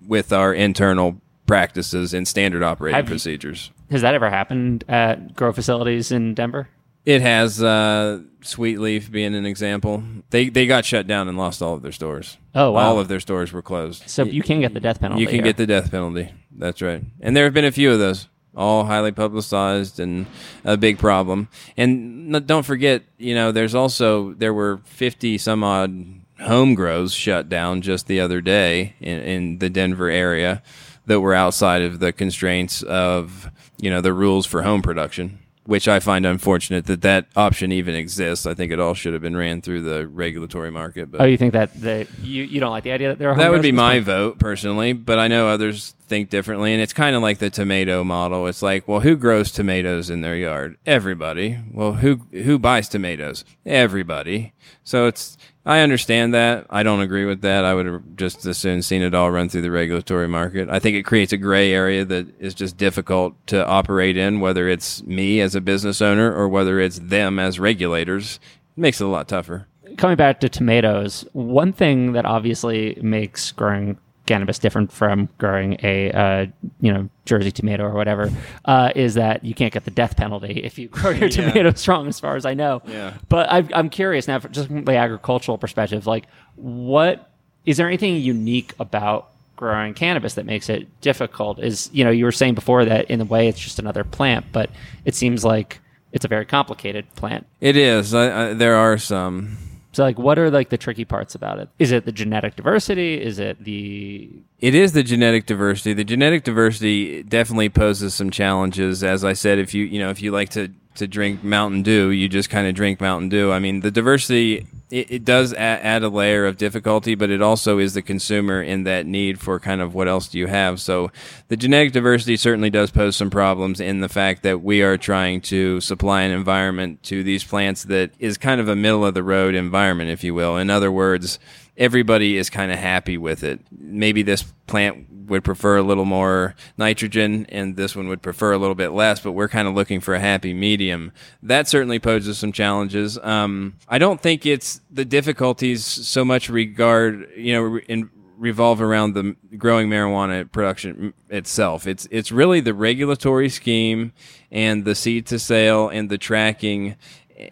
with 0.07 0.33
our 0.33 0.55
internal 0.55 1.21
practices 1.47 2.15
and 2.15 2.27
standard 2.29 2.63
operating 2.63 2.95
Have 2.97 3.07
you- 3.07 3.11
procedures. 3.11 3.71
has 3.91 4.03
that 4.03 4.15
ever 4.15 4.31
happened 4.31 4.85
at 4.89 5.35
grow 5.35 5.53
facilities 5.53 6.13
in 6.13 6.35
Denver? 6.35 6.69
It 7.07 7.23
has 7.23 7.63
uh, 7.63 8.21
Sweet 8.43 8.79
Leaf 8.79 9.11
being 9.11 9.35
an 9.35 9.47
example. 9.47 10.05
They 10.29 10.51
they 10.51 10.67
got 10.67 10.85
shut 10.85 11.07
down 11.07 11.29
and 11.29 11.39
lost 11.39 11.63
all 11.63 11.75
of 11.75 11.83
their 11.83 11.93
stores. 11.93 12.37
Oh, 12.55 12.73
wow. 12.73 12.91
All 12.91 13.01
of 13.01 13.09
their 13.09 13.21
stores 13.21 13.53
were 13.53 13.63
closed. 13.63 14.09
So 14.09 14.23
you 14.25 14.43
can 14.43 14.61
get 14.61 14.75
the 14.75 14.81
death 14.81 15.01
penalty. 15.01 15.23
You 15.23 15.27
can 15.27 15.37
here. 15.37 15.45
get 15.45 15.57
the 15.57 15.67
death 15.67 15.91
penalty. 15.91 16.31
That's 16.55 16.83
right. 16.83 17.03
And 17.21 17.35
there 17.35 17.45
have 17.45 17.55
been 17.55 17.65
a 17.65 17.73
few 17.73 17.91
of 17.91 17.99
those, 17.99 18.29
all 18.57 18.85
highly 18.85 19.13
publicized 19.13 20.01
and 20.01 20.27
a 20.65 20.77
big 20.77 20.99
problem. 20.99 21.49
And 21.77 22.47
don't 22.47 22.65
forget, 22.65 23.03
you 23.19 23.35
know, 23.35 23.53
there's 23.53 23.75
also 23.75 24.33
there 24.35 24.55
were 24.55 24.81
50 24.85 25.39
some 25.39 25.63
odd 25.63 26.21
home 26.41 26.75
grows 26.75 27.13
shut 27.13 27.49
down 27.49 27.83
just 27.83 28.07
the 28.07 28.21
other 28.21 28.41
day 28.41 28.95
in, 29.01 29.19
in 29.21 29.59
the 29.59 29.71
Denver 29.71 30.09
area 30.09 30.63
that 31.07 31.21
were 31.21 31.35
outside 31.35 31.83
of 31.83 31.99
the 31.99 32.13
constraints 32.13 32.83
of, 32.83 33.51
you 33.79 33.91
know, 33.91 34.01
the 34.01 34.13
rules 34.13 34.47
for 34.47 34.63
home 34.63 34.83
production. 34.83 35.39
Which 35.65 35.87
I 35.87 36.01
find 36.01 36.25
unfortunate 36.27 36.87
that 36.87 37.03
that 37.03 37.27
option 37.37 37.71
even 37.71 37.95
exists. 37.95 38.47
I 38.47 38.55
think 38.55 38.73
it 38.73 38.81
all 38.81 38.95
should 38.95 39.13
have 39.13 39.23
been 39.23 39.37
ran 39.37 39.61
through 39.61 39.83
the 39.83 40.09
regulatory 40.09 40.71
market. 40.71 41.11
But 41.11 41.21
Oh, 41.21 41.25
you 41.25 41.37
think 41.37 41.53
that 41.53 41.79
the 41.81 42.09
you, 42.23 42.45
you 42.45 42.61
don't 42.61 42.71
like 42.71 42.83
the 42.83 42.93
idea 42.93 43.09
that 43.09 43.19
there 43.19 43.31
are 43.31 43.37
that 43.37 43.51
would 43.51 43.63
be 43.63 43.71
my 43.71 44.01
vote 44.01 44.39
personally, 44.39 44.95
but 44.95 45.19
I 45.19 45.29
know 45.29 45.49
others 45.49 45.95
think 46.09 46.31
differently. 46.31 46.73
And 46.73 46.83
it's 46.83 46.95
kind 46.95 47.15
of 47.15 47.23
like 47.23 47.39
the 47.39 47.51
tomato 47.51 48.03
model. 48.03 48.47
It's 48.47 48.63
like, 48.63 48.89
well, 48.89 49.01
who 49.01 49.17
grows 49.17 49.53
tomatoes 49.53 50.11
in 50.11 50.23
their 50.23 50.35
yard? 50.35 50.77
Everybody. 50.87 51.59
Well, 51.71 51.93
who 51.93 52.23
who 52.33 52.59
buys 52.59 52.89
tomatoes? 52.89 53.45
Everybody. 53.67 54.55
So 54.83 55.07
it's 55.07 55.37
I 55.65 55.81
understand 55.81 56.33
that. 56.33 56.67
I 56.71 56.83
don't 56.83 57.01
agree 57.01 57.27
with 57.27 57.43
that. 57.43 57.65
I 57.65 57.75
would 57.75 57.87
have 57.87 58.03
just 58.17 58.47
as 58.47 58.57
soon 58.57 58.81
seen 58.81 59.03
it 59.03 59.15
all 59.15 59.31
run 59.31 59.49
through 59.49 59.63
the 59.63 59.71
regulatory 59.71 60.27
market. 60.27 60.71
I 60.71 60.79
think 60.79 60.97
it 60.97 61.03
creates 61.03 61.33
a 61.33 61.37
gray 61.37 61.73
area 61.73 62.05
that 62.07 62.41
is 62.41 62.55
just 62.55 62.79
difficult 62.79 63.35
to 63.49 63.67
operate 63.67 64.17
in, 64.17 64.41
whether 64.41 64.69
it's 64.69 65.03
me 65.03 65.41
as 65.41 65.55
a 65.55 65.61
business 65.61 66.01
owner 66.01 66.33
or 66.33 66.49
whether 66.49 66.81
it's 66.81 66.99
them 66.99 67.39
as 67.39 67.61
regulators. 67.61 68.41
It 68.77 68.81
makes 68.81 69.01
it 69.01 69.05
a 69.05 69.09
lot 69.09 69.29
tougher. 69.29 69.67
coming 69.99 70.17
back 70.17 70.41
to 70.41 70.49
tomatoes, 70.49 71.27
one 71.33 71.73
thing 71.73 72.13
that 72.13 72.25
obviously 72.25 72.99
makes 73.03 73.53
growing 73.53 73.99
cannabis 74.31 74.59
different 74.61 74.93
from 74.93 75.29
growing 75.39 75.77
a 75.83 76.11
uh, 76.13 76.47
you 76.81 76.93
know 76.93 77.09
Jersey 77.25 77.51
tomato 77.51 77.85
or 77.85 77.93
whatever 77.95 78.31
uh, 78.65 78.93
is 78.95 79.15
that 79.15 79.45
you 79.45 79.55
can't 79.55 79.73
get 79.73 79.85
the 79.85 79.91
death 79.91 80.17
penalty 80.17 80.61
if 80.65 80.79
you 80.79 80.87
grow 80.97 81.11
your 81.11 81.29
Yeah. 81.29 81.51
tomatoes 81.51 81.87
wrong, 81.89 82.07
as 82.07 82.21
far 82.21 82.37
as 82.37 82.47
I 82.47 82.55
know. 82.55 82.81
Yeah. 82.87 83.15
But 83.29 83.51
I've, 83.51 83.71
I'm 83.75 83.91
curious 83.91 84.29
now, 84.29 84.39
just 84.39 84.69
from 84.69 84.85
the 84.85 84.97
agricultural 84.97 85.59
perspective, 85.59 86.07
like 86.07 86.27
what 86.57 87.31
is 87.67 87.77
there 87.77 87.89
anything 87.89 88.17
unique 88.17 88.73
about 88.79 89.31
growing 89.57 89.93
cannabis 89.95 90.35
that 90.35 90.47
makes 90.47 90.69
it 90.69 90.87
difficult? 91.01 91.59
Is 91.59 91.91
you 91.93 92.05
know 92.05 92.11
you 92.11 92.25
were 92.25 92.33
saying 92.33 92.55
before 92.55 92.85
that 92.85 93.11
in 93.11 93.21
a 93.21 93.25
way 93.25 93.49
it's 93.49 93.59
just 93.59 93.79
another 93.79 94.05
plant, 94.05 94.47
but 94.53 94.71
it 95.05 95.15
seems 95.15 95.45
like 95.45 95.81
it's 96.13 96.25
a 96.25 96.29
very 96.29 96.47
complicated 96.47 97.05
plant. 97.17 97.47
It 97.61 97.77
is. 97.77 98.15
I, 98.15 98.25
I, 98.51 98.55
there 98.55 98.77
are 98.77 98.97
some 98.99 99.59
So 99.93 100.05
like 100.05 100.19
what 100.19 100.39
are 100.39 100.51
like 100.51 100.69
the 100.69 100.79
tricky 100.79 101.05
parts 101.05 101.35
about 101.35 101.59
it? 101.59 101.69
Is 101.79 101.93
it 101.93 102.05
the 102.05 102.13
genetic 102.13 102.57
diversity? 102.57 103.21
Is 103.21 103.39
it 103.39 103.65
the 103.65 104.31
It 104.61 104.75
is 104.75 104.93
the 104.93 105.03
genetic 105.03 105.47
diversity. 105.47 105.95
The 105.95 106.05
genetic 106.05 106.45
diversity 106.45 107.23
definitely 107.23 107.69
poses 107.69 108.15
some 108.15 108.31
challenges. 108.31 109.03
As 109.03 109.25
I 109.25 109.33
said, 109.33 109.59
if 109.59 109.75
you 109.75 109.85
you 109.85 109.99
know 109.99 110.11
if 110.11 110.23
you 110.23 110.31
like 110.31 110.51
to 110.51 110.69
to 110.97 111.07
drink 111.07 111.43
Mountain 111.43 111.83
Dew, 111.83 112.11
you 112.11 112.29
just 112.29 112.51
kind 112.51 112.67
of 112.67 112.75
drink 112.75 113.01
Mountain 113.01 113.31
Dew. 113.31 113.53
I 113.53 113.59
mean, 113.59 113.81
the 113.81 113.91
diversity 113.91 114.67
it, 114.91 115.11
it 115.11 115.25
does 115.25 115.53
add, 115.55 115.81
add 115.83 116.03
a 116.03 116.09
layer 116.09 116.47
of 116.47 116.57
difficulty, 116.57 117.15
but 117.15 117.31
it 117.31 117.41
also 117.41 117.79
is 117.79 117.95
the 117.95 118.03
consumer 118.03 118.63
in 118.63 118.85
that 118.85 119.07
need 119.07 119.41
for 119.41 119.59
kind 119.61 119.81
of 119.81 119.95
what 119.95 120.09
else 120.09 120.29
do 120.29 120.39
you 120.39 120.47
have. 120.47 120.81
So 120.81 121.11
the 121.49 121.57
genetic 121.57 121.93
diversity 121.93 122.37
certainly 122.37 122.71
does 122.71 122.91
pose 122.91 123.17
some 123.17 123.31
problems 123.31 123.81
in 123.81 124.01
the 124.01 124.09
fact 124.09 124.43
that 124.43 124.63
we 124.63 124.83
are 124.83 124.97
trying 124.97 125.41
to 125.43 125.81
supply 125.81 126.23
an 126.23 126.33
environment 126.33 127.03
to 127.05 127.23
these 127.23 127.45
plants 127.45 127.85
that 127.85 128.11
is 128.19 128.37
kind 128.37 128.61
of 128.61 128.69
a 128.69 128.77
middle 128.77 129.05
of 129.05 129.15
the 129.15 129.23
road 129.23 129.55
environment, 129.55 130.11
if 130.11 130.25
you 130.25 130.35
will. 130.35 130.57
In 130.57 130.71
other 130.71 130.91
words 130.91 131.39
everybody 131.81 132.37
is 132.37 132.51
kind 132.51 132.71
of 132.71 132.79
happy 132.79 133.17
with 133.17 133.43
it. 133.43 133.59
Maybe 133.73 134.23
this 134.23 134.43
plant 134.67 135.07
would 135.27 135.43
prefer 135.43 135.79
a 135.79 135.83
little 135.83 136.05
more 136.05 136.55
nitrogen 136.77 137.47
and 137.49 137.77
this 137.77 137.97
one 137.97 138.09
would 138.09 138.21
prefer 138.21 138.53
a 138.53 138.59
little 138.59 138.75
bit 138.75 138.91
less, 138.91 139.21
but 139.21 139.33
we're 139.33 139.49
kind 139.49 139.67
of 139.67 139.75
looking 139.75 140.01
for 140.01 140.15
a 140.15 140.21
happy 140.21 140.53
medium. 140.53 141.11
That 141.43 141.69
certainly 141.69 141.99
poses 141.99 142.37
some 142.37 142.53
challenges. 142.53 143.17
Um, 143.19 143.77
I 143.89 143.99
don't 143.99 144.21
think 144.21 144.45
it's 144.45 144.83
the 144.91 145.07
difficulties 145.07 145.85
so 145.87 146.25
much 146.25 146.51
regard, 146.51 147.29
you 147.35 147.55
know, 147.55 147.79
in, 147.79 148.11
revolve 148.41 148.81
around 148.81 149.13
the 149.13 149.37
growing 149.59 149.89
marijuana 149.89 150.51
production 150.51 151.13
itself. 151.29 151.87
It's 151.87 152.09
it's 152.11 152.33
really 152.33 152.61
the 152.61 152.73
regulatory 152.73 153.51
scheme 153.51 154.13
and 154.51 154.87
the 154.87 154.95
seed 154.95 155.27
to 155.27 155.39
sale 155.39 155.91
and 155.91 156.09
the 156.09 156.17
tracking 156.17 156.97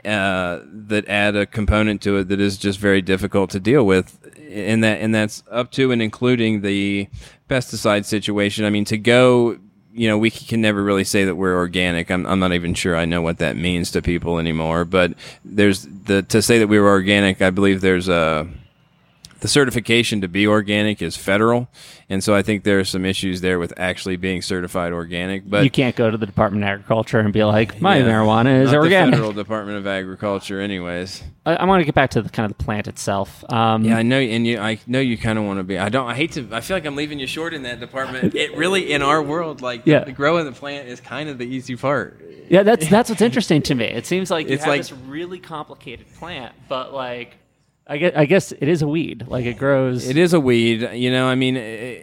uh, 0.05 0.61
that 0.64 1.09
add 1.09 1.36
a 1.36 1.47
component 1.47 2.03
to 2.03 2.16
it 2.18 2.28
that 2.28 2.41
is 2.41 2.57
just 2.57 2.78
very 2.78 3.03
difficult 3.03 3.51
to 3.51 3.61
deal 3.61 3.84
with. 3.84 4.18
And 4.51 4.82
that 4.82 5.01
and 5.01 5.14
that's 5.14 5.43
up 5.51 5.70
to 5.72 5.93
and 5.93 6.01
including 6.01 6.62
the 6.62 7.09
pesticide 7.49 8.05
situation. 8.05 8.64
I 8.64 8.70
mean, 8.70 8.84
to 8.86 8.97
go 8.97 9.59
you 9.99 10.07
know, 10.07 10.16
we 10.16 10.30
can 10.30 10.61
never 10.61 10.82
really 10.82 11.03
say 11.03 11.24
that 11.24 11.34
we're 11.34 11.57
organic. 11.57 12.09
I'm, 12.09 12.24
I'm 12.24 12.39
not 12.39 12.53
even 12.53 12.72
sure 12.72 12.95
I 12.95 13.05
know 13.05 13.20
what 13.20 13.39
that 13.39 13.57
means 13.57 13.91
to 13.91 14.01
people 14.01 14.39
anymore. 14.39 14.84
But 14.84 15.14
there's 15.45 15.82
the 16.05 16.22
to 16.22 16.41
say 16.41 16.59
that 16.59 16.68
we 16.68 16.78
were 16.78 16.89
organic. 16.89 17.43
I 17.43 17.51
believe 17.51 17.80
there's 17.80 18.09
a 18.09 18.47
the 19.41 19.49
certification 19.49 20.20
to 20.22 20.28
be 20.28 20.47
organic 20.47 21.01
is 21.01 21.16
federal, 21.16 21.68
and 22.09 22.22
so 22.24 22.34
I 22.34 22.43
think 22.43 22.64
there 22.64 22.78
are 22.80 22.84
some 22.84 23.05
issues 23.05 23.41
there 23.41 23.59
with 23.59 23.72
actually 23.76 24.16
being 24.16 24.43
certified 24.43 24.93
organic. 24.93 25.49
But 25.49 25.64
you 25.64 25.70
can't 25.70 25.95
go 25.95 26.11
to 26.11 26.16
the 26.16 26.26
Department 26.26 26.64
of 26.64 26.68
Agriculture 26.68 27.20
and 27.20 27.32
be 27.32 27.45
like, 27.45 27.80
"My 27.80 27.99
yeah, 27.99 28.05
marijuana 28.05 28.62
is 28.62 28.74
organic." 28.74 29.12
The 29.12 29.16
federal 29.18 29.32
Department 29.32 29.78
of 29.78 29.86
Agriculture, 29.86 30.61
anyways. 30.61 31.22
I, 31.47 31.55
I 31.57 31.64
want 31.64 31.80
to 31.80 31.84
get 31.84 31.95
back 31.95 32.11
to 32.11 32.22
the 32.22 32.28
kind 32.28 32.51
of 32.51 32.59
the 32.59 32.62
plant 32.64 32.89
itself. 32.89 33.45
Um, 33.53 33.84
Yeah, 33.84 33.97
I 33.97 34.03
know, 34.03 34.18
and 34.18 34.47
you, 34.47 34.59
I 34.59 34.78
know 34.86 35.01
you 35.01 35.16
kind 35.16 35.39
of 35.39 35.45
want 35.45 35.59
to 35.61 35.64
be. 35.64 35.78
I 35.78 35.89
don't. 35.89 36.07
I 36.09 36.14
hate 36.14 36.32
to. 36.32 36.47
I 36.53 36.61
feel 36.61 36.76
like 36.76 36.84
I'm 36.84 36.97
leaving 36.97 37.18
you 37.18 37.26
short 37.26 37.55
in 37.55 37.62
that 37.62 37.80
department. 37.80 38.34
It 38.34 38.57
really, 38.57 38.93
in 38.93 39.03
our 39.03 39.22
world, 39.22 39.62
like 39.62 39.82
Yeah. 39.84 40.05
the 40.05 40.12
growing 40.12 40.45
the 40.45 40.53
plant 40.53 40.89
is 40.89 41.01
kind 41.01 41.28
of 41.28 41.39
the 41.39 41.47
easy 41.47 41.76
part. 41.76 42.22
yeah, 42.51 42.62
that's 42.64 42.89
that's 42.89 43.09
what's 43.09 43.22
interesting 43.22 43.62
to 43.62 43.74
me. 43.74 43.84
It 43.86 44.05
seems 44.05 44.30
like 44.30 44.49
you 44.49 44.55
It's 44.55 44.64
have 44.64 44.70
like- 44.72 44.80
this 44.82 44.93
really 44.93 45.39
complicated 45.39 46.07
plant, 46.18 46.53
but 46.68 46.93
like, 46.93 47.38
I 47.89 47.97
guess, 47.97 48.12
I 48.14 48.24
guess 48.26 48.53
it 48.53 48.68
is 48.68 48.82
a 48.82 48.89
weed. 48.89 49.26
Like 49.28 49.47
it 49.47 49.59
grows. 49.59 50.07
It 50.07 50.16
is 50.16 50.34
a 50.34 50.41
weed. 50.41 50.91
You 50.93 51.11
know, 51.11 51.26
I 51.26 51.34
mean, 51.34 51.57
eh, 51.57 52.03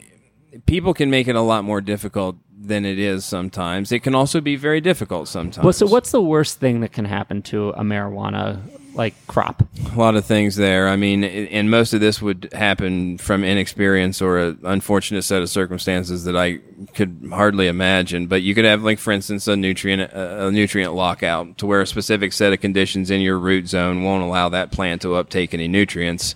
people 0.65 0.93
can 0.93 1.09
make 1.09 1.27
it 1.27 1.36
a 1.36 1.41
lot 1.41 1.63
more 1.63 1.79
difficult 1.81 2.38
than 2.57 2.86
it 2.86 2.97
is 2.97 3.23
sometimes. 3.23 3.91
It 3.91 3.99
can 3.99 4.15
also 4.15 4.41
be 4.41 4.55
very 4.55 4.81
difficult 4.81 5.27
sometimes. 5.27 5.63
Well, 5.63 5.73
so 5.73 5.86
what's 5.86 6.11
the 6.11 6.21
worst 6.21 6.59
thing 6.59 6.79
that 6.81 6.91
can 6.91 7.05
happen 7.05 7.41
to 7.43 7.69
a 7.69 7.83
marijuana 7.83 8.61
like 8.96 9.14
crop? 9.28 9.64
a 9.96 10.00
lot 10.00 10.16
of 10.16 10.26
things 10.26 10.56
there. 10.56 10.88
I 10.88 10.96
mean, 10.96 11.24
and 11.24 11.70
most 11.70 11.93
of 11.93 12.02
this 12.02 12.22
would 12.22 12.50
happen 12.54 13.18
from 13.18 13.43
inexperience 13.43 14.22
or 14.22 14.38
an 14.39 14.60
unfortunate 14.64 15.24
set 15.24 15.41
of 15.41 15.50
circumstances 15.50 16.26
that 16.26 16.36
I 16.36 16.60
could 16.93 17.30
hardly 17.30 17.68
imagine. 17.68 18.28
But 18.28 18.41
you 18.41 18.56
could 18.56 18.66
have, 18.66 18.84
like, 18.84 19.00
for 19.00 19.12
instance, 19.12 19.48
a 19.48 19.56
nutrient 19.56 20.12
a 20.12 20.52
nutrient 20.52 20.93
lockout 20.93 21.58
to 21.60 21.66
where 21.66 21.82
a 21.82 21.88
specific 21.88 22.34
set 22.34 22.54
of 22.54 22.60
conditions 22.60 23.12
in 23.12 23.22
your 23.22 23.39
root 23.39 23.68
zone 23.68 24.04
won't 24.04 24.24
allow 24.24 24.50
that 24.50 24.72
plant 24.72 25.02
to 25.04 25.16
uptake 25.16 25.54
any 25.54 25.68
nutrients. 25.68 26.36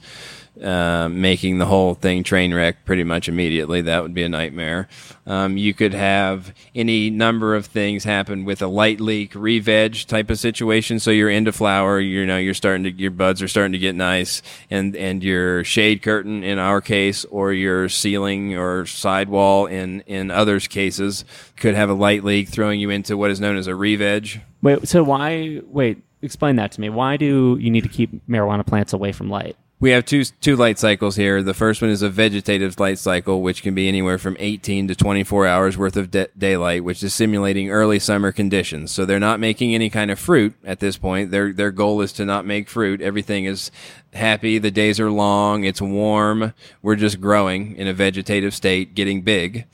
Uh, 0.62 1.08
making 1.10 1.58
the 1.58 1.66
whole 1.66 1.94
thing 1.94 2.22
train 2.22 2.54
wreck 2.54 2.84
pretty 2.84 3.06
much 3.06 3.30
immediately. 3.30 3.80
That 3.80 4.04
would 4.04 4.14
be 4.14 4.24
a 4.24 4.30
nightmare. 4.30 4.90
Um, 5.26 5.56
you 5.56 5.74
could 5.74 5.94
have 5.94 6.54
any 6.76 7.10
number 7.10 7.56
of 7.56 7.66
things 7.66 8.04
happen 8.04 8.44
with 8.44 8.62
a 8.62 8.68
light 8.68 9.00
leak, 9.00 9.32
re-veg 9.36 10.06
type 10.08 10.30
of 10.30 10.38
situation. 10.38 11.00
So 11.00 11.12
you're 11.12 11.30
into 11.30 11.54
flower, 11.54 12.02
you 12.02 12.26
know, 12.26 12.38
you're 12.38 12.54
starting 12.54 12.84
to, 12.84 12.92
your 12.92 13.12
buds 13.12 13.42
are 13.42 13.48
starting 13.48 13.72
to 13.72 13.78
get 13.78 13.96
nice, 13.96 14.42
and 14.70 14.98
and 14.98 15.24
your 15.24 15.64
shade 15.64 16.02
curtain 16.02 16.44
in 16.44 16.60
our 16.60 16.82
case, 16.82 17.24
or 17.24 17.54
your 17.54 17.88
ceiling 17.88 18.58
or 18.58 18.86
sidewall 18.86 19.66
in 19.66 20.02
in 20.08 20.30
others' 20.30 20.68
cases, 20.68 21.24
could 21.56 21.74
have 21.74 21.90
a 21.90 21.94
light 21.94 22.26
leak, 22.26 22.50
throwing 22.50 22.82
you 22.82 22.90
into 22.90 23.16
what 23.16 23.32
is 23.32 23.40
known 23.40 23.56
as 23.56 23.68
a 23.68 23.76
re-veg. 23.76 24.42
Wait, 24.62 24.86
so 24.90 25.04
why? 25.04 25.62
Wait, 25.68 26.04
explain 26.22 26.58
that 26.58 26.74
to 26.74 26.82
me. 26.82 26.90
Why 26.90 27.16
do 27.16 27.58
you 27.62 27.72
need 27.72 27.84
to 27.84 27.90
keep 27.90 28.28
marijuana 28.28 28.68
plants 28.68 28.92
away 28.92 29.14
from 29.14 29.30
light? 29.30 29.56
We 29.82 29.92
have 29.92 30.04
two 30.04 30.26
two 30.26 30.58
light 30.58 30.78
cycles 30.78 31.16
here. 31.16 31.42
The 31.42 31.54
first 31.54 31.82
one 31.82 31.90
is 31.90 32.02
a 32.02 32.10
vegetative 32.10 32.78
light 32.82 33.00
cycle, 33.00 33.42
which 33.42 33.64
can 33.64 33.74
be 33.74 33.88
anywhere 33.88 34.18
from 34.18 34.36
18 34.38 34.90
to 34.90 34.96
24 34.96 35.48
hours 35.48 35.78
worth 35.78 35.96
of 35.96 36.12
da- 36.12 36.28
daylight, 36.38 36.84
which 36.84 37.02
is 37.02 37.14
simulating 37.14 37.70
early 37.70 37.98
summer 37.98 38.34
conditions. 38.34 38.92
So 38.92 39.06
they're 39.06 39.22
not 39.22 39.40
making 39.40 39.74
any 39.74 39.90
kind 39.90 40.12
of 40.12 40.20
fruit 40.20 40.54
at 40.66 40.82
this 40.82 40.98
point. 40.98 41.32
Their 41.32 41.54
their 41.54 41.72
goal 41.72 42.02
is 42.02 42.12
to 42.14 42.26
not 42.26 42.46
make 42.46 42.68
fruit. 42.68 43.00
Everything 43.00 43.46
is 43.46 43.72
happy. 44.14 44.58
The 44.58 44.70
days 44.70 45.00
are 45.00 45.12
long. 45.12 45.64
It's 45.64 45.82
warm. 45.82 46.54
We're 46.82 46.98
just 46.98 47.22
growing 47.22 47.78
in 47.78 47.88
a 47.88 47.94
vegetative 47.94 48.54
state, 48.54 48.96
getting 48.96 49.22
big. 49.22 49.66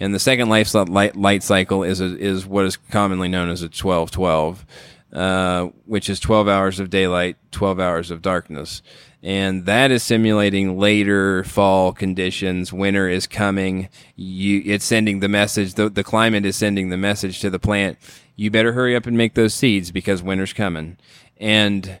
And 0.00 0.12
the 0.12 0.18
second 0.18 0.48
life 0.48 0.74
light, 0.74 1.14
light 1.14 1.44
cycle 1.44 1.84
is 1.84 2.00
a, 2.00 2.18
is 2.18 2.44
what 2.44 2.64
is 2.64 2.76
commonly 2.76 3.28
known 3.28 3.48
as 3.48 3.62
a 3.62 3.68
12-12, 3.68 4.64
uh, 5.12 5.66
which 5.86 6.10
is 6.10 6.18
12 6.18 6.48
hours 6.48 6.80
of 6.80 6.90
daylight, 6.90 7.36
12 7.52 7.78
hours 7.78 8.10
of 8.10 8.22
darkness. 8.22 8.82
And 9.22 9.66
that 9.66 9.92
is 9.92 10.02
simulating 10.02 10.78
later 10.78 11.44
fall 11.44 11.92
conditions. 11.92 12.72
Winter 12.72 13.08
is 13.08 13.28
coming. 13.28 13.88
You, 14.16 14.62
it's 14.64 14.84
sending 14.84 15.20
the 15.20 15.28
message. 15.28 15.74
The, 15.74 15.88
the 15.88 16.02
climate 16.02 16.44
is 16.44 16.56
sending 16.56 16.88
the 16.88 16.96
message 16.96 17.40
to 17.40 17.50
the 17.50 17.60
plant. 17.60 17.98
You 18.34 18.50
better 18.50 18.72
hurry 18.72 18.96
up 18.96 19.06
and 19.06 19.16
make 19.16 19.34
those 19.34 19.54
seeds 19.54 19.92
because 19.92 20.22
winter's 20.22 20.52
coming. 20.52 20.96
And 21.36 22.00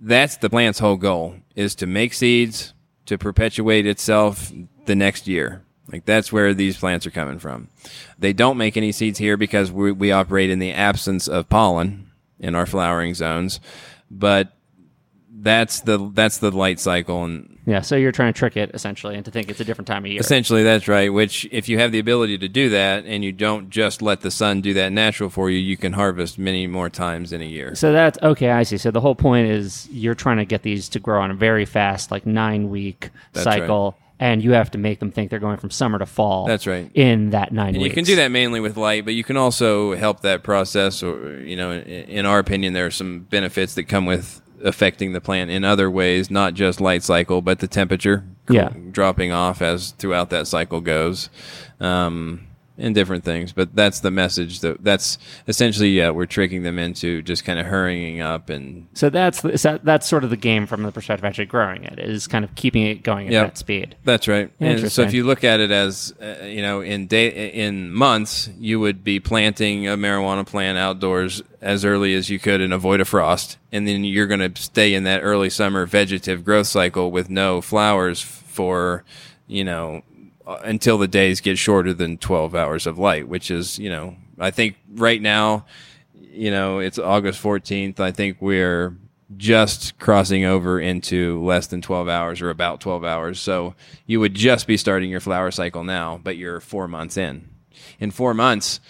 that's 0.00 0.36
the 0.36 0.50
plant's 0.50 0.80
whole 0.80 0.96
goal 0.96 1.36
is 1.54 1.74
to 1.76 1.86
make 1.86 2.12
seeds 2.12 2.74
to 3.06 3.16
perpetuate 3.16 3.86
itself 3.86 4.52
the 4.84 4.94
next 4.94 5.26
year. 5.26 5.62
Like 5.90 6.04
that's 6.04 6.32
where 6.32 6.52
these 6.52 6.76
plants 6.76 7.06
are 7.06 7.10
coming 7.10 7.38
from. 7.38 7.68
They 8.18 8.32
don't 8.32 8.58
make 8.58 8.76
any 8.76 8.92
seeds 8.92 9.18
here 9.18 9.36
because 9.36 9.72
we, 9.72 9.92
we 9.92 10.12
operate 10.12 10.50
in 10.50 10.58
the 10.58 10.72
absence 10.72 11.26
of 11.26 11.48
pollen 11.48 12.10
in 12.38 12.54
our 12.54 12.66
flowering 12.66 13.14
zones, 13.14 13.60
but 14.10 14.52
that's 15.42 15.80
the 15.80 16.10
that's 16.14 16.38
the 16.38 16.50
light 16.50 16.78
cycle 16.78 17.24
and 17.24 17.58
Yeah, 17.66 17.80
so 17.80 17.96
you're 17.96 18.12
trying 18.12 18.32
to 18.32 18.38
trick 18.38 18.56
it 18.56 18.70
essentially 18.74 19.14
and 19.16 19.24
to 19.24 19.30
think 19.30 19.48
it's 19.48 19.60
a 19.60 19.64
different 19.64 19.88
time 19.88 20.04
of 20.04 20.10
year. 20.10 20.20
essentially 20.20 20.62
that's 20.62 20.86
right 20.88 21.12
which 21.12 21.46
if 21.50 21.68
you 21.68 21.78
have 21.78 21.92
the 21.92 21.98
ability 21.98 22.36
to 22.38 22.48
do 22.48 22.68
that 22.70 23.04
and 23.06 23.24
you 23.24 23.32
don't 23.32 23.70
just 23.70 24.02
let 24.02 24.20
the 24.20 24.30
sun 24.30 24.60
do 24.60 24.74
that 24.74 24.92
natural 24.92 25.30
for 25.30 25.48
you 25.50 25.58
you 25.58 25.76
can 25.76 25.92
harvest 25.94 26.38
many 26.38 26.66
more 26.66 26.90
times 26.90 27.32
in 27.32 27.40
a 27.40 27.46
year 27.46 27.74
So 27.74 27.92
that's 27.92 28.18
okay. 28.22 28.50
I 28.50 28.64
see. 28.64 28.76
So 28.78 28.90
the 28.90 29.00
whole 29.00 29.14
point 29.14 29.48
is 29.48 29.88
you're 29.90 30.14
trying 30.14 30.36
to 30.38 30.44
get 30.44 30.62
these 30.62 30.88
to 30.90 31.00
grow 31.00 31.20
on 31.22 31.30
a 31.30 31.34
very 31.34 31.64
fast, 31.64 32.10
like 32.10 32.26
nine 32.26 32.68
week 32.70 33.10
That's 33.32 33.44
cycle, 33.44 33.96
and 34.18 34.42
you 34.44 34.52
have 34.52 34.70
to 34.72 34.78
make 34.78 34.98
them 34.98 35.10
think 35.10 35.30
they're 35.30 35.38
going 35.38 35.56
from 35.56 35.70
summer 35.70 35.98
to 35.98 36.06
fall. 36.06 36.46
That's 36.46 36.66
right. 36.66 36.90
In 36.94 37.30
that 37.30 37.52
nine 37.52 37.74
And 37.74 37.78
weeks, 37.82 37.92
you 37.92 37.94
can 37.94 38.04
do 38.04 38.16
that 38.16 38.30
mainly 38.30 38.60
with 38.60 38.76
light, 38.76 39.04
but 39.06 39.14
you 39.14 39.24
can 39.24 39.36
also 39.38 39.94
help 39.96 40.20
that 40.20 40.42
process. 40.42 41.02
Or 41.02 41.40
you 41.40 41.56
know, 41.56 41.70
in, 41.72 41.80
in 41.82 42.26
our 42.26 42.38
opinion, 42.38 42.72
there 42.74 42.86
are 42.86 42.90
some 42.90 43.20
benefits 43.20 43.74
that 43.74 43.84
come 43.84 44.04
with 44.06 44.42
affecting 44.64 45.12
the 45.12 45.20
plant 45.20 45.50
in 45.50 45.64
other 45.64 45.90
ways, 45.90 46.30
not 46.30 46.54
just 46.54 46.80
light 46.80 47.02
cycle, 47.02 47.40
but 47.42 47.58
the 47.60 47.68
temperature 47.68 48.24
Yeah. 48.48 48.70
dropping 48.90 49.32
off 49.32 49.62
as 49.62 49.92
throughout 49.92 50.30
that 50.30 50.46
cycle 50.46 50.80
goes, 50.80 51.30
um, 51.80 52.40
and 52.80 52.94
different 52.94 53.24
things. 53.24 53.52
But 53.52 53.74
that's 53.76 54.00
the 54.00 54.10
message. 54.10 54.60
That 54.60 54.82
that's 54.82 55.18
essentially 55.46 55.90
yeah, 55.90 56.10
we're 56.10 56.26
tricking 56.26 56.62
them 56.62 56.78
into 56.78 57.22
just 57.22 57.44
kind 57.44 57.58
of 57.58 57.66
hurrying 57.66 58.20
up 58.20 58.50
and 58.50 58.86
So 58.94 59.10
that's 59.10 59.42
the- 59.42 59.58
so 59.58 59.78
that's 59.82 60.08
sort 60.08 60.24
of 60.24 60.30
the 60.30 60.36
game 60.36 60.66
from 60.66 60.82
the 60.82 60.90
perspective 60.92 61.24
of 61.24 61.28
actually 61.28 61.46
growing 61.46 61.84
it 61.84 61.98
is 61.98 62.26
kind 62.26 62.44
of 62.44 62.54
keeping 62.54 62.86
it 62.86 63.02
going 63.02 63.26
at 63.28 63.32
Yep. 63.32 63.46
that 63.46 63.58
speed. 63.58 63.96
That's 64.04 64.26
right. 64.28 64.50
And 64.60 64.90
so 64.90 65.02
if 65.02 65.12
you 65.14 65.24
look 65.24 65.44
at 65.44 65.60
it 65.60 65.70
as 65.70 66.14
uh, 66.20 66.44
you 66.44 66.62
know 66.62 66.80
in 66.80 67.06
day 67.06 67.50
in 67.50 67.92
months, 67.92 68.48
you 68.58 68.80
would 68.80 69.04
be 69.04 69.20
planting 69.20 69.86
a 69.86 69.96
marijuana 69.96 70.46
plant 70.46 70.78
outdoors 70.78 71.42
as 71.60 71.84
early 71.84 72.14
as 72.14 72.30
you 72.30 72.38
could 72.38 72.60
and 72.62 72.72
avoid 72.72 73.00
a 73.00 73.04
frost, 73.04 73.58
and 73.70 73.86
then 73.86 74.02
you're 74.02 74.26
going 74.26 74.40
to 74.54 74.62
stay 74.62 74.94
in 74.94 75.04
that 75.04 75.20
early 75.20 75.50
summer 75.50 75.84
vegetative 75.84 76.42
growth 76.44 76.66
cycle 76.66 77.10
with 77.10 77.28
no 77.28 77.60
flowers 77.60 78.20
for 78.22 79.04
you 79.46 79.62
know 79.64 80.02
Uh, 80.50 80.60
until 80.64 80.98
the 80.98 81.08
days 81.08 81.40
get 81.40 81.56
shorter 81.58 81.94
than 81.94 82.18
12 82.18 82.54
hours 82.54 82.86
of 82.86 82.98
light, 82.98 83.28
which 83.28 83.50
is 83.50 83.78
you 83.78 83.88
know 83.88 84.16
I 84.38 84.50
think 84.50 84.76
right 84.94 85.20
now 85.20 85.64
you 86.32 86.50
know, 86.50 86.78
it's 86.78 86.98
August 86.98 87.42
14th. 87.42 88.00
I 88.00 88.12
think 88.12 88.38
we're 88.40 88.96
just 89.36 89.98
crossing 89.98 90.44
over 90.44 90.80
into 90.80 91.42
less 91.44 91.66
than 91.66 91.82
12 91.82 92.08
hours 92.08 92.40
or 92.40 92.50
about 92.50 92.80
12 92.80 93.04
hours. 93.04 93.40
So 93.40 93.74
you 94.06 94.20
would 94.20 94.34
just 94.34 94.66
be 94.66 94.76
starting 94.76 95.10
your 95.10 95.20
flower 95.20 95.50
cycle 95.50 95.84
now, 95.84 96.20
but 96.22 96.36
you're 96.36 96.60
four 96.60 96.88
months 96.88 97.16
in. 97.16 97.48
In 97.98 98.10
four 98.10 98.34
months, 98.34 98.80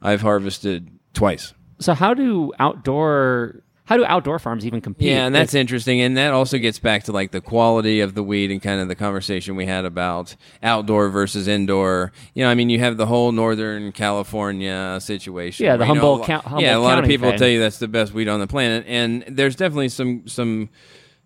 I've 0.00 0.22
harvested 0.22 0.90
twice. 1.14 1.54
So 1.78 1.94
how 1.94 2.14
do 2.14 2.52
outdoor 2.58 3.62
how 3.92 3.98
do 3.98 4.06
outdoor 4.06 4.38
farms 4.38 4.64
even 4.64 4.80
compete? 4.80 5.08
Yeah, 5.08 5.26
and 5.26 5.34
that's 5.34 5.52
interesting. 5.52 6.00
And 6.00 6.16
that 6.16 6.32
also 6.32 6.56
gets 6.56 6.78
back 6.78 7.02
to 7.04 7.12
like 7.12 7.30
the 7.30 7.42
quality 7.42 8.00
of 8.00 8.14
the 8.14 8.22
weed 8.22 8.50
and 8.50 8.62
kind 8.62 8.80
of 8.80 8.88
the 8.88 8.94
conversation 8.94 9.54
we 9.54 9.66
had 9.66 9.84
about 9.84 10.34
outdoor 10.62 11.10
versus 11.10 11.46
indoor. 11.46 12.10
You 12.32 12.44
know, 12.44 12.50
I 12.50 12.54
mean, 12.54 12.70
you 12.70 12.78
have 12.78 12.96
the 12.96 13.04
whole 13.04 13.32
Northern 13.32 13.92
California 13.92 14.98
situation. 15.02 15.66
Yeah, 15.66 15.76
the 15.76 15.84
know, 15.84 15.88
Humboldt 15.94 16.18
a 16.20 16.20
lo- 16.20 16.26
Coun- 16.26 16.40
Humboldt 16.40 16.62
Yeah, 16.62 16.76
a 16.76 16.78
lot 16.78 16.98
of 17.00 17.04
people 17.04 17.28
thing. 17.28 17.38
tell 17.38 17.48
you 17.48 17.60
that's 17.60 17.78
the 17.78 17.88
best 17.88 18.14
weed 18.14 18.28
on 18.28 18.40
the 18.40 18.46
planet. 18.46 18.84
And 18.88 19.24
there's 19.28 19.56
definitely 19.56 19.90
some, 19.90 20.26
some 20.26 20.70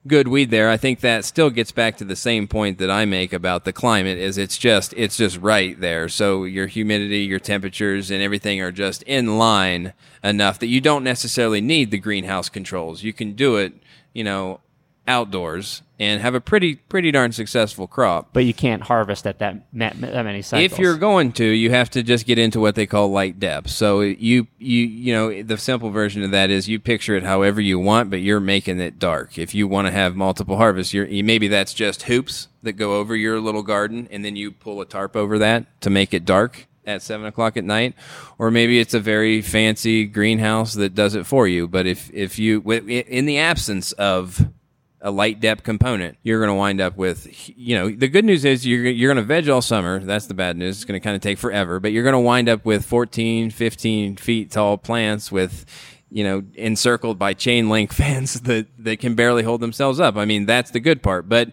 good 0.06 0.28
weed 0.28 0.50
there. 0.50 0.70
I 0.70 0.76
think 0.76 1.00
that 1.00 1.24
still 1.24 1.50
gets 1.50 1.72
back 1.72 1.96
to 1.96 2.04
the 2.04 2.16
same 2.16 2.46
point 2.48 2.78
that 2.78 2.90
I 2.90 3.04
make 3.04 3.32
about 3.32 3.64
the 3.64 3.72
climate 3.72 4.18
is 4.18 4.38
it's 4.38 4.58
just 4.58 4.94
it's 4.96 5.16
just 5.16 5.38
right 5.38 5.78
there. 5.80 6.08
So 6.08 6.44
your 6.44 6.66
humidity, 6.66 7.20
your 7.20 7.38
temperatures 7.38 8.10
and 8.10 8.22
everything 8.22 8.60
are 8.60 8.72
just 8.72 9.02
in 9.02 9.38
line 9.38 9.92
enough 10.22 10.58
that 10.60 10.66
you 10.66 10.80
don't 10.80 11.04
necessarily 11.04 11.60
need 11.60 11.90
the 11.90 11.98
greenhouse 11.98 12.48
controls. 12.48 13.02
You 13.02 13.12
can 13.12 13.32
do 13.32 13.56
it, 13.56 13.74
you 14.12 14.24
know, 14.24 14.60
outdoors 15.06 15.82
and 15.98 16.20
have 16.20 16.34
a 16.34 16.40
pretty 16.40 16.76
pretty 16.76 17.10
darn 17.10 17.32
successful 17.32 17.86
crop. 17.86 18.30
But 18.32 18.44
you 18.44 18.52
can't 18.52 18.82
harvest 18.82 19.26
at 19.26 19.38
that 19.38 19.72
ma- 19.72 19.92
that 19.94 20.24
many 20.24 20.42
cycles. 20.42 20.72
If 20.72 20.78
you're 20.78 20.96
going 20.96 21.32
to, 21.32 21.44
you 21.44 21.70
have 21.70 21.90
to 21.90 22.02
just 22.02 22.26
get 22.26 22.38
into 22.38 22.60
what 22.60 22.74
they 22.74 22.86
call 22.86 23.10
light 23.10 23.40
depth. 23.40 23.70
So 23.70 24.00
you 24.00 24.46
you 24.58 24.84
you 24.84 25.14
know 25.14 25.42
the 25.42 25.58
simple 25.58 25.90
version 25.90 26.22
of 26.22 26.30
that 26.32 26.50
is 26.50 26.68
you 26.68 26.78
picture 26.78 27.16
it 27.16 27.22
however 27.22 27.60
you 27.60 27.78
want, 27.78 28.10
but 28.10 28.20
you're 28.20 28.40
making 28.40 28.80
it 28.80 28.98
dark. 28.98 29.38
If 29.38 29.54
you 29.54 29.66
want 29.66 29.86
to 29.86 29.92
have 29.92 30.16
multiple 30.16 30.56
harvests, 30.56 30.92
you're 30.92 31.06
you, 31.06 31.24
maybe 31.24 31.48
that's 31.48 31.72
just 31.72 32.04
hoops 32.04 32.48
that 32.62 32.72
go 32.72 32.96
over 32.96 33.16
your 33.16 33.40
little 33.40 33.62
garden, 33.62 34.08
and 34.10 34.24
then 34.24 34.36
you 34.36 34.52
pull 34.52 34.80
a 34.80 34.86
tarp 34.86 35.16
over 35.16 35.38
that 35.38 35.80
to 35.80 35.90
make 35.90 36.12
it 36.12 36.24
dark 36.24 36.66
at 36.84 37.02
seven 37.02 37.26
o'clock 37.26 37.56
at 37.56 37.64
night, 37.64 37.94
or 38.38 38.50
maybe 38.50 38.78
it's 38.78 38.94
a 38.94 39.00
very 39.00 39.42
fancy 39.42 40.04
greenhouse 40.04 40.74
that 40.74 40.94
does 40.94 41.14
it 41.14 41.26
for 41.26 41.48
you. 41.48 41.66
But 41.66 41.86
if 41.86 42.10
if 42.12 42.38
you 42.38 42.60
in 42.70 43.26
the 43.26 43.38
absence 43.38 43.92
of 43.92 44.48
a 45.06 45.10
light 45.12 45.38
depth 45.38 45.62
component, 45.62 46.18
you're 46.24 46.40
going 46.40 46.50
to 46.50 46.54
wind 46.54 46.80
up 46.80 46.96
with, 46.96 47.28
you 47.56 47.76
know, 47.78 47.88
the 47.88 48.08
good 48.08 48.24
news 48.24 48.44
is 48.44 48.66
you're, 48.66 48.84
you're 48.86 49.14
going 49.14 49.22
to 49.22 49.26
veg 49.26 49.48
all 49.48 49.62
summer. 49.62 50.00
That's 50.00 50.26
the 50.26 50.34
bad 50.34 50.56
news. 50.56 50.78
It's 50.78 50.84
going 50.84 51.00
to 51.00 51.04
kind 51.04 51.14
of 51.14 51.22
take 51.22 51.38
forever, 51.38 51.78
but 51.78 51.92
you're 51.92 52.02
going 52.02 52.14
to 52.14 52.18
wind 52.18 52.48
up 52.48 52.64
with 52.64 52.84
14, 52.84 53.50
15 53.50 54.16
feet 54.16 54.50
tall 54.50 54.76
plants 54.76 55.30
with, 55.30 55.64
you 56.10 56.24
know, 56.24 56.42
encircled 56.56 57.20
by 57.20 57.34
chain 57.34 57.68
link 57.68 57.92
fence 57.92 58.34
that, 58.40 58.66
that 58.78 58.98
can 58.98 59.14
barely 59.14 59.44
hold 59.44 59.60
themselves 59.60 60.00
up. 60.00 60.16
I 60.16 60.24
mean, 60.24 60.44
that's 60.44 60.72
the 60.72 60.80
good 60.80 61.04
part, 61.04 61.28
but 61.28 61.52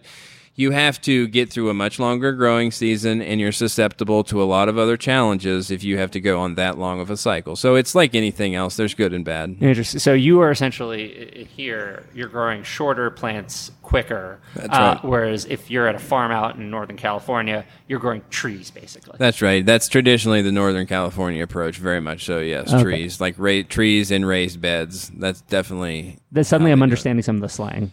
you 0.56 0.70
have 0.70 1.00
to 1.02 1.26
get 1.28 1.50
through 1.50 1.68
a 1.68 1.74
much 1.74 1.98
longer 1.98 2.32
growing 2.32 2.70
season 2.70 3.20
and 3.20 3.40
you're 3.40 3.52
susceptible 3.52 4.22
to 4.24 4.42
a 4.42 4.44
lot 4.44 4.68
of 4.68 4.78
other 4.78 4.96
challenges 4.96 5.70
if 5.70 5.82
you 5.82 5.98
have 5.98 6.10
to 6.12 6.20
go 6.20 6.40
on 6.40 6.54
that 6.54 6.78
long 6.78 7.00
of 7.00 7.10
a 7.10 7.16
cycle. 7.16 7.56
So 7.56 7.74
it's 7.74 7.94
like 7.94 8.14
anything 8.14 8.54
else, 8.54 8.76
there's 8.76 8.94
good 8.94 9.12
and 9.12 9.24
bad. 9.24 9.56
Interesting. 9.60 9.98
So 10.00 10.12
you 10.12 10.40
are 10.40 10.50
essentially 10.50 11.48
here, 11.56 12.04
you're 12.14 12.28
growing 12.28 12.62
shorter 12.62 13.10
plants 13.10 13.72
quicker. 13.82 14.40
That's 14.54 14.68
right. 14.68 14.96
Uh, 14.96 15.00
whereas 15.02 15.44
if 15.44 15.70
you're 15.70 15.88
at 15.88 15.94
a 15.94 15.98
farm 15.98 16.30
out 16.30 16.56
in 16.56 16.70
Northern 16.70 16.96
California, 16.96 17.64
you're 17.88 17.98
growing 17.98 18.22
trees 18.30 18.70
basically. 18.70 19.16
That's 19.18 19.42
right. 19.42 19.64
That's 19.66 19.88
traditionally 19.88 20.40
the 20.42 20.52
Northern 20.52 20.86
California 20.86 21.42
approach, 21.42 21.78
very 21.78 22.00
much 22.00 22.24
so, 22.24 22.38
yes. 22.38 22.72
Okay. 22.72 22.82
Trees, 22.82 23.20
like 23.20 23.34
ra- 23.38 23.62
trees 23.68 24.10
in 24.10 24.24
raised 24.24 24.60
beds. 24.60 25.10
That's 25.16 25.40
definitely. 25.42 26.18
Then 26.32 26.44
suddenly 26.44 26.72
I'm 26.72 26.80
it. 26.80 26.84
understanding 26.84 27.22
some 27.22 27.36
of 27.36 27.42
the 27.42 27.48
slang. 27.48 27.92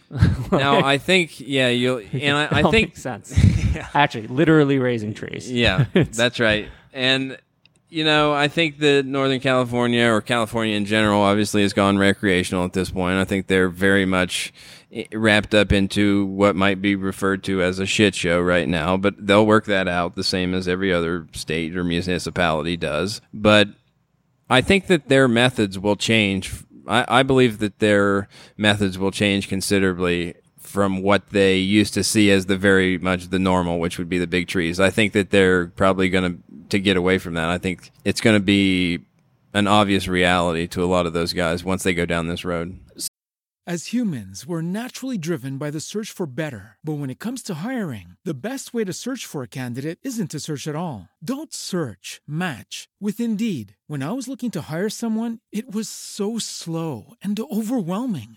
Now, 0.50 0.78
I 0.84 0.98
think, 0.98 1.38
yeah, 1.40 1.68
you'll, 1.68 1.98
and 2.12 2.36
I, 2.36 2.48
I 2.52 2.70
think 2.70 2.96
sense. 2.96 3.32
Actually, 3.94 4.28
literally 4.28 4.78
raising 4.78 5.14
trees. 5.14 5.50
Yeah, 5.50 5.86
that's 5.94 6.40
right. 6.40 6.68
And 6.92 7.38
you 7.88 8.04
know, 8.04 8.32
I 8.32 8.48
think 8.48 8.78
that 8.78 9.04
Northern 9.04 9.40
California 9.40 10.10
or 10.10 10.22
California 10.22 10.76
in 10.76 10.86
general 10.86 11.20
obviously 11.20 11.60
has 11.60 11.74
gone 11.74 11.98
recreational 11.98 12.64
at 12.64 12.72
this 12.72 12.90
point. 12.90 13.18
I 13.18 13.24
think 13.24 13.48
they're 13.48 13.68
very 13.68 14.06
much 14.06 14.50
eh, 14.90 15.04
wrapped 15.12 15.54
up 15.54 15.72
into 15.72 16.24
what 16.24 16.56
might 16.56 16.80
be 16.80 16.96
referred 16.96 17.44
to 17.44 17.62
as 17.62 17.78
a 17.78 17.84
shit 17.84 18.14
show 18.14 18.40
right 18.40 18.66
now, 18.66 18.96
but 18.96 19.26
they'll 19.26 19.44
work 19.44 19.66
that 19.66 19.88
out 19.88 20.14
the 20.14 20.24
same 20.24 20.54
as 20.54 20.66
every 20.66 20.90
other 20.90 21.26
state 21.34 21.76
or 21.76 21.84
municipality 21.84 22.78
does. 22.78 23.20
But 23.34 23.68
I 24.48 24.62
think 24.62 24.86
that 24.86 25.08
their 25.10 25.28
methods 25.28 25.78
will 25.78 25.96
change. 25.96 26.50
I, 26.88 27.04
I 27.06 27.22
believe 27.22 27.58
that 27.58 27.78
their 27.78 28.26
methods 28.56 28.98
will 28.98 29.10
change 29.10 29.48
considerably 29.48 30.34
from 30.72 31.02
what 31.02 31.28
they 31.30 31.58
used 31.58 31.94
to 31.94 32.02
see 32.02 32.30
as 32.30 32.46
the 32.46 32.56
very 32.56 32.98
much 32.98 33.28
the 33.28 33.38
normal, 33.38 33.78
which 33.78 33.98
would 33.98 34.08
be 34.08 34.18
the 34.18 34.26
big 34.26 34.48
trees. 34.48 34.80
I 34.80 34.90
think 34.90 35.12
that 35.12 35.30
they're 35.30 35.66
probably 35.66 36.08
going 36.08 36.32
to 36.32 36.52
to 36.70 36.80
get 36.80 36.96
away 36.96 37.18
from 37.18 37.34
that. 37.34 37.50
I 37.50 37.58
think 37.58 37.92
it's 38.04 38.22
going 38.22 38.36
to 38.36 38.44
be 38.44 39.00
an 39.52 39.66
obvious 39.66 40.08
reality 40.08 40.66
to 40.68 40.82
a 40.82 40.86
lot 40.86 41.06
of 41.06 41.12
those 41.12 41.34
guys 41.34 41.62
once 41.62 41.82
they 41.82 41.92
go 41.92 42.06
down 42.06 42.26
this 42.26 42.44
road. 42.44 42.80
As 43.64 43.92
humans, 43.92 44.44
we're 44.44 44.60
naturally 44.60 45.16
driven 45.16 45.56
by 45.56 45.70
the 45.70 45.78
search 45.78 46.10
for 46.10 46.26
better. 46.26 46.78
But 46.82 46.94
when 46.94 47.10
it 47.10 47.20
comes 47.20 47.44
to 47.44 47.54
hiring, 47.54 48.16
the 48.24 48.34
best 48.34 48.74
way 48.74 48.82
to 48.82 48.92
search 48.92 49.24
for 49.24 49.44
a 49.44 49.48
candidate 49.48 50.00
isn't 50.02 50.32
to 50.32 50.40
search 50.40 50.66
at 50.66 50.74
all. 50.74 51.08
Don't 51.22 51.54
search, 51.54 52.20
match 52.26 52.88
with 52.98 53.20
Indeed. 53.20 53.76
When 53.86 54.02
I 54.02 54.10
was 54.10 54.26
looking 54.26 54.50
to 54.52 54.66
hire 54.68 54.88
someone, 54.88 55.38
it 55.52 55.72
was 55.72 55.88
so 55.88 56.38
slow 56.38 57.14
and 57.22 57.38
overwhelming. 57.38 58.36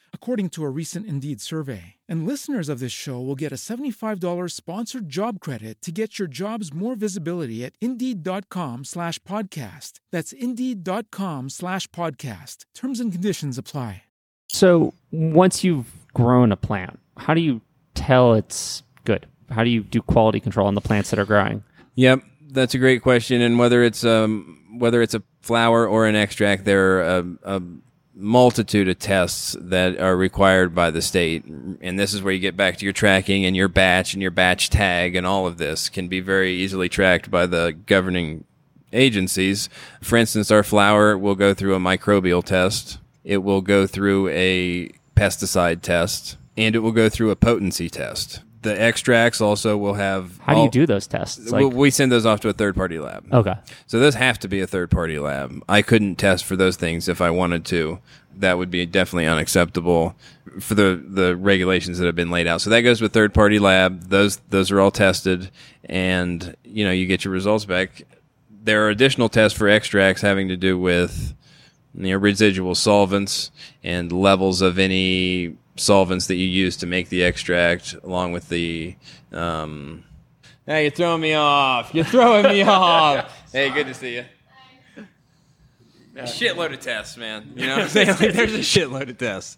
according 0.13 0.49
to 0.51 0.63
a 0.63 0.69
recent 0.69 1.05
Indeed 1.05 1.41
survey. 1.41 1.95
And 2.07 2.25
listeners 2.25 2.69
of 2.69 2.79
this 2.79 2.93
show 2.93 3.19
will 3.19 3.35
get 3.35 3.51
a 3.51 3.55
$75 3.55 4.49
sponsored 4.49 5.09
job 5.09 5.41
credit 5.41 5.81
to 5.81 5.91
get 5.91 6.19
your 6.19 6.29
jobs 6.29 6.73
more 6.73 6.95
visibility 6.95 7.65
at 7.65 7.73
Indeed.com 7.81 8.85
slash 8.85 9.19
podcast. 9.23 9.99
That's 10.09 10.31
Indeed.com 10.31 11.49
slash 11.49 11.87
podcast. 11.87 12.59
Terms 12.73 13.01
and 13.01 13.11
conditions 13.11 13.57
apply. 13.57 14.03
So 14.49 14.93
once 15.11 15.63
you've 15.63 15.91
grown 16.13 16.51
a 16.51 16.57
plant, 16.57 16.99
how 17.17 17.33
do 17.33 17.41
you 17.41 17.61
tell 17.93 18.33
it's 18.33 18.83
good? 19.05 19.27
How 19.49 19.63
do 19.63 19.69
you 19.69 19.81
do 19.81 20.01
quality 20.01 20.39
control 20.39 20.67
on 20.67 20.75
the 20.75 20.81
plants 20.81 21.09
that 21.09 21.19
are 21.19 21.25
growing? 21.25 21.63
Yep, 21.95 22.23
that's 22.51 22.73
a 22.73 22.77
great 22.77 23.01
question. 23.01 23.41
And 23.41 23.59
whether 23.59 23.83
it's 23.83 24.03
um 24.03 24.57
whether 24.77 25.01
it's 25.01 25.13
a 25.13 25.23
flower 25.41 25.87
or 25.87 26.05
an 26.05 26.15
extract, 26.15 26.65
there 26.65 26.97
are 26.97 27.01
a, 27.01 27.55
a 27.57 27.61
multitude 28.21 28.87
of 28.87 28.99
tests 28.99 29.55
that 29.59 29.99
are 29.99 30.15
required 30.15 30.73
by 30.75 30.91
the 30.91 31.01
state. 31.01 31.43
And 31.45 31.99
this 31.99 32.13
is 32.13 32.21
where 32.21 32.33
you 32.33 32.39
get 32.39 32.55
back 32.55 32.77
to 32.77 32.85
your 32.85 32.93
tracking 32.93 33.45
and 33.45 33.55
your 33.55 33.67
batch 33.67 34.13
and 34.13 34.21
your 34.21 34.31
batch 34.31 34.69
tag 34.69 35.15
and 35.15 35.25
all 35.25 35.47
of 35.47 35.57
this 35.57 35.89
can 35.89 36.07
be 36.07 36.19
very 36.19 36.53
easily 36.53 36.87
tracked 36.87 37.31
by 37.31 37.45
the 37.45 37.75
governing 37.85 38.45
agencies. 38.93 39.69
For 40.01 40.17
instance, 40.17 40.51
our 40.51 40.63
flower 40.63 41.17
will 41.17 41.35
go 41.35 41.53
through 41.53 41.75
a 41.75 41.79
microbial 41.79 42.43
test. 42.43 42.99
It 43.23 43.39
will 43.39 43.61
go 43.61 43.87
through 43.87 44.29
a 44.29 44.89
pesticide 45.15 45.81
test 45.81 46.37
and 46.57 46.75
it 46.75 46.79
will 46.79 46.91
go 46.91 47.09
through 47.09 47.31
a 47.31 47.35
potency 47.35 47.89
test. 47.89 48.41
The 48.63 48.79
extracts 48.79 49.41
also 49.41 49.75
will 49.75 49.95
have. 49.95 50.37
How 50.39 50.53
do 50.53 50.61
you 50.61 50.69
do 50.69 50.85
those 50.85 51.07
tests? 51.07 51.51
we- 51.51 51.63
Like, 51.65 51.73
we 51.73 51.89
send 51.89 52.11
those 52.11 52.25
off 52.27 52.41
to 52.41 52.49
a 52.49 52.53
third 52.53 52.75
party 52.75 52.99
lab. 52.99 53.25
okay. 53.33 53.55
So 53.87 53.99
those 53.99 54.15
have 54.15 54.37
to 54.39 54.47
be 54.47 54.59
a 54.61 54.67
third 54.67 54.91
party 54.91 55.17
lab. 55.17 55.63
I 55.67 55.81
couldn't 55.81 56.15
test 56.15 56.45
for 56.45 56.55
those 56.55 56.75
things 56.75 57.09
if 57.09 57.21
I 57.21 57.31
wanted 57.31 57.65
to. 57.65 57.99
That 58.37 58.57
would 58.57 58.69
be 58.71 58.85
definitely 58.85 59.25
unacceptable 59.27 60.15
for 60.59 60.75
the, 60.75 61.03
the 61.05 61.35
regulations 61.35 61.97
that 61.99 62.05
have 62.05 62.15
been 62.15 62.29
laid 62.31 62.47
out. 62.47 62.61
So 62.61 62.69
that 62.69 62.81
goes 62.81 63.01
with 63.01 63.13
third 63.13 63.33
party 63.33 63.57
lab. 63.59 64.09
Those 64.09 64.37
those 64.49 64.69
are 64.71 64.79
all 64.79 64.91
tested 64.91 65.49
and 65.85 66.55
you 66.63 66.85
know, 66.85 66.91
you 66.91 67.07
get 67.07 67.25
your 67.25 67.33
results 67.33 67.65
back. 67.65 68.03
There 68.63 68.85
are 68.85 68.89
additional 68.89 69.27
tests 69.27 69.57
for 69.57 69.67
extracts 69.67 70.21
having 70.21 70.47
to 70.49 70.55
do 70.55 70.77
with 70.77 71.33
you 71.95 72.11
know, 72.11 72.17
residual 72.17 72.75
solvents 72.75 73.51
and 73.83 74.11
levels 74.11 74.61
of 74.61 74.79
any 74.79 75.57
solvents 75.75 76.27
that 76.27 76.35
you 76.35 76.47
use 76.47 76.77
to 76.77 76.87
make 76.87 77.09
the 77.09 77.23
extract, 77.23 77.95
along 78.03 78.31
with 78.31 78.49
the. 78.49 78.95
Um, 79.31 80.03
hey, 80.65 80.83
you're 80.83 80.91
throwing 80.91 81.21
me 81.21 81.33
off. 81.33 81.93
You're 81.93 82.05
throwing 82.05 82.45
me 82.47 82.61
off. 82.67 83.51
Hey, 83.51 83.69
good 83.71 83.87
to 83.87 83.93
see 83.93 84.15
you. 84.15 84.25
A 86.15 86.23
shitload 86.23 86.73
of 86.73 86.81
tests, 86.81 87.17
man. 87.17 87.53
You 87.55 87.67
know 87.67 87.75
what 87.75 87.83
I'm 87.83 87.89
saying? 87.89 88.09
Like, 88.09 88.33
there's 88.33 88.53
a 88.53 88.59
shitload 88.59 89.09
of 89.09 89.17
tests. 89.17 89.57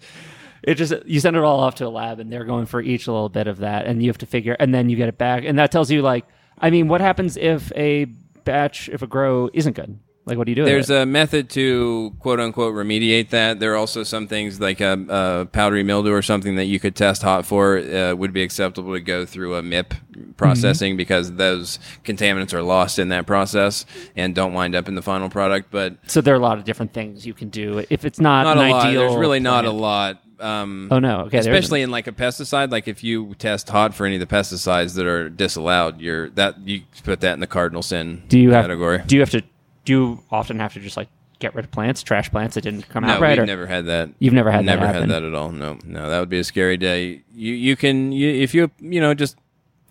It 0.61 0.75
just 0.75 0.93
you 1.05 1.19
send 1.19 1.35
it 1.35 1.43
all 1.43 1.59
off 1.59 1.75
to 1.75 1.87
a 1.87 1.89
lab 1.89 2.19
and 2.19 2.31
they're 2.31 2.45
going 2.45 2.67
for 2.67 2.79
each 2.79 3.07
little 3.07 3.27
bit 3.27 3.47
of 3.47 3.57
that 3.57 3.85
and 3.85 4.01
you 4.01 4.09
have 4.09 4.19
to 4.19 4.25
figure 4.25 4.55
and 4.59 4.73
then 4.73 4.89
you 4.89 4.95
get 4.95 5.09
it 5.09 5.17
back 5.17 5.43
and 5.43 5.59
that 5.59 5.73
tells 5.73 5.91
you 5.91 6.01
like 6.01 6.25
I 6.57 6.69
mean 6.69 6.87
what 6.87 7.01
happens 7.01 7.35
if 7.35 7.69
a 7.75 8.05
batch 8.45 8.87
if 8.87 9.01
a 9.01 9.07
grow 9.07 9.49
isn't 9.53 9.75
good? 9.75 9.99
Like 10.25 10.37
what 10.37 10.45
do 10.45 10.51
you 10.51 10.55
do? 10.55 10.63
There's 10.65 10.89
a 10.89 11.05
method 11.05 11.49
to 11.51 12.15
quote 12.19 12.39
unquote 12.39 12.73
remediate 12.73 13.29
that. 13.29 13.59
There 13.59 13.73
are 13.73 13.75
also 13.75 14.03
some 14.03 14.27
things 14.27 14.59
like 14.59 14.79
a, 14.79 14.93
a 15.09 15.45
powdery 15.51 15.83
mildew 15.83 16.11
or 16.13 16.21
something 16.21 16.55
that 16.55 16.65
you 16.65 16.79
could 16.79 16.95
test 16.95 17.21
hot 17.23 17.45
for 17.45 17.77
uh, 17.77 18.13
would 18.15 18.31
be 18.31 18.41
acceptable 18.41 18.93
to 18.93 19.01
go 19.01 19.25
through 19.25 19.55
a 19.55 19.61
MIP 19.61 19.93
processing 20.37 20.95
because 20.95 21.33
those 21.33 21.77
contaminants 22.05 22.53
are 22.53 22.61
lost 22.61 22.99
in 22.99 23.09
that 23.09 23.25
process 23.27 23.85
and 24.15 24.33
don't 24.33 24.53
wind 24.53 24.75
up 24.75 24.87
in 24.87 24.95
the 24.95 25.01
final 25.01 25.29
product. 25.29 25.71
But 25.71 25.97
so 26.07 26.21
there 26.21 26.33
are 26.33 26.37
a 26.37 26.41
lot 26.41 26.57
of 26.57 26.63
different 26.63 26.93
things 26.93 27.25
you 27.25 27.33
can 27.33 27.49
do 27.49 27.83
if 27.89 28.05
it's 28.05 28.19
not, 28.19 28.43
not 28.43 28.57
an 28.57 28.67
a 28.67 28.71
lot. 28.71 28.85
ideal 28.87 29.01
There's 29.01 29.15
really 29.15 29.39
not 29.41 29.65
a 29.65 29.71
lot 29.71 30.21
Um, 30.39 30.87
Oh 30.91 30.99
no. 30.99 31.21
Okay. 31.21 31.37
especially 31.39 31.81
in 31.81 31.91
like 31.91 32.07
a 32.07 32.11
pesticide. 32.13 32.71
Like 32.71 32.87
if 32.87 33.03
you 33.03 33.33
test 33.35 33.69
hot 33.69 33.93
for 33.93 34.05
any 34.05 34.15
of 34.15 34.19
the 34.21 34.33
pesticides 34.35 34.95
that 34.95 35.05
are 35.05 35.29
disallowed, 35.29 35.99
you're 36.01 36.29
that 36.31 36.65
you 36.65 36.81
put 37.03 37.19
that 37.21 37.33
in 37.33 37.39
the 37.41 37.47
cardinal 37.47 37.81
sin 37.81 38.23
do 38.29 38.39
you 38.39 38.51
have 38.51 38.63
category. 38.63 39.01
do 39.05 39.15
you 39.15 39.21
have 39.21 39.29
to 39.31 39.43
do 39.85 39.93
you 39.93 40.23
often 40.31 40.59
have 40.59 40.73
to 40.73 40.79
just 40.79 40.97
like 40.97 41.09
get 41.39 41.53
rid 41.55 41.65
of 41.65 41.71
plants, 41.71 42.03
trash 42.03 42.29
plants 42.31 42.55
that 42.55 42.61
didn't 42.61 42.87
come 42.89 43.03
no, 43.03 43.13
out 43.13 43.21
right? 43.21 43.31
we've 43.37 43.43
or- 43.43 43.45
never 43.45 43.67
had 43.67 43.85
that. 43.87 44.09
You've 44.19 44.33
never 44.33 44.51
had 44.51 44.61
that 44.61 44.65
never 44.65 44.85
happen? 44.85 45.01
had 45.01 45.09
that 45.09 45.23
at 45.23 45.33
all. 45.33 45.51
No, 45.51 45.77
no, 45.85 46.09
that 46.09 46.19
would 46.19 46.29
be 46.29 46.39
a 46.39 46.43
scary 46.43 46.77
day. 46.77 47.23
You 47.33 47.53
you 47.53 47.75
can 47.75 48.11
you, 48.11 48.29
if 48.29 48.53
you 48.53 48.71
you 48.79 49.01
know 49.01 49.13
just 49.13 49.37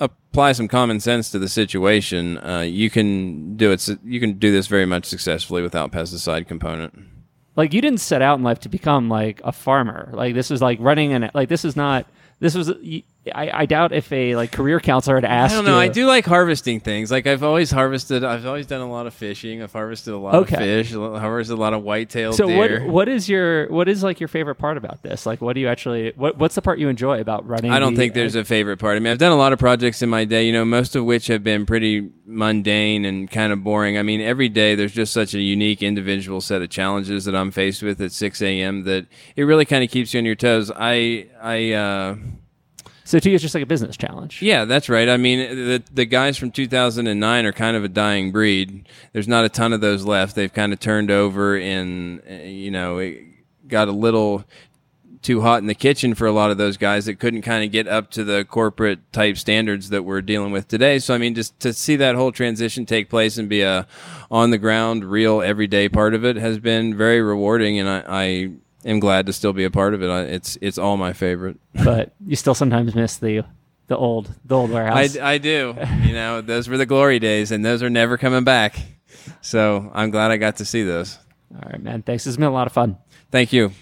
apply 0.00 0.52
some 0.52 0.66
common 0.66 0.98
sense 0.98 1.30
to 1.30 1.38
the 1.38 1.48
situation, 1.48 2.38
uh, 2.38 2.60
you 2.60 2.90
can 2.90 3.56
do 3.56 3.70
it. 3.70 3.86
You 4.04 4.18
can 4.20 4.34
do 4.38 4.50
this 4.50 4.66
very 4.66 4.86
much 4.86 5.04
successfully 5.04 5.62
without 5.62 5.92
pesticide 5.92 6.48
component. 6.48 6.98
like 7.54 7.72
you 7.74 7.80
didn't 7.82 8.00
set 8.00 8.22
out 8.22 8.38
in 8.38 8.42
life 8.44 8.60
to 8.60 8.68
become 8.68 9.08
like 9.08 9.40
a 9.44 9.52
farmer. 9.52 10.10
Like 10.14 10.34
this 10.34 10.50
is 10.50 10.62
like 10.62 10.78
running 10.80 11.12
an 11.12 11.30
like 11.34 11.48
this 11.50 11.64
is 11.64 11.76
not 11.76 12.06
this 12.40 12.54
was 12.54 12.72
I, 13.32 13.50
I 13.62 13.66
doubt 13.66 13.92
if 13.92 14.10
a 14.12 14.34
like 14.34 14.50
career 14.50 14.80
counselor 14.80 15.14
had 15.14 15.24
asked 15.24 15.52
I 15.52 15.56
don't 15.58 15.64
know. 15.64 15.78
I 15.78 15.86
do 15.86 16.06
like 16.06 16.26
harvesting 16.26 16.80
things. 16.80 17.08
Like 17.10 17.28
I've 17.28 17.44
always 17.44 17.70
harvested. 17.70 18.24
I've 18.24 18.44
always 18.46 18.66
done 18.66 18.80
a 18.80 18.90
lot 18.90 19.06
of 19.06 19.14
fishing. 19.14 19.62
I've 19.62 19.72
harvested 19.72 20.12
a 20.12 20.16
lot 20.18 20.34
Okay. 20.34 20.56
of 20.80 20.86
fish. 20.88 20.92
Harvested 20.92 21.56
a 21.56 21.60
lot 21.60 21.72
of 21.72 21.84
white-tailed 21.84 22.34
So 22.34 22.48
deer. 22.48 22.80
what 22.84 22.88
what 22.92 23.08
is 23.08 23.28
your 23.28 23.68
what 23.68 23.88
is 23.88 24.02
like 24.02 24.18
your 24.18 24.26
favorite 24.28 24.56
part 24.56 24.76
about 24.76 25.02
this? 25.04 25.24
Like 25.24 25.40
what 25.40 25.52
do 25.52 25.60
you 25.60 25.68
actually 25.68 26.12
what 26.16 26.36
what's 26.38 26.56
the 26.56 26.62
part 26.62 26.80
you 26.80 26.88
enjoy 26.88 27.20
about 27.20 27.46
running? 27.46 27.70
I 27.70 27.78
don't 27.78 27.94
the- 27.94 27.98
think 27.98 28.14
there's 28.14 28.34
a 28.34 28.44
favorite 28.44 28.78
part. 28.78 28.96
I 28.96 28.98
mean, 28.98 29.12
I've 29.12 29.18
done 29.18 29.30
a 29.32 29.36
lot 29.36 29.52
of 29.52 29.58
projects 29.60 30.02
in 30.02 30.08
my 30.08 30.24
day, 30.24 30.44
you 30.44 30.52
know, 30.52 30.64
most 30.64 30.96
of 30.96 31.04
which 31.04 31.28
have 31.28 31.44
been 31.44 31.64
pretty 31.64 32.10
mundane 32.26 33.04
and 33.04 33.30
kind 33.30 33.52
of 33.52 33.62
boring. 33.62 33.98
I 33.98 34.02
mean, 34.02 34.20
every 34.20 34.48
day 34.48 34.74
there's 34.74 34.92
just 34.92 35.12
such 35.12 35.32
a 35.34 35.40
unique 35.40 35.80
individual 35.80 36.40
set 36.40 36.60
of 36.60 36.70
challenges 36.70 37.24
that 37.26 37.36
I'm 37.36 37.52
faced 37.52 37.82
with 37.84 38.00
at 38.00 38.10
6 38.10 38.42
a.m. 38.42 38.82
that 38.84 39.06
it 39.36 39.44
really 39.44 39.64
kind 39.64 39.84
of 39.84 39.90
keeps 39.90 40.12
you 40.12 40.18
on 40.18 40.24
your 40.24 40.34
toes. 40.34 40.72
I, 40.74 41.28
I, 41.40 41.72
uh, 41.72 42.16
so 43.12 43.18
to 43.18 43.28
you 43.28 43.34
it's 43.34 43.42
just 43.42 43.54
like 43.54 43.62
a 43.62 43.66
business 43.66 43.94
challenge. 43.94 44.40
yeah, 44.40 44.64
that's 44.64 44.88
right. 44.88 45.06
I 45.06 45.18
mean, 45.18 45.38
the 45.38 45.82
the 45.92 46.06
guys 46.06 46.38
from 46.38 46.50
2009 46.50 47.44
are 47.44 47.52
kind 47.52 47.76
of 47.76 47.84
a 47.84 47.88
dying 47.88 48.32
breed. 48.32 48.88
There's 49.12 49.28
not 49.28 49.44
a 49.44 49.50
ton 49.50 49.74
of 49.74 49.82
those 49.82 50.06
left. 50.06 50.34
They've 50.34 50.50
kind 50.50 50.72
of 50.72 50.80
turned 50.80 51.10
over 51.10 51.54
and 51.58 52.22
uh, 52.26 52.32
you 52.36 52.70
know, 52.70 52.96
it 52.96 53.18
got 53.68 53.88
a 53.88 53.92
little 53.92 54.46
too 55.20 55.42
hot 55.42 55.58
in 55.58 55.66
the 55.66 55.74
kitchen 55.74 56.14
for 56.14 56.26
a 56.26 56.32
lot 56.32 56.50
of 56.50 56.56
those 56.56 56.78
guys 56.78 57.04
that 57.04 57.20
couldn't 57.20 57.42
kind 57.42 57.62
of 57.62 57.70
get 57.70 57.86
up 57.86 58.10
to 58.12 58.24
the 58.24 58.46
corporate 58.46 59.12
type 59.12 59.36
standards 59.36 59.90
that 59.90 60.04
we're 60.04 60.22
dealing 60.22 60.50
with 60.50 60.66
today. 60.66 60.98
So 60.98 61.12
I 61.12 61.18
mean, 61.18 61.34
just 61.34 61.60
to 61.60 61.74
see 61.74 61.96
that 61.96 62.14
whole 62.14 62.32
transition 62.32 62.86
take 62.86 63.10
place 63.10 63.36
and 63.36 63.46
be 63.46 63.60
a 63.60 63.86
on 64.30 64.48
the 64.48 64.58
ground, 64.58 65.04
real 65.04 65.42
everyday 65.42 65.90
part 65.90 66.14
of 66.14 66.24
it 66.24 66.36
has 66.36 66.58
been 66.58 66.96
very 66.96 67.20
rewarding, 67.20 67.78
and 67.78 67.90
I, 67.90 68.04
I 68.08 68.50
am 68.84 69.00
glad 69.00 69.26
to 69.26 69.32
still 69.32 69.52
be 69.52 69.64
a 69.64 69.70
part 69.70 69.94
of 69.94 70.02
it. 70.02 70.08
I, 70.08 70.22
it's 70.22 70.58
it's 70.60 70.78
all 70.78 70.96
my 70.96 71.12
favorite. 71.12 71.58
But 71.84 72.14
you 72.26 72.36
still 72.36 72.54
sometimes 72.54 72.94
miss 72.94 73.16
the 73.16 73.44
the 73.88 73.96
old 73.96 74.30
the 74.44 74.56
old 74.56 74.70
warehouse. 74.70 75.16
I, 75.16 75.32
I 75.32 75.38
do. 75.38 75.76
You 76.02 76.14
know, 76.14 76.40
those 76.42 76.68
were 76.68 76.76
the 76.76 76.86
glory 76.86 77.18
days, 77.18 77.52
and 77.52 77.64
those 77.64 77.82
are 77.82 77.88
never 77.88 78.18
coming 78.18 78.44
back. 78.44 78.76
So 79.40 79.90
I'm 79.94 80.10
glad 80.10 80.30
I 80.30 80.36
got 80.36 80.56
to 80.56 80.64
see 80.64 80.82
those. 80.82 81.18
All 81.54 81.70
right, 81.70 81.82
man. 81.82 82.02
Thanks. 82.02 82.26
It's 82.26 82.36
been 82.36 82.46
a 82.46 82.50
lot 82.50 82.66
of 82.66 82.72
fun. 82.72 82.98
Thank 83.30 83.52
you. 83.52 83.72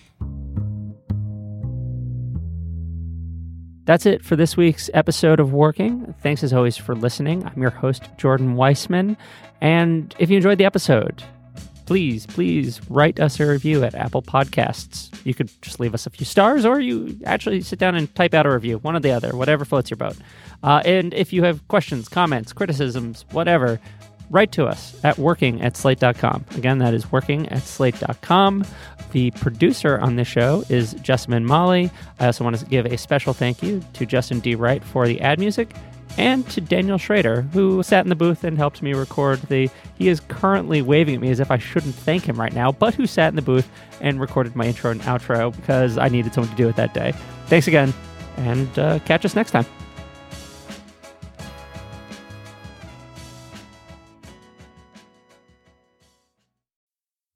That's 3.84 4.07
it 4.07 4.24
for 4.24 4.36
this 4.36 4.57
week's 4.57 4.88
episode 4.94 5.40
of 5.40 5.53
Working. 5.53 6.14
Thanks 6.22 6.44
as 6.44 6.53
always 6.53 6.76
for 6.76 6.94
listening. 6.94 7.44
I'm 7.44 7.61
your 7.61 7.72
host, 7.72 8.05
Jordan 8.18 8.55
Weissmann. 8.55 9.16
And 9.61 10.14
if 10.18 10.30
you 10.30 10.36
enjoyed 10.36 10.59
the 10.59 10.64
episode, 10.64 11.24
please, 11.91 12.24
please 12.24 12.80
write 12.88 13.18
us 13.18 13.41
a 13.41 13.47
review 13.47 13.82
at 13.82 13.97
Apple 13.97 14.22
Podcasts. 14.22 15.11
You 15.26 15.34
could 15.34 15.51
just 15.61 15.80
leave 15.80 15.93
us 15.93 16.07
a 16.07 16.11
few 16.11 16.24
stars, 16.24 16.64
or 16.64 16.78
you 16.78 17.18
actually 17.24 17.62
sit 17.62 17.80
down 17.80 17.97
and 17.97 18.14
type 18.14 18.32
out 18.32 18.47
a 18.47 18.51
review, 18.53 18.78
one 18.78 18.95
or 18.95 19.01
the 19.01 19.11
other, 19.11 19.34
whatever 19.34 19.64
floats 19.64 19.91
your 19.91 19.97
boat. 19.97 20.16
Uh, 20.62 20.80
and 20.84 21.12
if 21.14 21.32
you 21.32 21.43
have 21.43 21.66
questions, 21.66 22.09
comments, 22.09 22.53
criticisms, 22.53 23.24
whatever, 23.32 23.80
write 24.30 24.53
to 24.53 24.66
us 24.66 25.01
at 25.03 25.18
working 25.18 25.61
at 25.62 25.76
slate.com. 25.76 26.45
Again, 26.55 26.78
that 26.78 26.95
is 26.95 27.11
working 27.11 27.49
at 27.49 27.64
slate.com. 27.64 28.64
The 29.11 29.32
producer 29.32 29.99
on 29.99 30.14
this 30.14 30.28
show 30.28 30.62
is 30.68 30.95
Jessamine 31.03 31.45
Molly. 31.45 31.91
I 32.20 32.26
also 32.26 32.45
want 32.45 32.57
to 32.57 32.64
give 32.66 32.86
a 32.86 32.97
special 32.99 33.32
thank 33.32 33.64
you 33.64 33.82
to 33.95 34.07
Justin 34.07 34.38
D. 34.38 34.55
Wright 34.55 34.84
for 34.84 35.09
the 35.09 35.20
ad 35.20 35.41
music 35.41 35.74
and 36.19 36.49
to 36.51 36.61
Daniel 36.61 36.99
Schrader, 36.99 37.43
who 37.53 37.83
sat 37.83 38.05
in 38.05 38.09
the 38.09 38.15
booth 38.15 38.45
and 38.45 38.57
helped 38.57 38.83
me 38.83 38.95
record 38.95 39.41
the. 39.43 39.71
He 39.97 40.09
is 40.09 40.21
currently 40.21 40.83
waving 40.83 41.17
at 41.17 41.21
me 41.21 41.31
as 41.31 41.41
if 41.41 41.51
I 41.51 41.59
shouldn't 41.59 41.95
thank 41.95 42.25
him 42.25 42.41
right 42.41 42.53
now, 42.53 42.73
but 42.73 42.95
who 42.95 43.07
sat 43.07 43.29
in 43.29 43.37
the 43.37 43.43
booth 43.43 43.69
and 44.01 44.21
recorded 44.21 44.57
my 44.57 44.67
intro 44.67 44.91
and 44.91 45.01
outro 45.03 45.55
because 45.55 45.99
I 45.99 46.09
needed 46.09 46.35
someone 46.35 46.51
to 46.51 46.57
do 46.57 46.69
it 46.69 46.77
that 46.77 46.95
day. 46.95 47.13
Thanks 47.47 47.69
again, 47.69 47.93
and 48.37 48.79
uh, 48.79 48.99
catch 49.01 49.25
us 49.25 49.35
next 49.35 49.51
time. 49.51 49.67